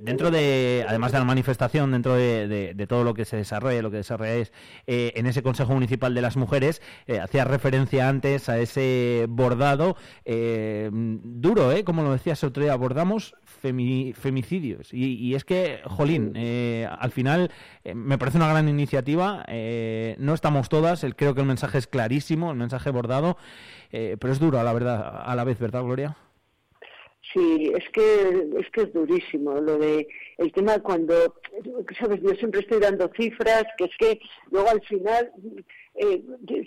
Dentro 0.00 0.30
de, 0.30 0.84
además 0.86 1.12
de 1.12 1.18
la 1.18 1.24
manifestación, 1.24 1.90
dentro 1.90 2.14
de, 2.14 2.46
de- 2.48 2.74
de 2.74 2.86
todo 2.86 3.02
lo 3.02 3.14
que 3.14 3.24
se 3.24 3.36
desarrolla, 3.36 3.80
lo 3.80 3.90
que 3.90 3.96
desarrolláis 3.98 4.52
eh, 4.86 5.12
en 5.16 5.26
ese 5.26 5.42
Consejo 5.42 5.72
Municipal 5.72 6.14
de 6.14 6.20
las 6.20 6.36
Mujeres, 6.36 6.82
eh, 7.06 7.18
hacía 7.18 7.44
referencia 7.44 8.08
antes 8.08 8.48
a 8.50 8.58
ese 8.58 9.24
bordado 9.28 9.96
eh, 10.26 10.90
duro, 10.92 11.72
¿eh? 11.72 11.82
Como 11.84 12.02
lo 12.02 12.12
decías 12.12 12.42
el 12.42 12.50
otro 12.50 12.62
día, 12.62 12.74
abordamos 12.74 13.34
femi- 13.62 14.12
femicidios. 14.14 14.92
Y, 14.92 15.14
y 15.14 15.34
es 15.34 15.44
que, 15.44 15.80
jolín, 15.86 16.36
al 16.36 17.10
final 17.10 17.50
me 17.94 18.18
parece 18.18 18.36
una 18.36 18.48
gran 18.48 18.68
iniciativa. 18.68 19.44
no 20.18 20.34
estamos 20.34 20.68
todas, 20.68 21.04
el- 21.04 21.16
creo 21.16 21.34
que 21.34 21.40
el 21.40 21.46
mensaje 21.46 21.78
es 21.78 21.86
clarísimo, 21.86 22.50
el 22.50 22.58
mensaje 22.58 22.90
bordado, 22.90 23.38
pero 23.90 24.30
es 24.30 24.38
duro 24.38 24.60
a 24.60 24.64
la 24.64 24.72
verdad, 24.74 25.22
a 25.24 25.34
la 25.34 25.44
vez, 25.44 25.58
¿verdad, 25.58 25.82
Gloria? 25.82 26.16
Sí, 27.36 27.70
es 27.76 27.84
que 27.90 28.48
es 28.58 28.70
que 28.70 28.82
es 28.82 28.92
durísimo 28.94 29.60
lo 29.60 29.76
de 29.76 30.08
el 30.38 30.50
tema 30.52 30.78
cuando 30.78 31.34
sabes 32.00 32.22
yo 32.22 32.30
siempre 32.30 32.60
estoy 32.60 32.80
dando 32.80 33.10
cifras 33.14 33.64
que 33.76 33.84
es 33.84 33.90
que 33.98 34.20
luego 34.50 34.70
al 34.70 34.80
final 34.80 35.30
eh, 35.96 36.22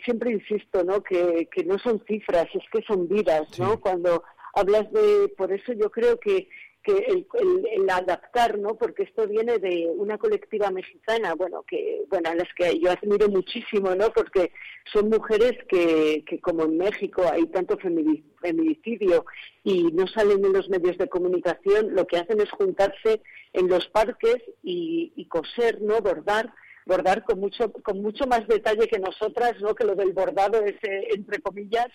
siempre 0.06 0.32
insisto 0.32 0.84
no 0.84 1.02
que, 1.02 1.50
que 1.52 1.64
no 1.64 1.80
son 1.80 2.04
cifras 2.08 2.46
es 2.54 2.62
que 2.72 2.84
son 2.84 3.08
vidas 3.08 3.58
no 3.58 3.80
cuando 3.80 4.24
hablas 4.54 4.92
de 4.92 5.30
por 5.36 5.52
eso 5.52 5.74
yo 5.74 5.90
creo 5.90 6.20
que 6.20 6.48
el, 6.92 7.90
adaptar, 7.90 8.60
¿no? 8.60 8.76
Porque 8.76 9.04
esto 9.04 9.28
viene 9.28 9.58
de 9.58 9.88
una 9.96 10.18
colectiva 10.18 10.70
mexicana, 10.72 11.34
bueno, 11.34 11.64
que, 11.68 12.04
bueno, 12.10 12.30
a 12.30 12.36
las 12.36 12.48
que 12.54 12.80
yo 12.80 12.92
admiro 12.92 13.28
muchísimo, 13.30 13.96
¿no? 13.96 14.12
Porque 14.12 14.52
son 14.92 15.10
mujeres 15.10 15.54
que, 15.68 16.24
que 16.28 16.40
como 16.40 16.64
en 16.64 16.78
México 16.78 17.24
hay 17.32 17.46
tanto 17.48 17.78
femini- 17.78 18.24
feminicidio 18.42 19.26
y 19.64 19.84
no 19.92 20.08
salen 20.08 20.44
en 20.46 20.54
los 20.54 20.70
medios 20.70 20.98
de 20.98 21.10
comunicación, 21.10 21.96
lo 21.96 22.06
que 22.06 22.18
hacen 22.18 22.40
es 22.42 22.52
juntarse 22.52 23.22
en 23.54 23.68
los 23.68 23.88
parques 23.88 24.38
y, 24.64 25.14
y 25.16 25.26
coser, 25.26 25.82
¿no? 25.82 26.00
Bordar, 26.02 26.54
bordar 26.90 27.24
con 27.24 27.40
mucho, 27.40 27.72
con 27.72 28.02
mucho 28.02 28.26
más 28.28 28.46
detalle 28.48 28.88
que 28.88 29.00
nosotras, 29.00 29.54
¿no? 29.62 29.76
Que 29.76 29.86
lo 29.86 29.96
del 29.96 30.12
bordado 30.12 30.62
es, 30.66 30.76
entre 30.82 31.40
comillas, 31.40 31.88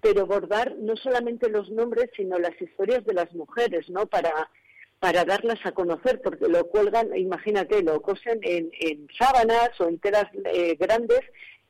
pero 0.00 0.26
bordar 0.26 0.76
no 0.78 0.96
solamente 0.96 1.50
los 1.50 1.68
nombres, 1.70 2.08
sino 2.16 2.38
las 2.38 2.58
historias 2.60 3.04
de 3.04 3.14
las 3.14 3.34
mujeres, 3.34 3.90
¿no? 3.90 4.06
Para, 4.06 4.48
para 5.00 5.24
darlas 5.24 5.58
a 5.64 5.72
conocer, 5.72 6.22
porque 6.22 6.48
lo 6.48 6.68
cuelgan, 6.68 7.14
imagínate, 7.16 7.82
lo 7.82 8.00
cosen 8.00 8.38
en, 8.42 8.70
en 8.80 9.08
sábanas 9.18 9.70
o 9.80 9.88
en 9.88 9.98
telas 9.98 10.26
eh, 10.44 10.76
grandes 10.78 11.20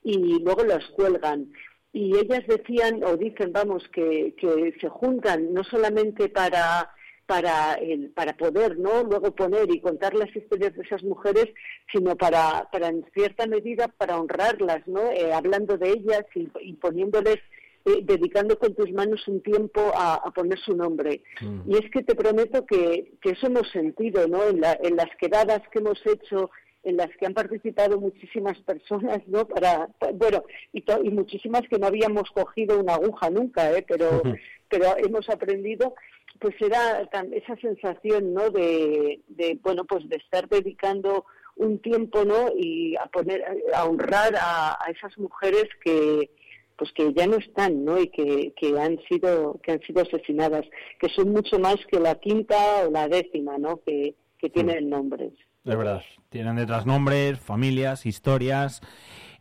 y 0.04 0.38
luego 0.44 0.62
las 0.64 0.84
cuelgan. 0.90 1.52
Y 1.92 2.14
ellas 2.16 2.44
decían, 2.46 3.02
o 3.04 3.16
dicen, 3.16 3.52
vamos, 3.52 3.82
que, 3.92 4.34
que 4.38 4.74
se 4.80 4.88
juntan 4.88 5.54
no 5.54 5.64
solamente 5.64 6.28
para 6.28 6.90
para 7.26 7.74
el, 7.74 8.10
para 8.10 8.36
poder 8.36 8.78
no 8.78 9.02
luego 9.02 9.34
poner 9.34 9.70
y 9.70 9.80
contar 9.80 10.14
las 10.14 10.34
historias 10.34 10.74
de 10.76 10.82
esas 10.82 11.02
mujeres 11.02 11.46
sino 11.92 12.16
para 12.16 12.68
para 12.70 12.88
en 12.88 13.04
cierta 13.14 13.46
medida 13.46 13.88
para 13.88 14.18
honrarlas 14.20 14.86
no 14.86 15.10
Eh, 15.10 15.32
hablando 15.32 15.76
de 15.76 15.90
ellas 15.90 16.24
y, 16.34 16.48
y 16.60 16.72
poniéndoles 16.74 17.38
eh, 17.84 18.00
dedicando 18.02 18.58
con 18.58 18.74
tus 18.74 18.90
manos 18.92 19.26
un 19.28 19.40
tiempo 19.42 19.80
a, 19.94 20.14
a 20.14 20.30
poner 20.32 20.58
su 20.58 20.74
nombre. 20.74 21.22
Y 21.68 21.74
es 21.76 21.88
que 21.92 22.02
te 22.02 22.14
prometo 22.16 22.66
que, 22.66 23.12
que 23.22 23.30
eso 23.30 23.46
hemos 23.46 23.68
sentido 23.70 24.26
no 24.26 24.42
en, 24.48 24.60
la- 24.60 24.78
en 24.82 24.96
las 24.96 25.10
quedadas 25.20 25.62
que 25.70 25.78
hemos 25.78 26.00
hecho 26.06 26.50
en 26.82 26.96
las 26.96 27.08
que 27.16 27.26
han 27.26 27.34
participado 27.34 28.00
muchísimas 28.00 28.58
personas, 28.60 29.18
¿no? 29.26 29.46
Para, 29.46 29.88
pa- 30.00 30.10
bueno, 30.12 30.42
y, 30.72 30.80
to- 30.82 31.02
y 31.02 31.10
muchísimas 31.10 31.62
que 31.68 31.78
no 31.78 31.86
habíamos 31.88 32.28
cogido 32.30 32.78
una 32.80 32.94
aguja 32.94 33.30
nunca, 33.30 33.72
¿eh? 33.76 33.84
Pero, 33.86 34.08
pero 34.68 34.86
hemos 34.98 35.28
aprendido, 35.28 35.94
pues 36.40 36.54
era 36.60 37.08
esa 37.32 37.56
sensación, 37.56 38.32
¿no? 38.32 38.50
De, 38.50 39.20
de, 39.28 39.58
bueno, 39.62 39.84
pues 39.84 40.08
de 40.08 40.16
estar 40.16 40.48
dedicando 40.48 41.24
un 41.56 41.78
tiempo, 41.78 42.24
¿no? 42.24 42.50
Y 42.56 42.96
a 42.96 43.06
poner, 43.06 43.42
a 43.74 43.84
honrar 43.84 44.34
a, 44.36 44.72
a 44.72 44.90
esas 44.90 45.16
mujeres 45.18 45.64
que, 45.84 46.30
pues 46.76 46.92
que 46.92 47.12
ya 47.14 47.26
no 47.26 47.36
están, 47.36 47.84
¿no? 47.84 48.00
Y 48.00 48.08
que, 48.08 48.52
que 48.56 48.78
han 48.78 48.98
sido, 49.08 49.58
que 49.62 49.72
han 49.72 49.80
sido 49.80 50.02
asesinadas, 50.02 50.64
que 51.00 51.08
son 51.08 51.30
mucho 51.32 51.58
más 51.58 51.76
que 51.90 51.98
la 51.98 52.16
quinta 52.16 52.86
o 52.86 52.90
la 52.90 53.08
décima, 53.08 53.58
¿no? 53.58 53.80
Que, 53.84 54.14
que 54.38 54.50
tienen 54.50 54.90
nombres. 54.90 55.32
Es 55.64 55.76
verdad. 55.76 56.02
Tienen 56.28 56.56
detrás 56.56 56.86
nombres, 56.86 57.40
familias, 57.40 58.04
historias 58.04 58.82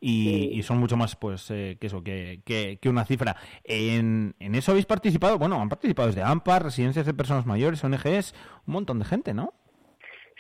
y, 0.07 0.49
y 0.57 0.61
son 0.61 0.77
mucho 0.77 0.95
más 0.97 1.15
pues 1.15 1.49
eh, 1.49 1.77
que 1.81 1.87
eso, 1.87 2.03
que, 2.03 2.41
que- 2.45 2.77
que 2.79 2.89
una 2.89 3.05
cifra. 3.05 3.35
En, 3.63 4.35
en 4.39 4.53
eso 4.53 4.71
habéis 4.71 4.85
participado, 4.85 5.39
bueno, 5.39 5.59
han 5.59 5.67
participado 5.69 6.07
desde 6.09 6.21
AMPA, 6.21 6.59
residencias 6.59 7.07
de 7.07 7.13
personas 7.15 7.47
mayores, 7.47 7.83
ONGs, 7.83 8.35
un 8.67 8.73
montón 8.73 8.99
de 8.99 9.05
gente, 9.05 9.33
¿no? 9.33 9.53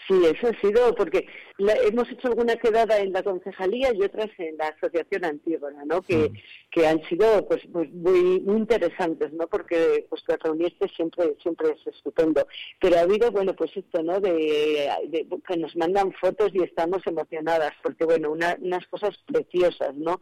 Sí, 0.07 0.13
eso 0.23 0.47
ha 0.47 0.61
sido 0.61 0.93
porque 0.93 1.25
la- 1.57 1.73
hemos 1.87 2.09
hecho 2.11 2.27
alguna 2.27 2.55
quedada 2.57 2.99
en 2.99 3.13
la 3.13 3.23
concejalía 3.23 3.93
y 3.93 4.01
otras 4.03 4.29
en 4.37 4.57
la 4.57 4.67
asociación 4.67 5.25
Antígona, 5.25 5.85
¿no? 5.85 6.01
Que, 6.01 6.31
que 6.71 6.85
han 6.87 7.01
sido 7.07 7.47
pues, 7.47 7.61
pues 7.71 7.91
muy, 7.93 8.41
muy 8.41 8.57
interesantes, 8.57 9.31
¿no? 9.33 9.47
Porque 9.47 10.05
pues 10.09 10.21
que 10.27 10.35
reunirse 10.37 10.87
siempre 10.95 11.35
siempre 11.41 11.69
es 11.71 11.87
estupendo. 11.95 12.45
Pero 12.81 12.97
ha 12.97 13.01
habido, 13.01 13.31
bueno, 13.31 13.53
pues 13.55 13.71
esto, 13.75 14.03
¿no? 14.03 14.19
De, 14.19 14.89
de- 15.07 15.27
que 15.47 15.57
nos 15.57 15.75
mandan 15.75 16.11
fotos 16.13 16.49
y 16.53 16.61
estamos 16.63 17.01
emocionadas 17.05 17.71
porque, 17.81 18.05
bueno, 18.05 18.31
una- 18.31 18.57
unas 18.61 18.85
cosas 18.87 19.17
preciosas, 19.25 19.95
¿no? 19.95 20.21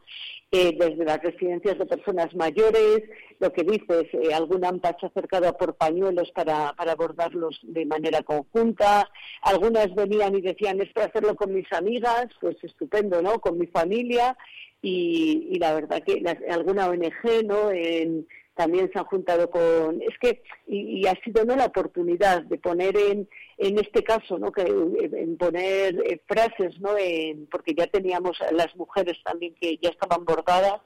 Eh, 0.51 0.77
desde 0.79 1.03
las 1.03 1.19
residencias 1.23 1.79
de 1.79 1.85
personas 1.87 2.35
mayores, 2.35 3.01
lo 3.39 3.51
que 3.51 3.63
dices, 3.63 4.05
eh, 4.13 4.33
algún 4.35 4.63
AMPA 4.63 4.95
se 4.99 5.07
ha 5.07 5.09
acercado 5.09 5.47
a 5.47 5.53
por 5.57 5.75
pañuelos 5.75 6.31
para, 6.35 6.73
para 6.73 6.91
abordarlos 6.91 7.59
de 7.63 7.85
manera 7.87 8.21
conjunta, 8.21 9.09
algunas 9.41 9.93
venían 9.95 10.35
y 10.35 10.41
decían, 10.41 10.79
es 10.79 10.93
para 10.93 11.07
hacerlo 11.23 11.35
con 11.35 11.53
mis 11.53 11.71
amigas, 11.71 12.27
pues 12.41 12.57
estupendo, 12.63 13.21
¿no? 13.21 13.39
Con 13.39 13.57
mi 13.57 13.67
familia, 13.67 14.37
y, 14.81 15.47
y 15.51 15.59
la 15.59 15.73
verdad 15.73 16.03
que 16.03 16.19
las- 16.21 16.37
alguna 16.49 16.87
ONG, 16.89 17.45
¿no? 17.45 17.71
En- 17.71 18.27
también 18.55 18.87
se 18.93 18.99
han 18.99 19.05
juntado 19.05 19.49
con 19.49 19.99
es 20.03 20.15
que 20.21 20.43
y, 20.67 20.99
y 20.99 21.07
ha 21.07 21.15
sido 21.23 21.43
no 21.43 21.55
la 21.55 21.65
oportunidad 21.65 22.43
de 22.43 22.59
poner 22.59 22.95
en 22.95 23.27
en 23.57 23.79
este 23.79 24.03
caso 24.03 24.37
no 24.37 24.51
que 24.51 24.61
en 24.61 25.37
poner 25.37 25.95
eh, 26.05 26.21
frases 26.27 26.79
no 26.79 26.95
en, 26.95 27.47
porque 27.47 27.73
ya 27.73 27.87
teníamos 27.87 28.37
las 28.51 28.75
mujeres 28.75 29.17
también 29.25 29.55
que 29.59 29.79
ya 29.81 29.89
estaban 29.89 30.23
bordadas 30.23 30.79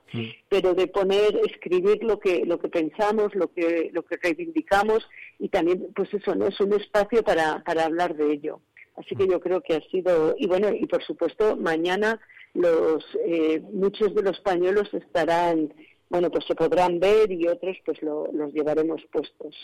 pero 0.47 0.75
de 0.75 0.87
poner 0.87 1.35
escribir 1.45 2.01
lo 2.05 2.21
que 2.21 2.45
lo 2.45 2.57
que 2.57 2.69
pensamos 2.69 3.35
lo 3.35 3.51
que 3.51 3.89
lo 3.91 4.03
que 4.03 4.15
reivindicamos 4.15 5.05
y 5.37 5.49
también 5.49 5.87
pues 5.93 6.13
eso 6.13 6.35
no 6.35 6.47
es 6.47 6.57
un 6.61 6.71
espacio 6.71 7.21
para 7.21 7.61
para 7.65 7.83
hablar 7.83 8.15
de 8.15 8.31
ello 8.31 8.61
así 8.97 9.15
que 9.15 9.27
yo 9.27 9.39
creo 9.39 9.61
que 9.61 9.75
ha 9.75 9.81
sido 9.89 10.35
y 10.37 10.47
bueno 10.47 10.69
y 10.73 10.85
por 10.87 11.03
supuesto 11.03 11.55
mañana 11.55 12.19
los 12.53 13.03
eh, 13.25 13.61
muchos 13.71 14.13
de 14.15 14.21
los 14.23 14.39
pañuelos 14.41 14.93
estarán 14.93 15.73
bueno 16.09 16.29
pues 16.31 16.45
se 16.45 16.55
podrán 16.55 16.99
ver 16.99 17.31
y 17.31 17.47
otros 17.47 17.77
pues 17.85 18.01
lo- 18.01 18.27
los 18.31 18.53
llevaremos 18.53 19.01
puestos. 19.11 19.55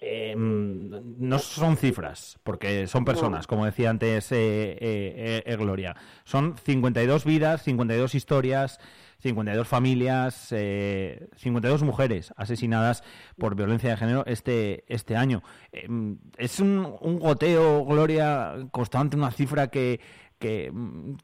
Eh, 0.00 0.34
mm, 0.36 1.14
no 1.26 1.38
son 1.38 1.76
cifras, 1.76 2.38
porque 2.42 2.86
son 2.86 3.04
personas, 3.04 3.46
como 3.46 3.64
decía 3.64 3.90
antes 3.90 4.30
eh, 4.32 4.76
eh, 4.80 5.42
eh, 5.46 5.56
Gloria. 5.56 5.94
Son 6.24 6.56
52 6.58 7.24
vidas, 7.24 7.62
52 7.62 8.14
historias, 8.14 8.78
52 9.22 9.66
familias, 9.68 10.48
eh, 10.50 11.28
52 11.36 11.82
mujeres 11.82 12.32
asesinadas 12.36 13.02
por 13.38 13.54
violencia 13.54 13.90
de 13.90 13.96
género 13.96 14.24
este, 14.26 14.84
este 14.88 15.16
año. 15.16 15.42
Eh, 15.72 15.86
mm, 15.88 16.12
es 16.38 16.58
un, 16.60 16.92
un 17.00 17.18
goteo, 17.18 17.84
Gloria, 17.84 18.54
constante, 18.72 19.16
una 19.16 19.30
cifra 19.30 19.68
que, 19.68 20.00
que, 20.38 20.70
mm, 20.72 21.14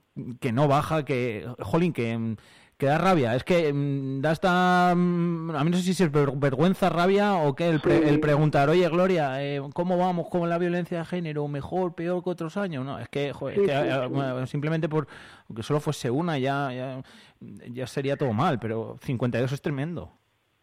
que 0.40 0.52
no 0.52 0.68
baja, 0.68 1.04
que, 1.04 1.46
jolín, 1.60 1.92
que... 1.92 2.16
mm, 2.16 2.36
que 2.78 2.86
da 2.86 2.96
rabia, 2.96 3.34
es 3.34 3.42
que 3.42 3.72
mm, 3.72 4.20
da 4.20 4.30
esta... 4.30 4.94
mm, 4.94 5.50
a 5.50 5.64
mí 5.64 5.70
no 5.72 5.76
sé 5.78 5.82
si 5.92 6.00
es 6.00 6.12
ver- 6.12 6.30
vergüenza, 6.36 6.88
rabia 6.88 7.34
o 7.34 7.56
qué, 7.56 7.68
el, 7.70 7.80
pre- 7.80 8.02
Sí. 8.04 8.08
el 8.08 8.20
preguntar, 8.20 8.68
oye 8.68 8.88
Gloria, 8.88 9.42
eh, 9.42 9.60
¿cómo 9.74 9.98
vamos 9.98 10.28
con 10.28 10.48
la 10.48 10.58
violencia 10.58 10.98
de 11.00 11.04
género? 11.04 11.48
¿Mejor, 11.48 11.96
peor 11.96 12.22
que 12.22 12.30
otros 12.30 12.56
años? 12.56 12.84
No, 12.86 13.00
es 13.00 13.08
que, 13.08 13.32
joder, 13.32 13.58
es 13.58 13.66
que, 13.66 13.72
sí, 13.72 14.20
eh, 14.22 14.46
simplemente 14.46 14.88
por 14.88 15.08
que 15.52 15.64
solo 15.64 15.80
fuese 15.80 16.08
una 16.08 16.38
ya, 16.38 16.72
ya, 16.72 17.02
ya 17.40 17.86
sería 17.86 18.16
todo 18.16 18.32
mal, 18.32 18.58
pero 18.58 18.98
52 19.02 19.52
es 19.52 19.62
tremendo. 19.62 20.12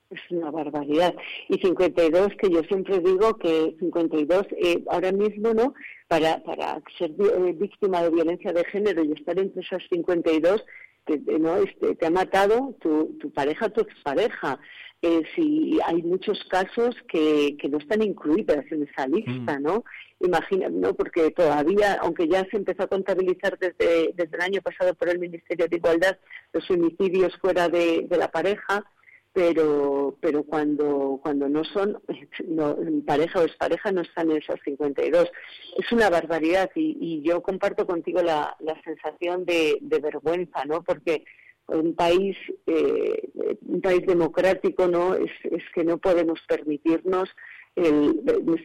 Es 0.10 0.20
una 0.30 0.52
barbaridad. 0.52 1.16
Y 1.50 1.58
52, 1.58 2.30
que 2.40 2.50
yo 2.52 2.62
siempre 2.64 3.00
digo 3.00 3.38
que 3.38 3.76
52, 3.80 4.46
eh, 4.64 4.84
ahora 4.90 5.12
mismo, 5.12 5.54
¿no? 5.54 5.74
Para, 6.08 6.44
para 6.44 6.82
ser 6.98 7.12
eh, 7.12 7.54
víctima 7.58 8.04
de 8.04 8.12
violencia 8.12 8.54
de 8.54 8.64
género 8.66 9.04
y 9.04 9.14
estar 9.14 9.38
entre 9.40 9.62
esas 9.64 9.82
52, 9.90 10.64
te, 11.06 11.18
te- 11.20 11.40
¿no? 11.40 11.58
Este, 11.58 11.96
te 11.96 12.06
ha 12.06 12.12
matado 12.12 12.76
tu, 12.82 13.18
tu 13.20 13.32
pareja, 13.32 13.70
tu 13.70 13.82
expareja. 13.82 14.60
Eh, 15.02 15.24
si 15.36 15.78
hay 15.86 16.02
muchos 16.04 16.40
casos 16.50 16.96
que, 17.08 17.58
que 17.60 17.68
no 17.68 17.78
están 17.80 18.02
incluidas 18.02 18.66
en 18.72 18.84
esa 18.84 19.08
lista, 19.08 19.60
¿no? 19.60 19.84
Imagina, 20.20 20.70
¿no? 20.70 20.94
Porque 20.94 21.32
todavía, 21.32 22.00
aunque 22.02 22.28
ya 22.28 22.46
se 22.50 22.58
empezó 22.58 22.84
a 22.84 22.88
contabilizar 22.88 23.60
desde, 23.60 24.14
desde 24.14 24.36
el 24.38 24.42
año 24.42 24.62
pasado 24.62 24.94
por 24.94 25.10
el 25.10 25.20
Ministerio 25.20 25.68
de 25.68 25.76
Igualdad 25.76 26.18
los 26.54 26.70
homicidios 26.72 27.36
fuera 27.38 27.68
de, 27.68 28.08
la 28.10 28.32
pareja, 28.32 28.86
pero 29.34 30.18
pero 30.22 30.44
cuando 30.44 31.20
cuando 31.22 31.50
no 31.50 31.66
son 31.66 32.02
no, 32.48 32.78
pareja 33.06 33.40
o 33.42 33.44
expareja 33.44 33.92
no 33.92 34.02
están 34.02 34.32
en 34.32 34.38
esas 34.38 34.58
52 34.64 35.30
es 35.78 35.92
una 35.92 36.10
barbaridad 36.10 36.72
y, 36.74 36.98
y 37.02 37.22
yo 37.22 37.44
comparto 37.44 37.86
contigo 37.86 38.22
la, 38.22 38.56
la 38.62 38.82
sensación 38.84 39.44
de, 39.44 39.78
de 39.82 40.00
vergüenza 40.00 40.64
no 40.64 40.82
porque 40.84 41.26
un 41.68 41.94
país 41.96 42.38
eh, 42.68 43.30
un 43.68 43.82
país 43.82 44.06
democrático 44.06 44.88
no 44.88 45.16
es, 45.16 45.32
es 45.44 45.64
que 45.74 45.84
no 45.84 45.98
podemos 45.98 46.40
permitirnos 46.48 47.30
el- 47.76 48.22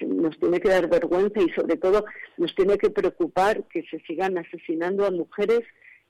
nos, 0.09 0.39
tiene 0.39 0.61
que 0.61 0.69
dar 0.69 0.89
vergüenza 0.89 1.41
y 1.41 1.51
sobre 1.51 1.77
todo 1.77 2.05
nos 2.37 2.55
tiene 2.55 2.79
que 2.79 2.91
preocupar 2.91 3.65
que 3.69 3.83
se 3.91 3.99
sigan 4.01 4.39
asesinando 4.39 5.05
a 5.05 5.11
mujeres 5.11 5.61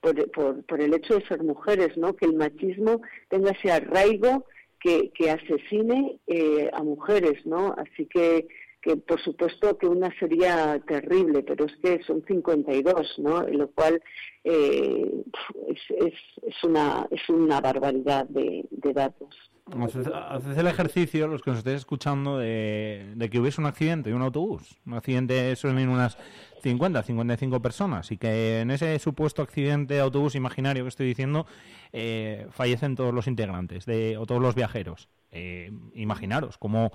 por, 0.01 0.31
por, 0.31 0.65
por 0.65 0.81
el 0.81 0.95
hecho 0.95 1.19
de 1.19 1.27
ser 1.27 1.43
mujeres, 1.43 1.97
¿no? 1.97 2.15
Que 2.17 2.27
el 2.27 2.35
machismo 2.35 3.01
tenga 3.29 3.51
ese 3.53 3.71
arraigo 3.71 4.45
que, 4.81 5.11
asesine 5.31 6.19
eh, 6.27 6.71
a 6.73 6.83
mujeres, 6.83 7.45
¿no? 7.45 7.75
Así 7.77 8.07
que, 8.07 8.49
que 8.81 8.97
por 8.97 9.21
supuesto 9.21 9.77
que 9.77 9.87
una 9.87 10.11
sería 10.19 10.81
terrible, 10.87 11.43
pero 11.43 11.67
es 11.67 11.77
que 11.83 12.03
son 12.03 12.25
52, 12.27 13.19
¿no? 13.19 13.43
Lo 13.43 13.69
cual 13.73 14.03
eh, 14.45 15.23
es, 15.69 15.81
es, 16.07 16.15
es, 16.47 16.65
una, 16.65 17.07
es 17.11 17.29
una 17.29 17.61
barbaridad 17.61 18.27
de 18.27 18.93
datos. 18.95 19.51
Haced 19.73 20.59
el 20.59 20.67
ejercicio, 20.67 21.27
los 21.29 21.43
que 21.43 21.51
nos 21.51 21.59
estéis 21.59 21.79
escuchando, 21.79 22.39
de, 22.39 23.29
que 23.31 23.39
hubiese 23.39 23.61
un 23.61 23.67
accidente 23.67 24.11
de 24.11 24.17
un 24.17 24.23
autobús. 24.23 24.77
Un 24.87 24.95
accidente 24.95 25.55
suelen 25.57 25.89
unas 25.89 26.17
50, 26.63 27.03
55 27.03 27.61
personas 27.63 28.11
y 28.13 28.19
que 28.19 28.61
en 28.61 28.71
ese 28.71 28.99
supuesto 28.99 29.43
accidente 29.43 29.95
de 29.95 30.01
autobús 30.01 30.35
imaginario 30.35 30.85
que 30.85 30.89
estoy 30.89 31.07
diciendo 31.07 31.47
eh, 31.93 32.47
fallecen 32.51 32.97
todos 32.97 33.15
los 33.15 33.27
integrantes 33.27 33.87
de, 33.87 34.17
o 34.19 34.27
todos 34.27 34.43
los 34.43 34.55
viajeros. 34.55 35.09
Eh, 35.33 35.71
imaginaros 35.95 36.59
cómo, 36.59 36.91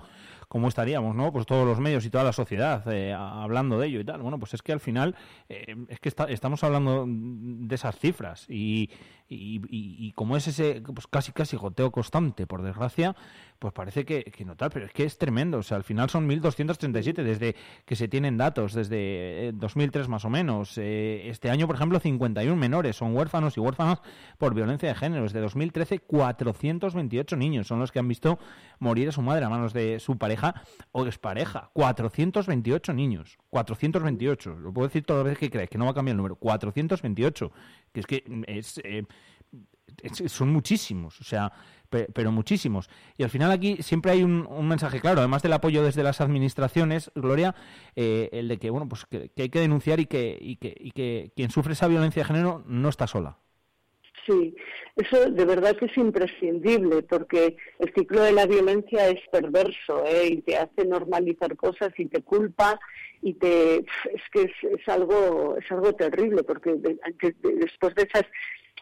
cómo 0.48 0.68
estaríamos, 0.68 1.16
¿no? 1.16 1.32
Pues 1.32 1.46
todos 1.46 1.66
los 1.66 1.80
medios 1.80 2.04
y 2.04 2.10
toda 2.10 2.22
la 2.22 2.34
sociedad 2.34 2.86
eh, 2.92 3.14
hablando 3.14 3.78
de 3.78 3.86
ello 3.88 4.00
y 4.00 4.04
tal. 4.04 4.20
Bueno, 4.20 4.38
pues 4.38 4.52
es 4.52 4.60
que 4.62 4.72
al 4.72 4.80
final 4.80 5.16
eh, 5.48 5.74
es 5.88 5.98
que 6.00 6.10
está- 6.10 6.26
estamos 6.26 6.62
hablando 6.62 7.06
de 7.08 7.74
esas 7.74 7.98
cifras 7.98 8.44
y, 8.50 8.90
y, 9.28 10.12
como 10.12 10.36
es 10.36 10.46
ese 10.46 10.82
pues 10.82 11.06
casi 11.08 11.32
casi 11.32 11.56
goteo 11.56 11.90
constante, 11.90 12.46
por 12.46 12.62
desgracia, 12.62 13.16
pues 13.58 13.72
parece 13.72 14.04
que, 14.04 14.32
no 14.44 14.56
tal, 14.56 14.70
pero 14.70 14.86
es 14.86 14.92
que 14.92 15.04
es 15.04 15.18
tremendo. 15.18 15.58
O 15.58 15.62
sea, 15.62 15.76
al 15.76 15.84
final 15.84 16.10
son 16.10 16.28
1.237 16.28 17.22
desde 17.22 17.56
que 17.84 17.96
se 17.96 18.06
tienen 18.06 18.36
datos, 18.36 18.72
desde 18.74 19.48
eh, 19.48 19.52
2003 19.54 20.08
más 20.08 20.24
o 20.24 20.30
menos. 20.30 20.78
Eh, 20.78 21.28
este 21.28 21.50
año, 21.50 21.66
por 21.66 21.76
ejemplo, 21.76 21.98
51 21.98 22.54
menores 22.56 22.96
son 22.96 23.16
huérfanos 23.16 23.56
y 23.56 23.60
huérfanas 23.60 24.00
por 24.38 24.54
violencia 24.54 24.88
de 24.88 24.94
género. 24.94 25.24
Desde 25.24 25.40
2013, 25.40 26.00
428 26.00 27.36
niños 27.36 27.66
son 27.66 27.80
los 27.80 27.90
que 27.90 27.98
han 27.98 28.08
visto 28.08 28.38
morir 28.78 29.08
a 29.08 29.12
su 29.12 29.22
madre 29.22 29.44
a 29.44 29.48
manos 29.48 29.72
de 29.72 29.98
su 29.98 30.18
pareja 30.18 30.62
o 30.92 31.06
expareja. 31.06 31.70
428 31.72 32.92
niños. 32.92 33.38
428. 33.50 34.56
Lo 34.60 34.72
puedo 34.72 34.86
decir 34.86 35.04
todas 35.04 35.24
las 35.24 35.32
veces 35.32 35.38
que 35.40 35.50
creáis, 35.50 35.70
que 35.70 35.78
no 35.78 35.86
va 35.86 35.90
a 35.92 35.94
cambiar 35.94 36.12
el 36.12 36.18
número. 36.18 36.36
428. 36.36 37.50
Que 37.92 38.00
es 38.00 38.06
que 38.06 38.24
es... 38.46 38.80
eh, 38.84 39.04
son 40.26 40.52
muchísimos, 40.52 41.20
o 41.20 41.24
sea, 41.24 41.52
pe- 41.88 42.08
pero 42.12 42.32
muchísimos. 42.32 42.88
Y 43.16 43.22
al 43.22 43.30
final 43.30 43.50
aquí 43.50 43.82
siempre 43.82 44.12
hay 44.12 44.22
un, 44.22 44.46
mensaje 44.68 45.00
claro, 45.00 45.20
además 45.20 45.42
del 45.42 45.52
apoyo 45.52 45.82
desde 45.82 46.02
las 46.02 46.20
administraciones, 46.20 47.10
Gloria, 47.14 47.54
eh, 47.94 48.28
el 48.32 48.48
de 48.48 48.58
que 48.58 48.70
bueno, 48.70 48.88
pues 48.88 49.04
que, 49.06 49.30
hay 49.36 49.48
que 49.48 49.60
denunciar 49.60 50.00
y 50.00 50.06
que, 50.06 50.36
y 50.40 50.56
que 50.56 50.74
y 50.78 50.90
que 50.92 51.30
quien 51.36 51.50
sufre 51.50 51.72
esa 51.74 51.88
violencia 51.88 52.22
de 52.22 52.26
género 52.28 52.62
no 52.66 52.88
está 52.88 53.06
sola. 53.06 53.36
Sí, 54.26 54.56
eso 54.96 55.30
de 55.30 55.44
verdad 55.44 55.76
que 55.76 55.84
es 55.84 55.96
imprescindible 55.96 57.02
porque 57.04 57.56
el 57.78 57.94
ciclo 57.94 58.22
de 58.22 58.32
la 58.32 58.44
violencia 58.46 59.06
es 59.08 59.20
perverso 59.30 60.04
¿eh? 60.04 60.26
y 60.32 60.42
te 60.42 60.56
hace 60.56 60.84
normalizar 60.84 61.54
cosas 61.56 61.92
y 61.96 62.06
te 62.06 62.22
culpa 62.22 62.80
y 63.22 63.34
te 63.34 63.76
es 63.76 64.22
que 64.32 64.42
es, 64.42 64.50
es 64.80 64.88
algo 64.88 65.56
es 65.58 65.70
algo 65.70 65.92
terrible 65.92 66.42
porque 66.42 66.70
de- 66.74 66.98
de- 67.22 67.36
de- 67.40 67.54
después 67.54 67.94
de 67.94 68.02
esas 68.02 68.24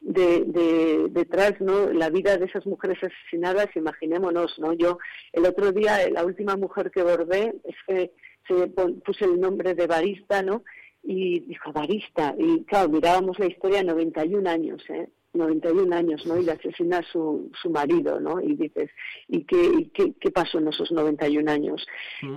de, 0.01 0.45
de- 0.45 1.07
detrás 1.11 1.61
no 1.61 1.93
la 1.93 2.11
vida 2.11 2.37
de 2.37 2.47
esas 2.47 2.67
mujeres 2.67 2.99
asesinadas 3.03 3.69
imaginémonos 3.77 4.59
no 4.59 4.73
yo 4.73 4.99
el 5.33 5.47
otro 5.47 5.73
día 5.73 5.99
la 6.11 6.25
última 6.25 6.57
mujer 6.57 6.91
que 6.91 7.03
bordé 7.03 7.55
es 7.65 7.77
que 7.87 8.11
se 8.49 8.67
puse 9.05 9.25
el 9.25 9.41
nombre 9.41 9.75
de 9.75 9.87
barista 9.87 10.43
no 10.43 10.63
y 11.03 11.41
dijo 11.41 11.73
barista 11.73 12.35
y 12.39 12.65
claro 12.65 12.89
mirábamos 12.91 13.39
la 13.39 13.47
historia 13.47 13.83
91 13.83 14.49
años 14.49 14.83
eh 14.91 15.09
91 15.37 15.97
años, 15.97 16.25
¿no? 16.27 16.39
Y 16.39 16.45
le 16.45 16.53
asesina 16.53 16.99
a 16.99 17.03
su, 17.03 17.51
su 17.61 17.69
marido, 17.69 18.21
¿no? 18.21 18.41
Y 18.41 18.55
dices, 18.55 18.89
¿y 19.27 19.43
qué, 19.43 19.57
y 19.81 19.87
qué, 19.87 20.13
qué 20.21 20.31
pasó 20.31 20.59
en 20.59 20.69
esos 20.69 20.93
91 20.93 21.51
años? 21.51 21.85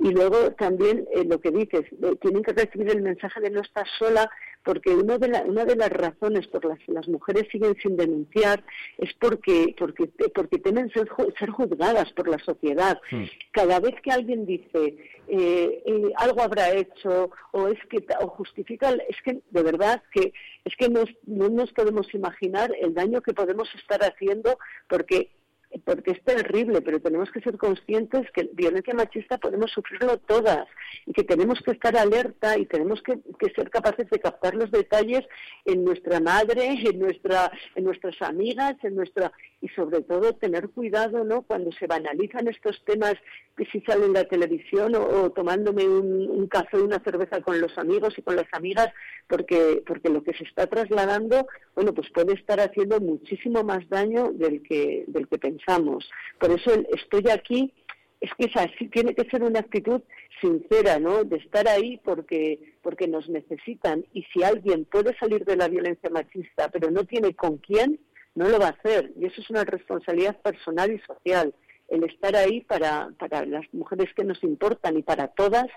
Y 0.02 0.10
luego 0.10 0.52
también 0.54 1.06
eh, 1.14 1.24
lo 1.24 1.40
que 1.40 1.52
dices, 1.52 1.82
eh, 1.92 2.16
tienen 2.20 2.42
que 2.42 2.54
recibir 2.54 2.90
el 2.90 3.04
mensaje 3.04 3.40
de 3.40 3.52
no 3.52 3.62
estar 3.62 3.86
sola, 4.00 4.28
porque 4.68 4.90
una 4.94 5.18
de, 5.18 5.30
la- 5.30 5.44
una 5.44 5.64
de 5.66 5.76
las 5.78 5.90
razones 5.90 6.46
por 6.48 6.66
las 6.66 6.78
que 6.80 6.92
las 6.92 7.08
mujeres 7.08 7.48
siguen 7.52 7.76
sin 7.82 7.96
denunciar 7.96 8.64
es 8.98 9.12
porque, 9.14 9.74
porque, 9.80 10.10
porque 10.36 10.58
temen 10.60 10.90
ser, 10.92 11.08
ser 11.40 11.50
juzgadas 11.50 12.12
por 12.14 12.28
la 12.28 12.38
sociedad. 12.40 13.00
Cada 13.52 13.80
vez 13.80 13.96
que 14.04 14.12
alguien 14.12 14.46
dice 14.46 14.84
eh, 15.30 15.84
eh, 15.86 16.12
algo 16.18 16.42
habrá 16.42 16.72
hecho 16.74 17.32
o 17.52 17.68
es 17.70 17.80
que 17.90 18.06
o 18.22 18.28
justifica, 18.28 18.90
es 19.08 19.18
que 19.24 19.40
de 19.50 19.64
verdad 19.64 20.04
que 20.14 20.34
es 20.66 20.76
que 20.78 20.90
nos- 20.90 21.14
no 21.26 21.48
nos 21.50 21.72
podemos 21.74 22.14
imaginar 22.14 22.70
el 22.82 22.94
daño 22.94 23.22
que 23.22 23.34
podemos 23.34 23.68
estar 23.76 24.02
haciendo 24.04 24.58
porque 24.90 25.30
porque 25.86 26.12
es 26.12 26.24
terrible, 26.24 26.82
pero 26.82 27.00
tenemos 27.00 27.32
que 27.32 27.42
ser 27.42 27.58
conscientes 27.58 28.30
que 28.32 28.50
violencia 28.54 28.94
machista 28.94 29.38
podemos 29.38 29.72
sufrirlo 29.72 30.18
todas 30.18 30.68
y 31.06 31.14
que 31.14 31.24
tenemos 31.24 31.60
que 31.62 31.72
estar 31.72 31.96
alerta 31.96 32.58
y 32.58 32.66
tenemos 32.66 33.02
que, 33.02 33.20
ser 33.56 33.70
capaces 33.70 34.10
de 34.10 34.20
captar 34.20 34.56
los 34.56 34.72
detalles 34.72 35.26
en 35.66 35.84
nuestra 35.84 36.20
madre, 36.20 36.78
en 36.84 37.00
nuestra, 37.00 37.52
en 37.76 37.84
nuestras 37.84 38.22
amigas, 38.22 38.76
en 38.84 38.96
nuestra 38.96 39.32
y 39.62 39.70
sobre 39.70 40.02
todo 40.02 40.34
tener 40.34 40.70
cuidado, 40.70 41.24
¿no? 41.24 41.42
Cuando 41.42 41.72
se 41.72 41.88
banalizan 41.88 42.48
estos 42.48 42.84
temas 42.86 43.16
que 43.56 43.66
si 43.66 43.82
sale 43.82 44.06
en 44.06 44.14
la 44.14 44.26
televisión 44.26 44.96
o, 44.96 45.02
o 45.02 45.32
tomándome 45.32 45.88
un, 45.88 46.30
un 46.30 46.48
café, 46.48 46.78
una 46.78 47.00
cerveza 47.00 47.42
con 47.42 47.60
los 47.60 47.76
amigos 47.78 48.14
y 48.18 48.22
con 48.22 48.36
las 48.36 48.48
amigas, 48.52 48.90
porque 49.28 49.84
porque 49.86 50.10
lo 50.10 50.24
que 50.24 50.34
se 50.34 50.44
está 50.44 50.68
trasladando, 50.68 51.48
bueno, 51.76 51.94
pues 51.94 52.10
puede 52.12 52.34
estar 52.34 52.60
haciendo 52.60 53.00
muchísimo 53.00 53.64
más 53.64 53.88
daño 53.90 54.32
del 54.34 54.62
que 54.62 55.06
del 55.08 55.28
que 55.28 55.40
pensamos. 55.40 55.67
Por 56.40 56.52
eso 56.52 56.74
el 56.74 56.88
estoy 56.94 57.30
aquí 57.30 57.74
es 58.22 58.32
que 58.38 58.46
es 58.46 58.56
así, 58.56 58.88
tiene 58.88 59.14
que 59.14 59.30
ser 59.30 59.44
una 59.44 59.60
actitud 59.60 60.02
sincera, 60.42 61.00
¿no? 61.00 61.24
De 61.24 61.38
estar 61.38 61.68
ahí 61.68 62.00
porque 62.04 62.74
porque 62.82 63.08
nos 63.08 63.30
necesitan. 63.30 64.06
Y 64.14 64.24
si 64.34 64.44
alguien 64.44 64.86
puede 64.86 65.16
salir 65.18 65.46
de 65.46 65.56
la 65.56 65.68
violencia 65.68 66.10
machista, 66.10 66.70
pero 66.70 66.90
no 66.90 67.04
tiene 67.04 67.36
con 67.36 67.58
quién, 67.58 68.00
no 68.34 68.48
lo 68.50 68.60
va 68.60 68.68
a 68.68 68.78
hacer. 68.80 69.12
Y 69.20 69.26
eso 69.26 69.42
es 69.42 69.50
una 69.50 69.64
responsabilidad 69.64 70.40
personal 70.42 70.92
y 70.92 71.00
social 71.00 71.54
el 71.90 72.04
estar 72.04 72.36
ahí 72.36 72.62
para 72.62 73.10
para 73.20 73.46
las 73.46 73.66
mujeres 73.74 74.14
que 74.16 74.24
nos 74.24 74.44
importan 74.44 74.98
y 74.98 75.04
para 75.04 75.28
todas 75.30 75.68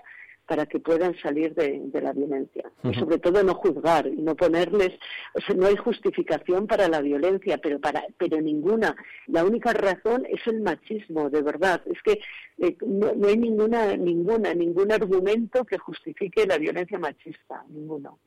para 0.51 0.65
que 0.65 0.81
puedan 0.81 1.15
salir 1.21 1.55
de, 1.55 1.79
de 1.81 2.01
la 2.01 2.11
violencia. 2.11 2.69
Y 2.83 2.93
sobre 2.95 3.19
todo 3.19 3.41
no 3.41 3.53
juzgar 3.53 4.05
y 4.05 4.21
no 4.21 4.35
ponerles, 4.35 4.99
o 5.33 5.39
sea, 5.39 5.55
no 5.55 5.65
hay 5.67 5.77
justificación 5.77 6.67
para 6.67 6.89
la 6.89 6.99
violencia, 6.99 7.57
pero 7.57 7.79
para 7.79 8.03
pero 8.17 8.41
ninguna. 8.41 8.93
La 9.27 9.45
única 9.45 9.71
razón 9.71 10.27
es 10.29 10.45
el 10.47 10.59
machismo, 10.59 11.29
de 11.29 11.41
verdad. 11.41 11.81
Es 11.85 12.01
que 12.03 12.19
eh, 12.57 12.75
no, 12.85 13.13
no 13.15 13.29
hay 13.29 13.37
ninguna 13.37 13.95
ninguna 13.95 14.53
ningún 14.53 14.91
argumento 14.91 15.63
que 15.63 15.77
justifique 15.77 16.45
la 16.45 16.57
violencia 16.57 16.99
machista, 16.99 17.63
ninguno. 17.69 18.19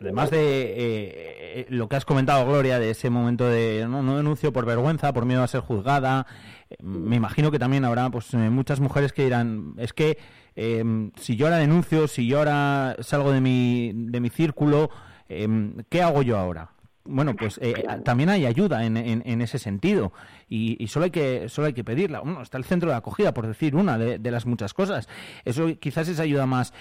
Además 0.00 0.30
de 0.30 0.38
eh, 0.38 0.74
eh, 0.76 1.66
lo 1.68 1.88
que 1.88 1.96
has 1.96 2.04
comentado, 2.04 2.46
Gloria, 2.46 2.78
de 2.78 2.90
ese 2.90 3.10
momento 3.10 3.48
de 3.48 3.86
no, 3.88 4.16
denuncio 4.16 4.52
por 4.52 4.66
vergüenza, 4.66 5.12
por 5.12 5.24
miedo 5.24 5.42
a 5.42 5.48
ser 5.48 5.60
juzgada, 5.60 6.26
eh, 6.70 6.76
me 6.82 7.16
imagino 7.16 7.50
que 7.50 7.58
también 7.58 7.84
habrá 7.84 8.10
pues 8.10 8.34
muchas 8.34 8.80
mujeres 8.80 9.12
que 9.12 9.24
dirán, 9.24 9.74
es 9.78 9.92
que 9.92 10.18
eh, 10.56 11.10
si 11.16 11.36
yo 11.36 11.46
ahora 11.46 11.58
denuncio, 11.58 12.08
si 12.08 12.26
yo 12.26 12.38
ahora 12.38 12.96
salgo 13.00 13.32
de 13.32 13.40
mi, 13.40 13.92
de 13.94 14.20
mi 14.20 14.30
círculo, 14.30 14.90
eh, 15.28 15.48
¿qué 15.88 16.02
hago 16.02 16.22
yo 16.22 16.38
ahora? 16.38 16.70
Bueno, 17.06 17.36
pues 17.36 17.58
eh, 17.60 17.84
también 18.02 18.30
hay 18.30 18.46
ayuda 18.46 18.86
en, 18.86 18.96
en- 18.96 19.22
en 19.26 19.42
ese 19.42 19.58
sentido 19.58 20.14
y, 20.48 20.82
y 20.82 20.88
solo 20.88 21.04
hay 21.04 21.10
que 21.10 21.50
solo 21.50 21.66
hay 21.66 21.74
que 21.74 21.84
pedirla. 21.84 22.20
Bueno, 22.20 22.40
está 22.40 22.56
el 22.56 22.64
centro 22.64 22.88
de 22.88 22.96
acogida, 22.96 23.34
por 23.34 23.46
decir 23.46 23.76
una 23.76 23.98
de, 23.98 24.18
de 24.18 24.30
las 24.30 24.46
muchas 24.46 24.72
cosas. 24.72 25.06
Eso 25.44 25.66
quizás 25.78 26.08
es 26.08 26.18
ayuda 26.18 26.46
más 26.46 26.72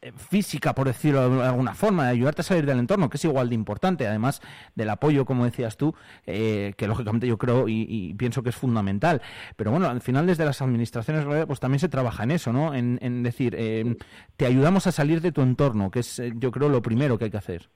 eh, 0.00 0.10
física, 0.16 0.74
por 0.74 0.88
decirlo 0.88 1.30
de 1.30 1.44
alguna 1.46 1.74
forma, 1.76 2.06
de 2.06 2.10
ayudarte 2.10 2.40
a 2.40 2.44
salir 2.44 2.66
del 2.66 2.80
entorno, 2.80 3.08
que 3.08 3.18
es 3.18 3.24
igual 3.24 3.50
de 3.50 3.54
importante, 3.54 4.04
además 4.08 4.40
del 4.74 4.90
apoyo, 4.90 5.24
como 5.24 5.44
decías 5.44 5.76
tú, 5.76 5.94
eh, 6.26 6.74
que 6.76 6.88
lógicamente 6.88 7.28
yo 7.28 7.38
creo 7.38 7.68
y, 7.68 7.86
y 7.88 8.14
pienso 8.14 8.42
que 8.42 8.48
es 8.48 8.56
fundamental. 8.56 9.22
Pero 9.54 9.70
bueno, 9.70 9.86
al 9.88 10.00
final 10.00 10.26
desde 10.26 10.44
las 10.44 10.60
administraciones, 10.60 11.24
pues 11.46 11.60
también 11.60 11.78
se 11.78 11.88
trabaja 11.88 12.24
en 12.24 12.32
eso, 12.32 12.52
¿no? 12.52 12.74
En, 12.74 12.98
en 13.00 13.22
decir, 13.22 13.54
eh, 13.56 13.96
te 14.36 14.46
ayudamos 14.46 14.88
a 14.88 14.92
salir 14.92 15.20
de 15.20 15.30
tu 15.30 15.40
entorno, 15.42 15.92
que 15.92 16.00
es 16.00 16.18
eh, 16.18 16.32
yo 16.36 16.50
creo 16.50 16.68
lo 16.68 16.82
primero 16.82 17.16
que 17.16 17.26
hay 17.26 17.30
que 17.30 17.36
hacer. 17.36 17.70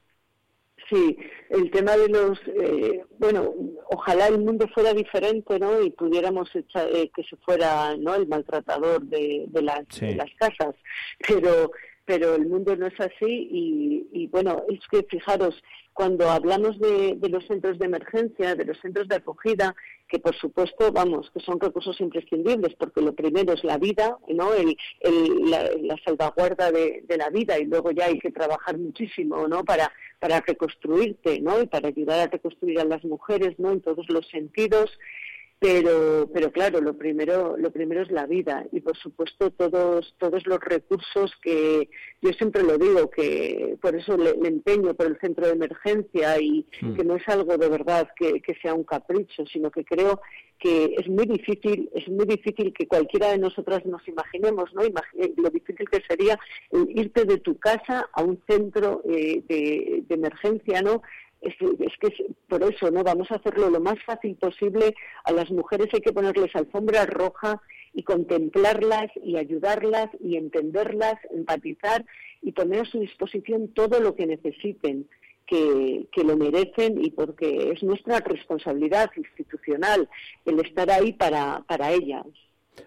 Sí, 0.89 1.17
el 1.49 1.69
tema 1.71 1.97
de 1.97 2.07
los, 2.07 2.39
eh, 2.47 3.03
bueno, 3.19 3.53
ojalá 3.89 4.27
el 4.27 4.39
mundo 4.39 4.67
fuera 4.73 4.93
diferente, 4.93 5.59
¿no? 5.59 5.81
Y 5.81 5.89
pudiéramos 5.91 6.53
echar, 6.55 6.87
eh, 6.95 7.11
que 7.13 7.23
se 7.23 7.35
fuera, 7.37 7.97
¿no? 7.97 8.15
El 8.15 8.27
maltratador 8.27 9.01
de, 9.03 9.45
de 9.47 9.61
las, 9.61 9.83
Sí. 9.89 10.05
de 10.07 10.15
las 10.15 10.29
casas, 10.39 10.75
pero 11.27 11.71
pero 12.05 12.35
el 12.35 12.45
mundo 12.47 12.73
no 12.77 12.87
es 12.87 12.97
así 13.01 13.49
y, 13.51 14.07
y, 14.13 14.27
bueno, 14.27 14.63
es 14.69 14.79
que 14.89 15.03
fijaros, 15.09 15.61
cuando 15.91 16.29
hablamos 16.29 16.79
de, 16.79 17.15
de 17.17 17.27
los 17.27 17.45
centros 17.47 17.77
de 17.79 17.85
emergencia, 17.85 18.55
de 18.55 18.63
los 18.63 18.79
centros 18.79 19.09
de 19.09 19.15
acogida, 19.17 19.75
que 20.07 20.17
por 20.17 20.33
supuesto, 20.33 20.89
vamos, 20.93 21.29
que 21.31 21.41
son 21.41 21.59
recursos 21.59 21.99
imprescindibles, 21.99 22.75
porque 22.75 23.01
lo 23.01 23.13
primero 23.13 23.51
es 23.51 23.61
la 23.65 23.77
vida, 23.77 24.17
¿no? 24.29 24.53
El, 24.53 24.77
el- 25.01 25.51
la, 25.51 25.69
la 25.81 25.97
salvaguarda 26.05 26.71
de, 26.71 27.03
de 27.05 27.17
la 27.17 27.29
vida 27.29 27.59
y 27.59 27.65
luego 27.65 27.91
ya 27.91 28.05
hay 28.05 28.19
que 28.19 28.31
trabajar 28.31 28.77
muchísimo, 28.77 29.45
¿no? 29.49 29.65
Para, 29.65 29.91
para 30.19 30.41
reconstruirte, 30.41 31.39
¿no? 31.41 31.61
Y 31.61 31.67
para 31.67 31.89
ayudar 31.89 32.19
a 32.19 32.31
reconstruir 32.31 32.79
a 32.79 32.85
las 32.85 33.03
mujeres, 33.03 33.57
¿no? 33.59 33.71
En 33.71 33.81
todos 33.81 34.09
los 34.09 34.27
sentidos 34.27 34.97
pero 35.59 36.29
pero 36.33 36.51
claro 36.51 36.81
lo 36.81 36.95
primero 36.95 37.57
lo 37.57 37.71
primero 37.71 38.03
es 38.03 38.11
la 38.11 38.27
vida 38.27 38.65
y 38.71 38.79
por 38.81 38.95
supuesto 38.95 39.49
todos 39.51 40.13
todos 40.19 40.45
los 40.45 40.59
recursos 40.59 41.31
que 41.41 41.89
yo 42.21 42.29
siempre 42.33 42.61
lo 42.61 42.77
digo 42.77 43.09
que 43.09 43.75
por 43.81 43.95
eso 43.95 44.15
le, 44.17 44.35
le 44.37 44.49
empeño 44.49 44.93
por 44.93 45.07
el 45.07 45.19
centro 45.19 45.47
de 45.47 45.53
emergencia 45.53 46.39
y 46.39 46.65
Mm. 46.81 46.95
que 46.95 47.03
no 47.03 47.15
es 47.15 47.27
algo 47.27 47.57
de 47.57 47.69
verdad 47.69 48.07
que, 48.15 48.39
que 48.41 48.53
sea 48.61 48.73
un 48.75 48.83
capricho 48.83 49.45
sino 49.51 49.71
que 49.71 49.83
creo 49.83 50.21
que 50.59 50.93
es 50.97 51.07
muy 51.07 51.25
difícil 51.25 51.89
es 51.93 52.07
muy 52.07 52.25
difícil 52.25 52.71
que 52.73 52.87
cualquiera 52.87 53.31
de 53.31 53.37
nosotras 53.39 53.83
nos 53.85 54.07
imaginemos 54.07 54.71
no 54.75 54.83
Imagi- 54.83 55.33
lo 55.37 55.49
difícil 55.49 55.87
que 55.89 56.01
sería 56.07 56.37
eh, 56.71 56.77
irte 56.89 57.25
de 57.25 57.37
tu 57.39 57.57
casa 57.57 58.07
a 58.13 58.21
un 58.23 58.39
centro 58.47 59.01
eh, 59.09 59.41
de, 59.47 60.03
de 60.07 60.15
emergencia 60.15 60.81
no 60.83 61.01
es, 61.47 61.55
es 61.79 61.93
que 61.99 62.07
es- 62.07 62.35
por 62.47 62.61
eso 62.63 62.91
no 62.91 63.03
vamos 63.03 63.29
a 63.31 63.35
hacerlo 63.35 63.69
lo 63.69 63.79
más 63.79 63.97
fácil 64.05 64.35
posible 64.35 64.95
a 65.23 65.31
las 65.31 65.49
mujeres 65.51 65.87
hay 65.93 66.01
que 66.01 66.13
ponerles 66.13 66.55
alfombra 66.55 67.05
roja 67.05 67.61
y 67.93 68.03
contemplarlas 68.03 69.09
y 69.23 69.37
ayudarlas 69.37 70.09
y 70.19 70.37
entenderlas 70.37 71.15
empatizar 71.31 72.05
y 72.41 72.51
poner 72.51 72.81
a 72.81 72.85
su 72.85 72.99
disposición 72.99 73.69
todo 73.73 73.99
lo 73.99 74.15
que 74.15 74.27
necesiten 74.27 75.07
que, 75.47 76.07
que 76.11 76.23
lo 76.23 76.35
merecen 76.37 77.03
y 77.03 77.11
porque 77.11 77.71
es 77.71 77.81
nuestra 77.81 78.19
responsabilidad 78.19 79.09
institucional 79.15 80.09
el 80.45 80.59
estar 80.59 80.91
ahí 80.91 81.13
para, 81.13 81.63
para 81.67 81.91
ellas. 81.93 82.25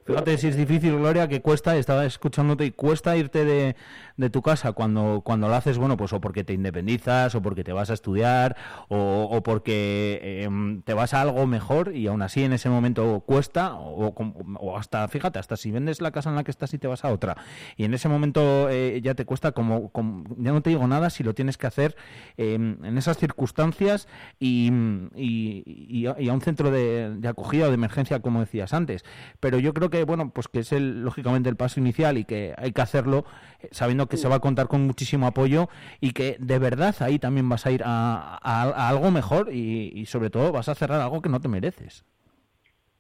Fíjate 0.05 0.39
si 0.39 0.49
es 0.49 0.57
difícil, 0.57 0.97
Gloria, 0.97 1.29
que 1.29 1.41
cuesta, 1.41 1.77
estaba 1.77 2.05
escuchándote 2.05 2.65
y 2.65 2.71
cuesta 2.73 3.17
irte 3.17 3.45
de, 3.45 3.77
de 4.17 4.31
tu 4.31 4.43
casa 4.43 4.73
cuando, 4.73 5.21
cuando 5.25 5.49
lo 5.49 5.55
haces, 5.55 5.79
bueno, 5.79 5.97
pues 5.97 6.13
o 6.13 6.21
porque 6.21 6.43
te 6.43 6.53
independizas, 6.53 7.35
o 7.35 7.43
porque 7.43 7.63
te 7.65 7.73
vas 7.73 7.91
a 7.91 7.95
estudiar, 7.95 8.57
o, 8.89 9.41
porque 9.45 10.43
em, 10.45 10.83
te 10.83 10.95
vas 10.95 11.15
a 11.15 11.21
algo 11.21 11.47
mejor 11.47 11.95
y 11.95 12.07
aún 12.09 12.23
así 12.23 12.43
en 12.43 12.53
ese 12.53 12.69
momento 12.71 13.21
cuesta, 13.27 13.75
o, 13.75 14.13
o 14.59 14.77
hasta, 14.77 15.07
fíjate, 15.09 15.39
hasta 15.39 15.57
si 15.57 15.71
vendes 15.71 16.01
la 16.01 16.11
casa 16.11 16.31
en 16.31 16.37
la 16.37 16.45
que 16.45 16.51
estás 16.51 16.73
y 16.75 16.79
te 16.79 16.89
vas 16.89 17.05
a 17.05 17.13
otra, 17.13 17.37
y 17.77 17.85
en 17.85 17.95
ese 17.95 18.09
momento 18.09 18.69
eh, 18.71 19.01
ya 19.03 19.15
te 19.15 19.25
cuesta 19.25 19.53
como, 19.53 19.93
ya 20.39 20.53
no 20.53 20.61
te 20.63 20.71
digo 20.71 20.87
nada 20.89 21.11
si 21.11 21.23
lo 21.23 21.35
tienes 21.35 21.57
que 21.57 21.67
hacer 21.67 21.97
em, 22.37 22.85
en 22.85 22.99
esas 22.99 23.17
circunstancias 23.19 24.09
y, 24.41 24.71
y, 25.15 26.07
a- 26.07 26.17
un 26.33 26.41
centro 26.41 26.71
de, 26.71 27.11
de 27.17 27.29
acogida 27.29 27.67
o 27.67 27.69
de 27.69 27.75
emergencia, 27.75 28.21
como 28.21 28.41
decías 28.41 28.73
antes. 28.73 29.05
Pero 29.41 29.59
yo 29.59 29.75
creo 29.75 29.80
que, 29.89 30.05
bueno, 30.05 30.31
pues 30.35 30.49
que 30.49 30.59
es 30.59 30.73
el, 30.73 31.03
lógicamente 31.03 31.49
el 31.49 31.57
paso 31.57 31.81
inicial 31.81 32.19
y 32.19 32.25
que 32.25 32.53
hay 32.59 32.73
que 32.73 32.83
hacerlo 32.83 33.25
eh, 33.63 33.69
sabiendo 33.71 34.09
que 34.09 34.19
se 34.19 34.29
va 34.29 34.35
a 34.37 34.41
contar 34.41 34.69
con 34.69 34.85
muchísimo 34.87 35.27
apoyo 35.27 35.69
y 36.01 36.11
que 36.13 36.37
de 36.41 36.59
verdad 36.59 36.95
ahí 37.01 37.19
también 37.19 37.49
vas 37.49 37.65
a 37.65 37.71
ir 37.71 37.83
a, 37.87 38.39
a- 38.43 38.89
algo 38.91 39.11
mejor 39.11 39.49
y, 39.55 39.93
y 39.95 40.07
sobre 40.07 40.29
todo 40.29 40.53
vas 40.53 40.69
a 40.69 40.75
cerrar 40.75 41.01
algo 41.01 41.23
que 41.23 41.31
no 41.31 41.41
te 41.41 41.49
mereces. 41.49 42.05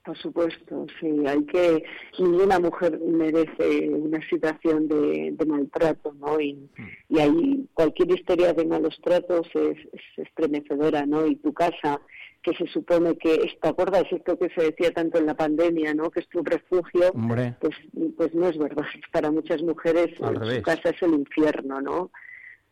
Por 0.02 0.16
supuesto, 0.16 0.86
sí, 0.98 1.08
hay 1.26 1.44
que, 1.44 1.84
ninguna 2.18 2.58
mujer 2.58 2.98
merece 3.06 3.90
una 3.90 4.18
situación 4.30 4.88
de, 4.88 5.32
de 5.32 5.44
maltrato, 5.46 6.14
¿no? 6.14 6.40
Y, 6.40 6.70
y 7.10 7.18
ahí 7.18 7.68
cualquier 7.74 8.10
historia 8.12 8.54
de 8.54 8.64
malos 8.64 8.98
tratos 9.04 9.46
es, 9.54 9.76
es 9.92 10.26
estremecedora, 10.26 11.04
¿no? 11.04 11.26
Y 11.26 11.36
tu 11.36 11.52
casa, 11.52 12.00
que 12.42 12.54
se 12.54 12.66
supone 12.68 13.16
que, 13.16 13.56
¿te 13.60 13.68
acuerdas 13.68 14.04
esto 14.10 14.38
que 14.38 14.48
se 14.50 14.70
decía 14.70 14.92
tanto 14.92 15.18
en 15.18 15.26
la 15.26 15.34
pandemia, 15.34 15.94
¿no? 15.94 16.10
Que 16.10 16.20
es 16.20 16.28
tu 16.28 16.42
refugio, 16.42 17.10
Hombre. 17.14 17.56
pues, 17.60 17.74
pues 18.16 18.34
no 18.34 18.48
es 18.48 18.58
verdad. 18.58 18.84
Para 19.12 19.30
muchas 19.30 19.62
mujeres 19.62 20.16
su 20.16 20.62
casa 20.62 20.90
es 20.90 21.02
el 21.02 21.14
infierno, 21.14 21.80
¿no? 21.80 22.10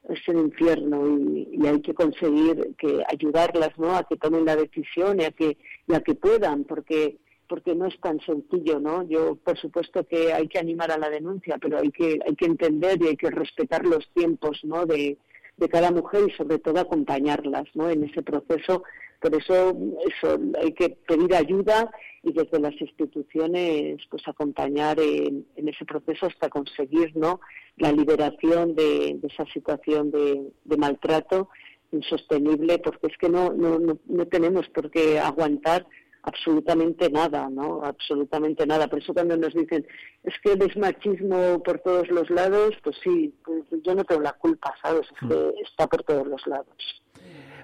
es 0.08 0.20
el 0.28 0.38
infierno 0.38 1.06
y, 1.06 1.48
y 1.52 1.66
hay 1.66 1.82
que 1.82 1.92
conseguir 1.92 2.74
que 2.78 3.02
ayudarlas 3.12 3.76
no 3.78 3.94
a 3.94 4.04
que 4.04 4.16
tomen 4.16 4.44
la 4.44 4.56
decisión 4.56 5.20
y 5.20 5.24
a 5.24 5.32
que 5.32 5.58
y 5.86 5.94
a 5.94 6.00
que 6.00 6.14
puedan 6.14 6.64
porque 6.64 7.18
porque 7.46 7.74
no 7.74 7.86
es 7.86 8.00
tan 8.00 8.18
sencillo 8.20 8.78
no 8.78 9.02
yo 9.02 9.34
por 9.34 9.58
supuesto 9.58 10.06
que 10.06 10.32
hay 10.32 10.48
que 10.48 10.60
animar 10.60 10.92
a 10.92 10.98
la 10.98 11.10
denuncia 11.10 11.58
pero 11.60 11.78
hay 11.78 11.90
que 11.90 12.20
hay 12.26 12.36
que 12.36 12.46
entender 12.46 13.02
y 13.02 13.08
hay 13.08 13.16
que 13.16 13.28
respetar 13.28 13.84
los 13.84 14.08
tiempos 14.14 14.60
no 14.62 14.86
de 14.86 15.18
de 15.58 15.68
cada 15.68 15.90
mujer 15.90 16.28
y 16.28 16.36
sobre 16.36 16.58
todo 16.58 16.80
acompañarlas 16.80 17.64
¿no? 17.74 17.90
en 17.90 18.04
ese 18.04 18.22
proceso. 18.22 18.84
Por 19.20 19.34
eso, 19.34 19.76
eso 20.06 20.38
hay 20.62 20.72
que 20.72 20.90
pedir 20.90 21.34
ayuda 21.34 21.90
y 22.22 22.32
desde 22.32 22.60
las 22.60 22.80
instituciones 22.80 24.00
pues 24.10 24.22
acompañar 24.26 25.00
en, 25.00 25.46
en 25.56 25.68
ese 25.68 25.84
proceso 25.84 26.26
hasta 26.26 26.48
conseguir 26.48 27.16
¿no? 27.16 27.40
la 27.76 27.90
liberación 27.90 28.74
de, 28.74 29.18
de 29.20 29.28
esa 29.28 29.44
situación 29.52 30.10
de, 30.10 30.52
de 30.64 30.76
maltrato 30.76 31.48
insostenible 31.90 32.78
porque 32.78 33.08
es 33.08 33.18
que 33.18 33.28
no, 33.28 33.52
no, 33.52 33.78
no, 33.78 33.98
no 34.06 34.26
tenemos 34.26 34.68
por 34.68 34.90
qué 34.90 35.18
aguantar 35.18 35.86
absolutamente 36.22 37.10
nada, 37.10 37.48
¿no? 37.48 37.82
Absolutamente 37.82 38.66
nada. 38.66 38.88
Por 38.88 38.98
eso 39.00 39.14
cuando 39.14 39.36
nos 39.36 39.54
dicen, 39.54 39.86
es 40.22 40.34
que 40.42 40.52
es 40.52 40.76
machismo 40.76 41.62
por 41.62 41.78
todos 41.80 42.08
los 42.08 42.28
lados, 42.30 42.74
pues 42.82 42.96
sí, 43.02 43.34
pues 43.44 43.64
yo 43.82 43.94
no 43.94 44.04
tengo 44.04 44.20
la 44.20 44.32
culpa, 44.32 44.74
¿sabes? 44.82 45.06
Es 45.10 45.28
que 45.28 45.54
está 45.62 45.86
por 45.86 46.02
todos 46.02 46.26
los 46.26 46.46
lados. 46.46 47.02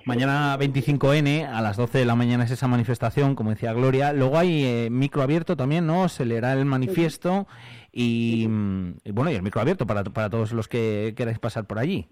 Mañana 0.07 0.59
25N, 0.59 1.49
a 1.49 1.63
las 1.63 1.79
12 1.79 1.99
de 1.99 2.05
la 2.05 2.15
mañana 2.15 2.45
es 2.45 2.51
esa 2.51 2.69
manifestación, 2.69 3.35
como 3.35 3.51
decía 3.51 3.73
Gloria. 3.73 4.13
Luego 4.13 4.37
hay 4.37 4.65
eh, 4.65 4.89
micro 4.91 5.23
abierto 5.23 5.57
también, 5.57 5.87
¿no? 5.87 6.11
Se 6.11 6.27
leerá 6.27 6.53
el 6.53 6.67
manifiesto 6.67 7.47
y, 7.91 8.47
mm, 8.47 8.97
y, 9.05 9.11
bueno, 9.13 9.31
y 9.31 9.35
el 9.35 9.43
micro 9.43 9.63
abierto 9.63 9.87
para, 9.87 10.05
para 10.05 10.29
todos 10.29 10.53
los 10.53 10.69
que 10.69 11.15
queráis 11.17 11.39
pasar 11.39 11.67
por 11.67 11.79
allí. 11.79 12.07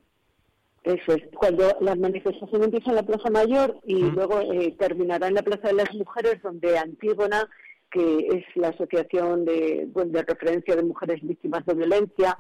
Eso 0.85 1.13
es, 1.13 1.23
cuando 1.37 1.77
la 1.81 1.95
manifestación 1.95 2.65
empieza 2.65 2.91
en 2.91 2.97
la 2.97 3.03
Plaza 3.03 3.31
Mayor 3.31 3.79
y 3.85 4.01
luego 4.01 4.41
eh, 4.41 4.75
terminará 4.79 5.29
en 5.29 5.35
la 5.35 5.43
Plaza 5.43 5.69
de 5.69 5.75
las 5.75 5.95
Mujeres, 5.95 6.43
donde 6.43 6.79
Antígona, 6.79 7.49
que 7.91 8.27
es 8.33 8.45
la 8.57 8.69
asociación 8.69 9.45
de, 9.45 9.87
bueno, 9.93 10.13
de 10.13 10.23
referencia 10.23 10.75
de 10.75 10.83
mujeres 10.83 11.21
víctimas 11.23 11.65
de 11.67 11.75
violencia, 11.75 12.37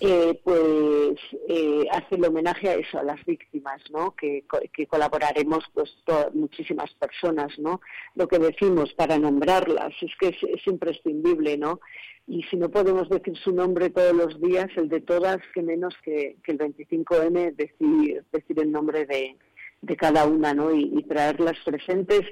eh, 0.00 0.40
pues 0.42 1.18
eh, 1.48 1.84
hace 1.90 2.16
el 2.16 2.24
homenaje 2.24 2.68
a 2.68 2.74
eso, 2.74 2.98
a 2.98 3.04
las 3.04 3.24
víctimas, 3.24 3.80
¿no? 3.90 4.14
Que, 4.16 4.44
que 4.72 4.86
colaboraremos 4.86 5.64
pues 5.74 5.94
muchísimas 6.34 6.92
personas, 6.94 7.58
¿no? 7.58 7.80
Lo 8.14 8.26
que 8.26 8.38
decimos 8.38 8.92
para 8.94 9.18
nombrarlas 9.18 9.92
es 10.00 10.10
que 10.18 10.28
es, 10.28 10.42
es 10.42 10.66
imprescindible, 10.66 11.56
¿no? 11.56 11.80
Y 12.26 12.42
si 12.44 12.56
no 12.56 12.70
podemos 12.70 13.08
decir 13.08 13.36
su 13.36 13.52
nombre 13.52 13.90
todos 13.90 14.14
los 14.14 14.40
días, 14.40 14.70
el 14.76 14.88
de 14.88 15.00
todas, 15.00 15.38
que 15.54 15.62
menos 15.62 15.94
que, 16.04 16.36
que 16.44 16.52
el 16.52 16.58
25N 16.58 17.54
decir, 17.54 18.24
decir 18.32 18.60
el 18.60 18.72
nombre 18.72 19.06
de, 19.06 19.36
de 19.82 19.96
cada 19.96 20.24
una, 20.26 20.54
¿no? 20.54 20.74
Y 20.74 21.02
traerlas 21.04 21.58
presentes 21.64 22.22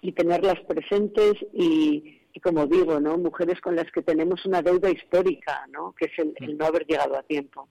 y 0.00 0.12
tenerlas 0.12 0.60
presentes 0.60 1.34
y, 1.52 2.17
y 2.32 2.40
como 2.40 2.66
digo, 2.66 3.00
¿no? 3.00 3.18
Mujeres 3.18 3.60
con 3.60 3.76
las 3.76 3.90
que 3.90 4.02
tenemos 4.02 4.44
una 4.46 4.62
deuda 4.62 4.90
histórica, 4.90 5.66
¿no? 5.70 5.94
Que 5.98 6.06
es 6.06 6.18
el, 6.18 6.34
el 6.36 6.56
no 6.56 6.66
haber 6.66 6.86
llegado 6.86 7.16
a 7.16 7.22
tiempo. 7.22 7.68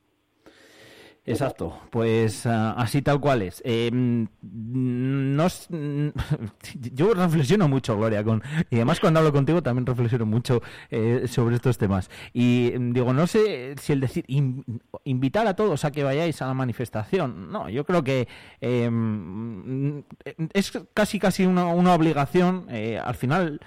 Exacto, 1.29 1.77
pues 1.89 2.45
ah, 2.45 2.71
así 2.77 3.01
tal 3.01 3.19
cual 3.19 3.41
es. 3.41 3.61
Eh, 3.65 3.89
no 3.91 5.47
yo 6.93 7.13
reflexiono 7.13 7.67
mucho, 7.67 7.97
Gloria, 7.97 8.23
con, 8.23 8.41
y 8.69 8.75
además 8.77 9.01
cuando 9.01 9.19
hablo 9.19 9.33
contigo 9.33 9.61
también 9.61 9.85
reflexiono 9.85 10.25
mucho 10.25 10.61
eh, 10.89 11.25
sobre 11.27 11.55
estos 11.57 11.77
temas. 11.77 12.09
Y 12.31 12.71
mm, 12.79 12.93
digo, 12.93 13.11
no 13.11 13.27
sé 13.27 13.75
si 13.81 13.91
el 13.91 13.99
decir 13.99 14.23
in- 14.27 14.63
invitar 15.03 15.47
a 15.47 15.55
todos 15.57 15.83
a 15.83 15.91
que 15.91 16.03
vayáis 16.05 16.41
a 16.41 16.47
la 16.47 16.53
manifestación, 16.53 17.51
no, 17.51 17.67
yo 17.69 17.85
creo 17.85 18.05
que 18.05 18.29
eh, 18.61 18.89
es 20.53 20.71
casi 20.93 21.19
casi 21.19 21.45
una, 21.45 21.65
una 21.67 21.93
obligación. 21.93 22.67
eh, 22.69 22.99
al 23.03 23.15
final, 23.15 23.59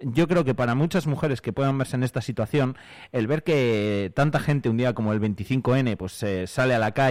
yo 0.00 0.28
creo 0.28 0.44
que 0.44 0.54
para 0.54 0.74
muchas 0.76 1.06
mujeres 1.06 1.40
que 1.40 1.52
puedan 1.52 1.78
verse 1.78 1.96
en 1.96 2.02
esta 2.04 2.20
situación, 2.20 2.76
el 3.12 3.26
ver 3.26 3.42
que 3.42 4.12
tanta 4.14 4.38
gente 4.38 4.68
un 4.68 4.76
día 4.76 4.94
como 4.94 5.12
el 5.12 5.20
25N 5.20 5.96
pues 5.96 6.24
sale 6.48 6.74
a 6.74 6.78
la 6.78 6.92
calle, 6.92 7.07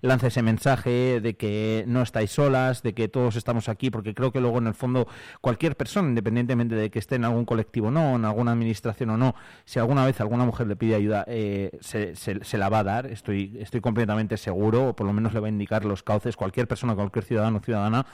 lanza 0.00 0.26
ese 0.28 0.42
mensaje 0.42 1.20
de 1.20 1.34
que 1.34 1.84
no 1.86 2.02
estáis 2.02 2.30
solas, 2.30 2.82
de 2.82 2.92
que 2.94 3.08
todos 3.08 3.36
estamos 3.36 3.68
aquí, 3.68 3.90
porque 3.90 4.14
creo 4.14 4.32
que 4.32 4.40
luego 4.40 4.58
en 4.58 4.66
el 4.66 4.74
fondo 4.74 5.06
cualquier 5.40 5.76
persona, 5.76 6.08
independientemente 6.08 6.74
de 6.74 6.90
que 6.90 6.98
esté 6.98 7.16
en 7.16 7.24
algún 7.24 7.44
colectivo 7.44 7.88
o 7.88 7.90
no, 7.90 8.16
en 8.16 8.24
alguna 8.24 8.52
administración 8.52 9.10
o 9.10 9.16
no, 9.16 9.34
si 9.64 9.78
alguna 9.78 10.04
vez 10.04 10.20
alguna 10.20 10.44
mujer 10.44 10.66
le 10.66 10.76
pide 10.76 10.94
ayuda, 10.94 11.24
eh, 11.28 11.70
se, 11.80 12.14
se- 12.16 12.44
se 12.44 12.58
la 12.58 12.68
va 12.68 12.80
a 12.80 12.84
dar, 12.84 13.06
estoy, 13.06 13.56
estoy 13.60 13.80
completamente 13.80 14.36
seguro, 14.36 14.88
o 14.88 14.96
por 14.96 15.06
lo 15.06 15.12
menos 15.12 15.32
le 15.34 15.40
va 15.40 15.46
a 15.46 15.50
indicar 15.50 15.84
los 15.84 16.02
cauces 16.02 16.36
cualquier 16.36 16.66
persona, 16.68 16.94
cualquier 16.94 17.24
ciudadano 17.24 17.58
o 17.58 17.60
ciudadana. 17.60 18.06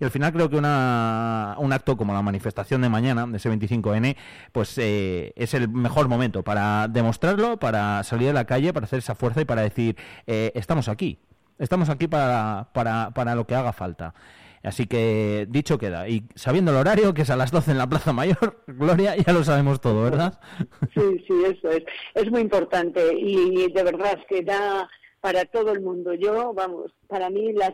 Y 0.00 0.04
al 0.04 0.10
final 0.10 0.32
creo 0.32 0.48
que 0.50 0.56
una, 0.56 1.56
un 1.58 1.72
acto 1.72 1.96
como 1.96 2.12
la 2.12 2.22
manifestación 2.22 2.80
de 2.82 2.88
mañana, 2.88 3.26
de 3.26 3.36
ese 3.36 3.50
25N, 3.50 4.16
pues 4.52 4.76
eh, 4.78 5.32
es 5.36 5.54
el 5.54 5.68
mejor 5.68 6.08
momento 6.08 6.42
para 6.42 6.88
demostrarlo, 6.88 7.58
para 7.58 8.02
salir 8.04 8.30
a 8.30 8.32
la 8.32 8.44
calle, 8.44 8.72
para 8.72 8.84
hacer 8.84 8.98
esa 9.00 9.14
fuerza 9.14 9.40
y 9.40 9.44
para 9.44 9.62
decir, 9.62 9.96
eh, 10.26 10.52
estamos 10.64 10.88
aquí, 10.88 11.18
estamos 11.58 11.90
aquí 11.90 12.08
para, 12.08 12.68
para, 12.72 13.10
para 13.10 13.34
lo 13.34 13.46
que 13.46 13.54
haga 13.54 13.74
falta. 13.74 14.14
Así 14.62 14.86
que 14.86 15.46
dicho 15.50 15.76
queda, 15.76 16.08
y 16.08 16.24
sabiendo 16.34 16.70
el 16.70 16.78
horario, 16.78 17.12
que 17.12 17.20
es 17.20 17.28
a 17.28 17.36
las 17.36 17.50
12 17.50 17.72
en 17.72 17.78
la 17.78 17.86
Plaza 17.86 18.14
Mayor, 18.14 18.62
Gloria, 18.66 19.14
ya 19.14 19.34
lo 19.34 19.44
sabemos 19.44 19.82
todo, 19.82 20.04
¿verdad? 20.04 20.40
Sí, 20.94 21.22
sí, 21.28 21.34
eso 21.44 21.68
es. 21.68 21.84
Es 22.14 22.30
muy 22.30 22.40
importante 22.40 23.12
y 23.14 23.70
de 23.70 23.82
verdad 23.82 24.18
que 24.26 24.40
da 24.40 24.88
para 25.24 25.46
todo 25.46 25.72
el 25.72 25.80
mundo. 25.80 26.12
Yo, 26.12 26.52
vamos, 26.52 26.92
para 27.06 27.30
mí 27.30 27.54
las, 27.54 27.72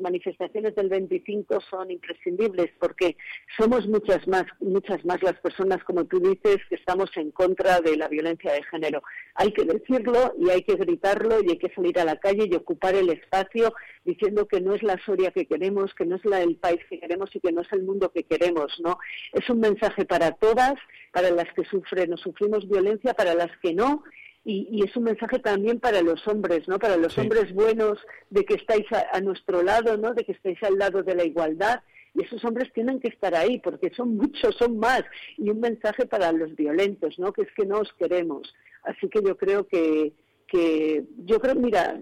manifestaciones 0.00 0.74
del 0.76 0.88
25 0.88 1.60
son 1.68 1.90
imprescindibles 1.90 2.70
porque 2.80 3.18
somos 3.58 3.86
muchas 3.86 4.26
más, 4.26 4.44
muchas 4.60 5.04
más 5.04 5.22
las 5.22 5.38
personas, 5.40 5.84
como 5.84 6.06
tú 6.06 6.20
dices, 6.20 6.56
que 6.70 6.76
estamos 6.76 7.10
en 7.16 7.32
contra 7.32 7.82
de 7.82 7.98
la 7.98 8.08
violencia 8.08 8.50
de 8.50 8.62
género. 8.62 9.02
Hay 9.34 9.52
que 9.52 9.66
decirlo 9.66 10.32
y 10.38 10.48
hay 10.48 10.62
que 10.62 10.76
gritarlo 10.76 11.40
y 11.44 11.50
hay 11.50 11.58
que 11.58 11.70
salir 11.74 11.98
a 12.00 12.06
la 12.06 12.16
calle 12.16 12.48
y 12.50 12.54
ocupar 12.54 12.94
el 12.94 13.10
espacio 13.10 13.74
diciendo 14.06 14.48
que 14.48 14.62
no 14.62 14.74
es 14.74 14.82
la 14.82 14.98
Soria 15.04 15.32
que 15.32 15.44
queremos, 15.44 15.92
que 15.92 16.06
no 16.06 16.16
es 16.16 16.24
la, 16.24 16.40
el 16.40 16.56
país 16.56 16.80
que 16.88 16.98
queremos 16.98 17.28
y 17.36 17.40
que 17.40 17.52
no 17.52 17.60
es 17.60 17.70
el 17.72 17.82
mundo 17.82 18.10
que 18.10 18.22
queremos, 18.22 18.72
¿no? 18.80 18.96
Es 19.34 19.46
un 19.50 19.60
mensaje 19.60 20.06
para 20.06 20.32
todas, 20.32 20.76
para 21.12 21.30
las 21.30 21.52
que 21.52 21.66
sufren 21.66 22.14
o 22.14 22.16
sufrimos 22.16 22.66
violencia, 22.66 23.12
para 23.12 23.34
las 23.34 23.50
que 23.58 23.74
no, 23.74 24.02
y, 24.46 24.68
y 24.70 24.82
es 24.84 24.96
un 24.96 25.02
mensaje 25.04 25.38
también 25.40 25.80
para 25.80 26.00
los 26.02 26.26
hombres, 26.28 26.66
¿no? 26.68 26.78
Para 26.78 26.96
los 26.96 27.12
Sí. 27.14 27.20
hombres 27.20 27.52
buenos 27.52 27.98
de 28.30 28.44
que 28.44 28.54
estáis 28.54 28.86
a, 28.92 29.04
a 29.16 29.20
nuestro 29.20 29.62
lado, 29.62 29.96
¿no? 29.98 30.14
De 30.14 30.24
que 30.24 30.32
estáis 30.32 30.62
al 30.62 30.78
lado 30.78 31.02
de 31.02 31.14
la 31.16 31.24
igualdad. 31.24 31.80
Y 32.14 32.22
esos 32.24 32.42
hombres 32.46 32.72
tienen 32.72 32.98
que 33.00 33.08
estar 33.08 33.34
ahí 33.34 33.58
porque 33.58 33.90
son 33.94 34.16
muchos, 34.16 34.54
son 34.56 34.78
más. 34.78 35.02
Y 35.36 35.50
un 35.50 35.60
mensaje 35.60 36.06
para 36.06 36.32
los 36.32 36.54
violentos, 36.56 37.18
¿no? 37.18 37.32
Que 37.32 37.42
es 37.42 37.48
que 37.56 37.66
no 37.66 37.80
os 37.80 37.92
queremos. 37.98 38.54
Así 38.84 39.08
que 39.08 39.20
yo 39.22 39.36
creo 39.36 39.66
que, 39.66 40.12
que 40.46 41.04
yo 41.24 41.40
creo, 41.40 41.56
mira, 41.56 42.00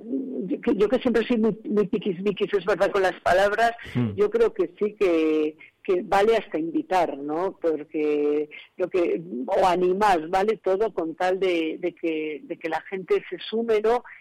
yo 0.51 0.61
que, 0.61 0.75
yo 0.77 0.89
que 0.89 0.99
siempre 0.99 1.27
soy 1.27 1.39
muy, 1.39 1.59
muy 1.65 1.87
piquis 1.89 2.19
es 2.21 2.65
verdad 2.67 2.93
con 2.93 3.03
las 3.03 3.19
palabras, 3.23 3.73
Mm. 3.95 4.11
yo 4.17 4.29
creo 4.31 4.53
que 4.53 4.71
sí 4.79 4.95
que, 5.01 5.57
que 5.85 6.03
vale 6.03 6.37
hasta 6.37 6.59
invitar, 6.59 7.17
¿no? 7.19 7.59
Porque 7.61 8.49
lo 8.77 8.89
que, 8.89 9.23
o 9.47 9.67
animar, 9.67 10.29
vale 10.29 10.57
todo 10.57 10.93
con 10.93 11.15
tal 11.15 11.39
de, 11.39 11.77
de 11.79 11.95
que, 11.95 12.41
de 12.45 12.59
que 12.59 12.69
la 12.69 12.81
gente 12.89 13.23
se 13.29 13.39
sume. 13.51 13.75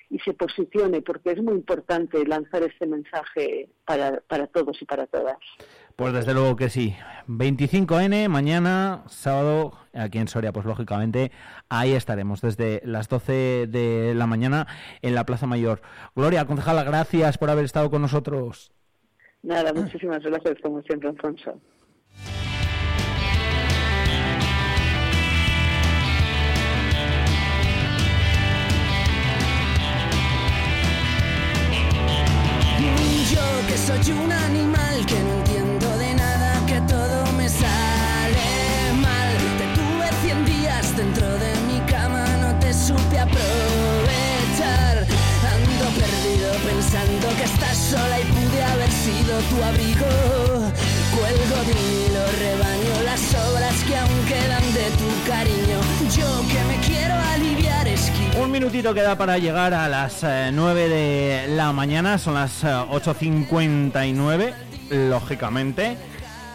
Y 0.09 0.20
se 0.20 0.34
posicione, 0.34 1.01
porque 1.01 1.32
es 1.32 1.41
muy 1.41 1.53
importante 1.53 2.26
lanzar 2.26 2.64
este 2.64 2.86
mensaje 2.86 3.70
para, 3.86 4.22
para 4.28 4.47
todos 4.47 4.80
y 4.82 4.86
para 4.86 5.07
todas. 5.07 5.38
Pues 5.95 6.14
desde 6.14 6.34
luego 6.34 6.55
que 6.55 6.70
sí. 6.70 6.95
25N, 7.28 8.28
mañana, 8.30 9.03
sábado, 9.07 9.74
aquí 9.93 10.18
en 10.18 10.28
Soria, 10.28 10.51
pues 10.51 10.66
lógicamente, 10.66 11.32
ahí 11.70 11.93
estaremos 11.93 12.41
desde 12.41 12.82
las 12.84 13.09
12 13.09 13.68
de 13.68 14.14
la 14.16 14.28
mañana 14.28 14.68
en 15.01 15.16
la 15.16 15.26
Plaza 15.26 15.47
Mayor. 15.47 15.82
Gloria, 16.16 16.45
concejala, 16.45 16.84
gracias 16.84 17.38
por 17.38 17.49
haber 17.49 17.66
estado 17.66 17.89
con 17.89 18.01
nosotros. 18.01 18.72
Nada, 19.43 19.73
muchísimas 19.73 20.23
gracias, 20.23 20.57
como 20.63 20.81
siempre, 20.83 21.09
Alfonso. 21.09 21.59
Yo 33.33 33.67
que 33.67 33.77
soy 33.77 34.13
un 34.13 34.31
animal 34.31 35.05
que 35.05 35.19
no 35.19 35.33
entiendo 35.39 35.97
de 35.97 36.13
nada, 36.15 36.65
que 36.65 36.79
todo 36.81 37.31
me 37.33 37.49
sale 37.49 38.93
mal. 39.01 39.37
Te 39.57 39.65
tuve 39.75 40.07
100 40.21 40.45
días 40.45 40.95
dentro 40.95 41.27
de 41.27 41.53
mi 41.67 41.79
cama, 41.91 42.25
no 42.37 42.57
te 42.59 42.73
supe 42.73 43.19
aprovechar. 43.19 45.05
Ando 45.53 45.85
perdido 45.99 46.53
pensando 46.65 47.27
que 47.35 47.43
estás 47.43 47.77
sola 47.77 48.21
y 48.21 48.32
tu 49.49 49.63
abrigo. 49.63 50.05
Cuelgo 51.15 51.57
de 51.65 51.71
hilo, 51.71 52.23
rebaño 52.39 53.03
las 53.05 53.36
obras 53.36 53.84
que 53.84 53.95
aún 53.95 54.25
quedan 54.27 54.73
de 54.73 54.89
tu 54.97 55.29
cariño. 55.29 55.79
Yo 56.15 56.27
que 56.47 56.63
me 56.65 56.77
quiero 56.86 57.13
aliviar, 57.34 57.88
esquivo. 57.88 58.43
Un 58.43 58.51
minutito 58.51 58.93
queda 58.93 59.17
para 59.17 59.38
llegar 59.38 59.73
a 59.73 59.88
las 59.88 60.23
eh, 60.23 60.51
9 60.53 60.89
de 60.89 61.47
la 61.55 61.71
mañana, 61.71 62.17
son 62.17 62.36
las 62.36 62.63
eh, 62.63 62.67
8.59, 62.67 64.53
lógicamente. 65.09 65.97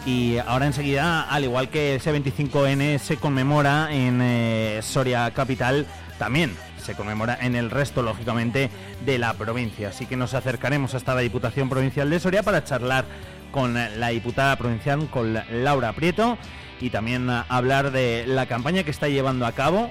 Y 0.05 0.37
ahora 0.37 0.65
enseguida, 0.65 1.23
al 1.23 1.43
igual 1.43 1.69
que 1.69 1.95
ese 1.95 2.13
25N 2.13 2.99
se 2.99 3.17
conmemora 3.17 3.89
en 3.91 4.21
eh, 4.21 4.79
Soria 4.81 5.29
Capital, 5.31 5.85
también 6.17 6.55
se 6.79 6.95
conmemora 6.95 7.37
en 7.41 7.55
el 7.55 7.69
resto, 7.69 8.01
lógicamente, 8.01 8.69
de 9.05 9.17
la 9.17 9.33
provincia. 9.33 9.89
Así 9.89 10.05
que 10.05 10.17
nos 10.17 10.33
acercaremos 10.33 10.95
hasta 10.95 11.15
la 11.15 11.21
Diputación 11.21 11.69
Provincial 11.69 12.09
de 12.09 12.19
Soria 12.19 12.43
para 12.43 12.63
charlar 12.63 13.05
con 13.51 13.73
la 13.73 14.07
diputada 14.09 14.55
provincial, 14.55 15.09
con 15.09 15.37
Laura 15.51 15.93
Prieto, 15.93 16.37
y 16.81 16.89
también 16.89 17.29
hablar 17.29 17.91
de 17.91 18.25
la 18.27 18.45
campaña 18.45 18.83
que 18.83 18.91
está 18.91 19.07
llevando 19.07 19.45
a 19.45 19.51
cabo 19.51 19.89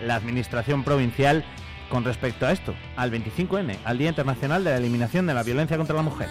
la 0.00 0.14
Administración 0.14 0.84
Provincial 0.84 1.44
con 1.88 2.04
respecto 2.04 2.46
a 2.46 2.52
esto, 2.52 2.74
al 2.96 3.12
25N, 3.12 3.76
al 3.84 3.98
Día 3.98 4.08
Internacional 4.08 4.64
de 4.64 4.70
la 4.70 4.76
Eliminación 4.78 5.26
de 5.26 5.34
la 5.34 5.42
Violencia 5.42 5.76
contra 5.76 5.94
la 5.94 6.02
Mujer. 6.02 6.28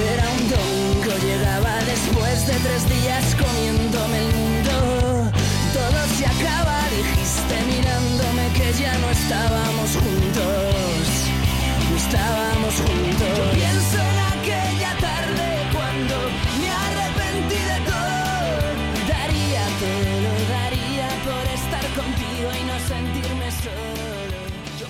Era 0.00 0.24
un 0.30 0.48
domingo, 0.48 1.12
llegaba 1.22 1.74
después 1.84 2.46
de 2.46 2.54
tres 2.54 2.88
días 2.88 3.36
comiéndome 3.36 4.18
el 4.18 4.34
mundo. 4.34 5.30
Todo 5.74 5.98
se 6.16 6.24
acaba, 6.26 6.78
dijiste 6.96 7.56
mirándome 7.68 8.44
que 8.56 8.82
ya 8.82 8.96
no 8.98 9.10
estábamos 9.10 9.90
juntos. 10.00 11.02
No 11.90 11.96
estábamos 11.96 12.74
juntos. 12.76 13.38
Yo 13.38 13.52
pienso 13.52 14.09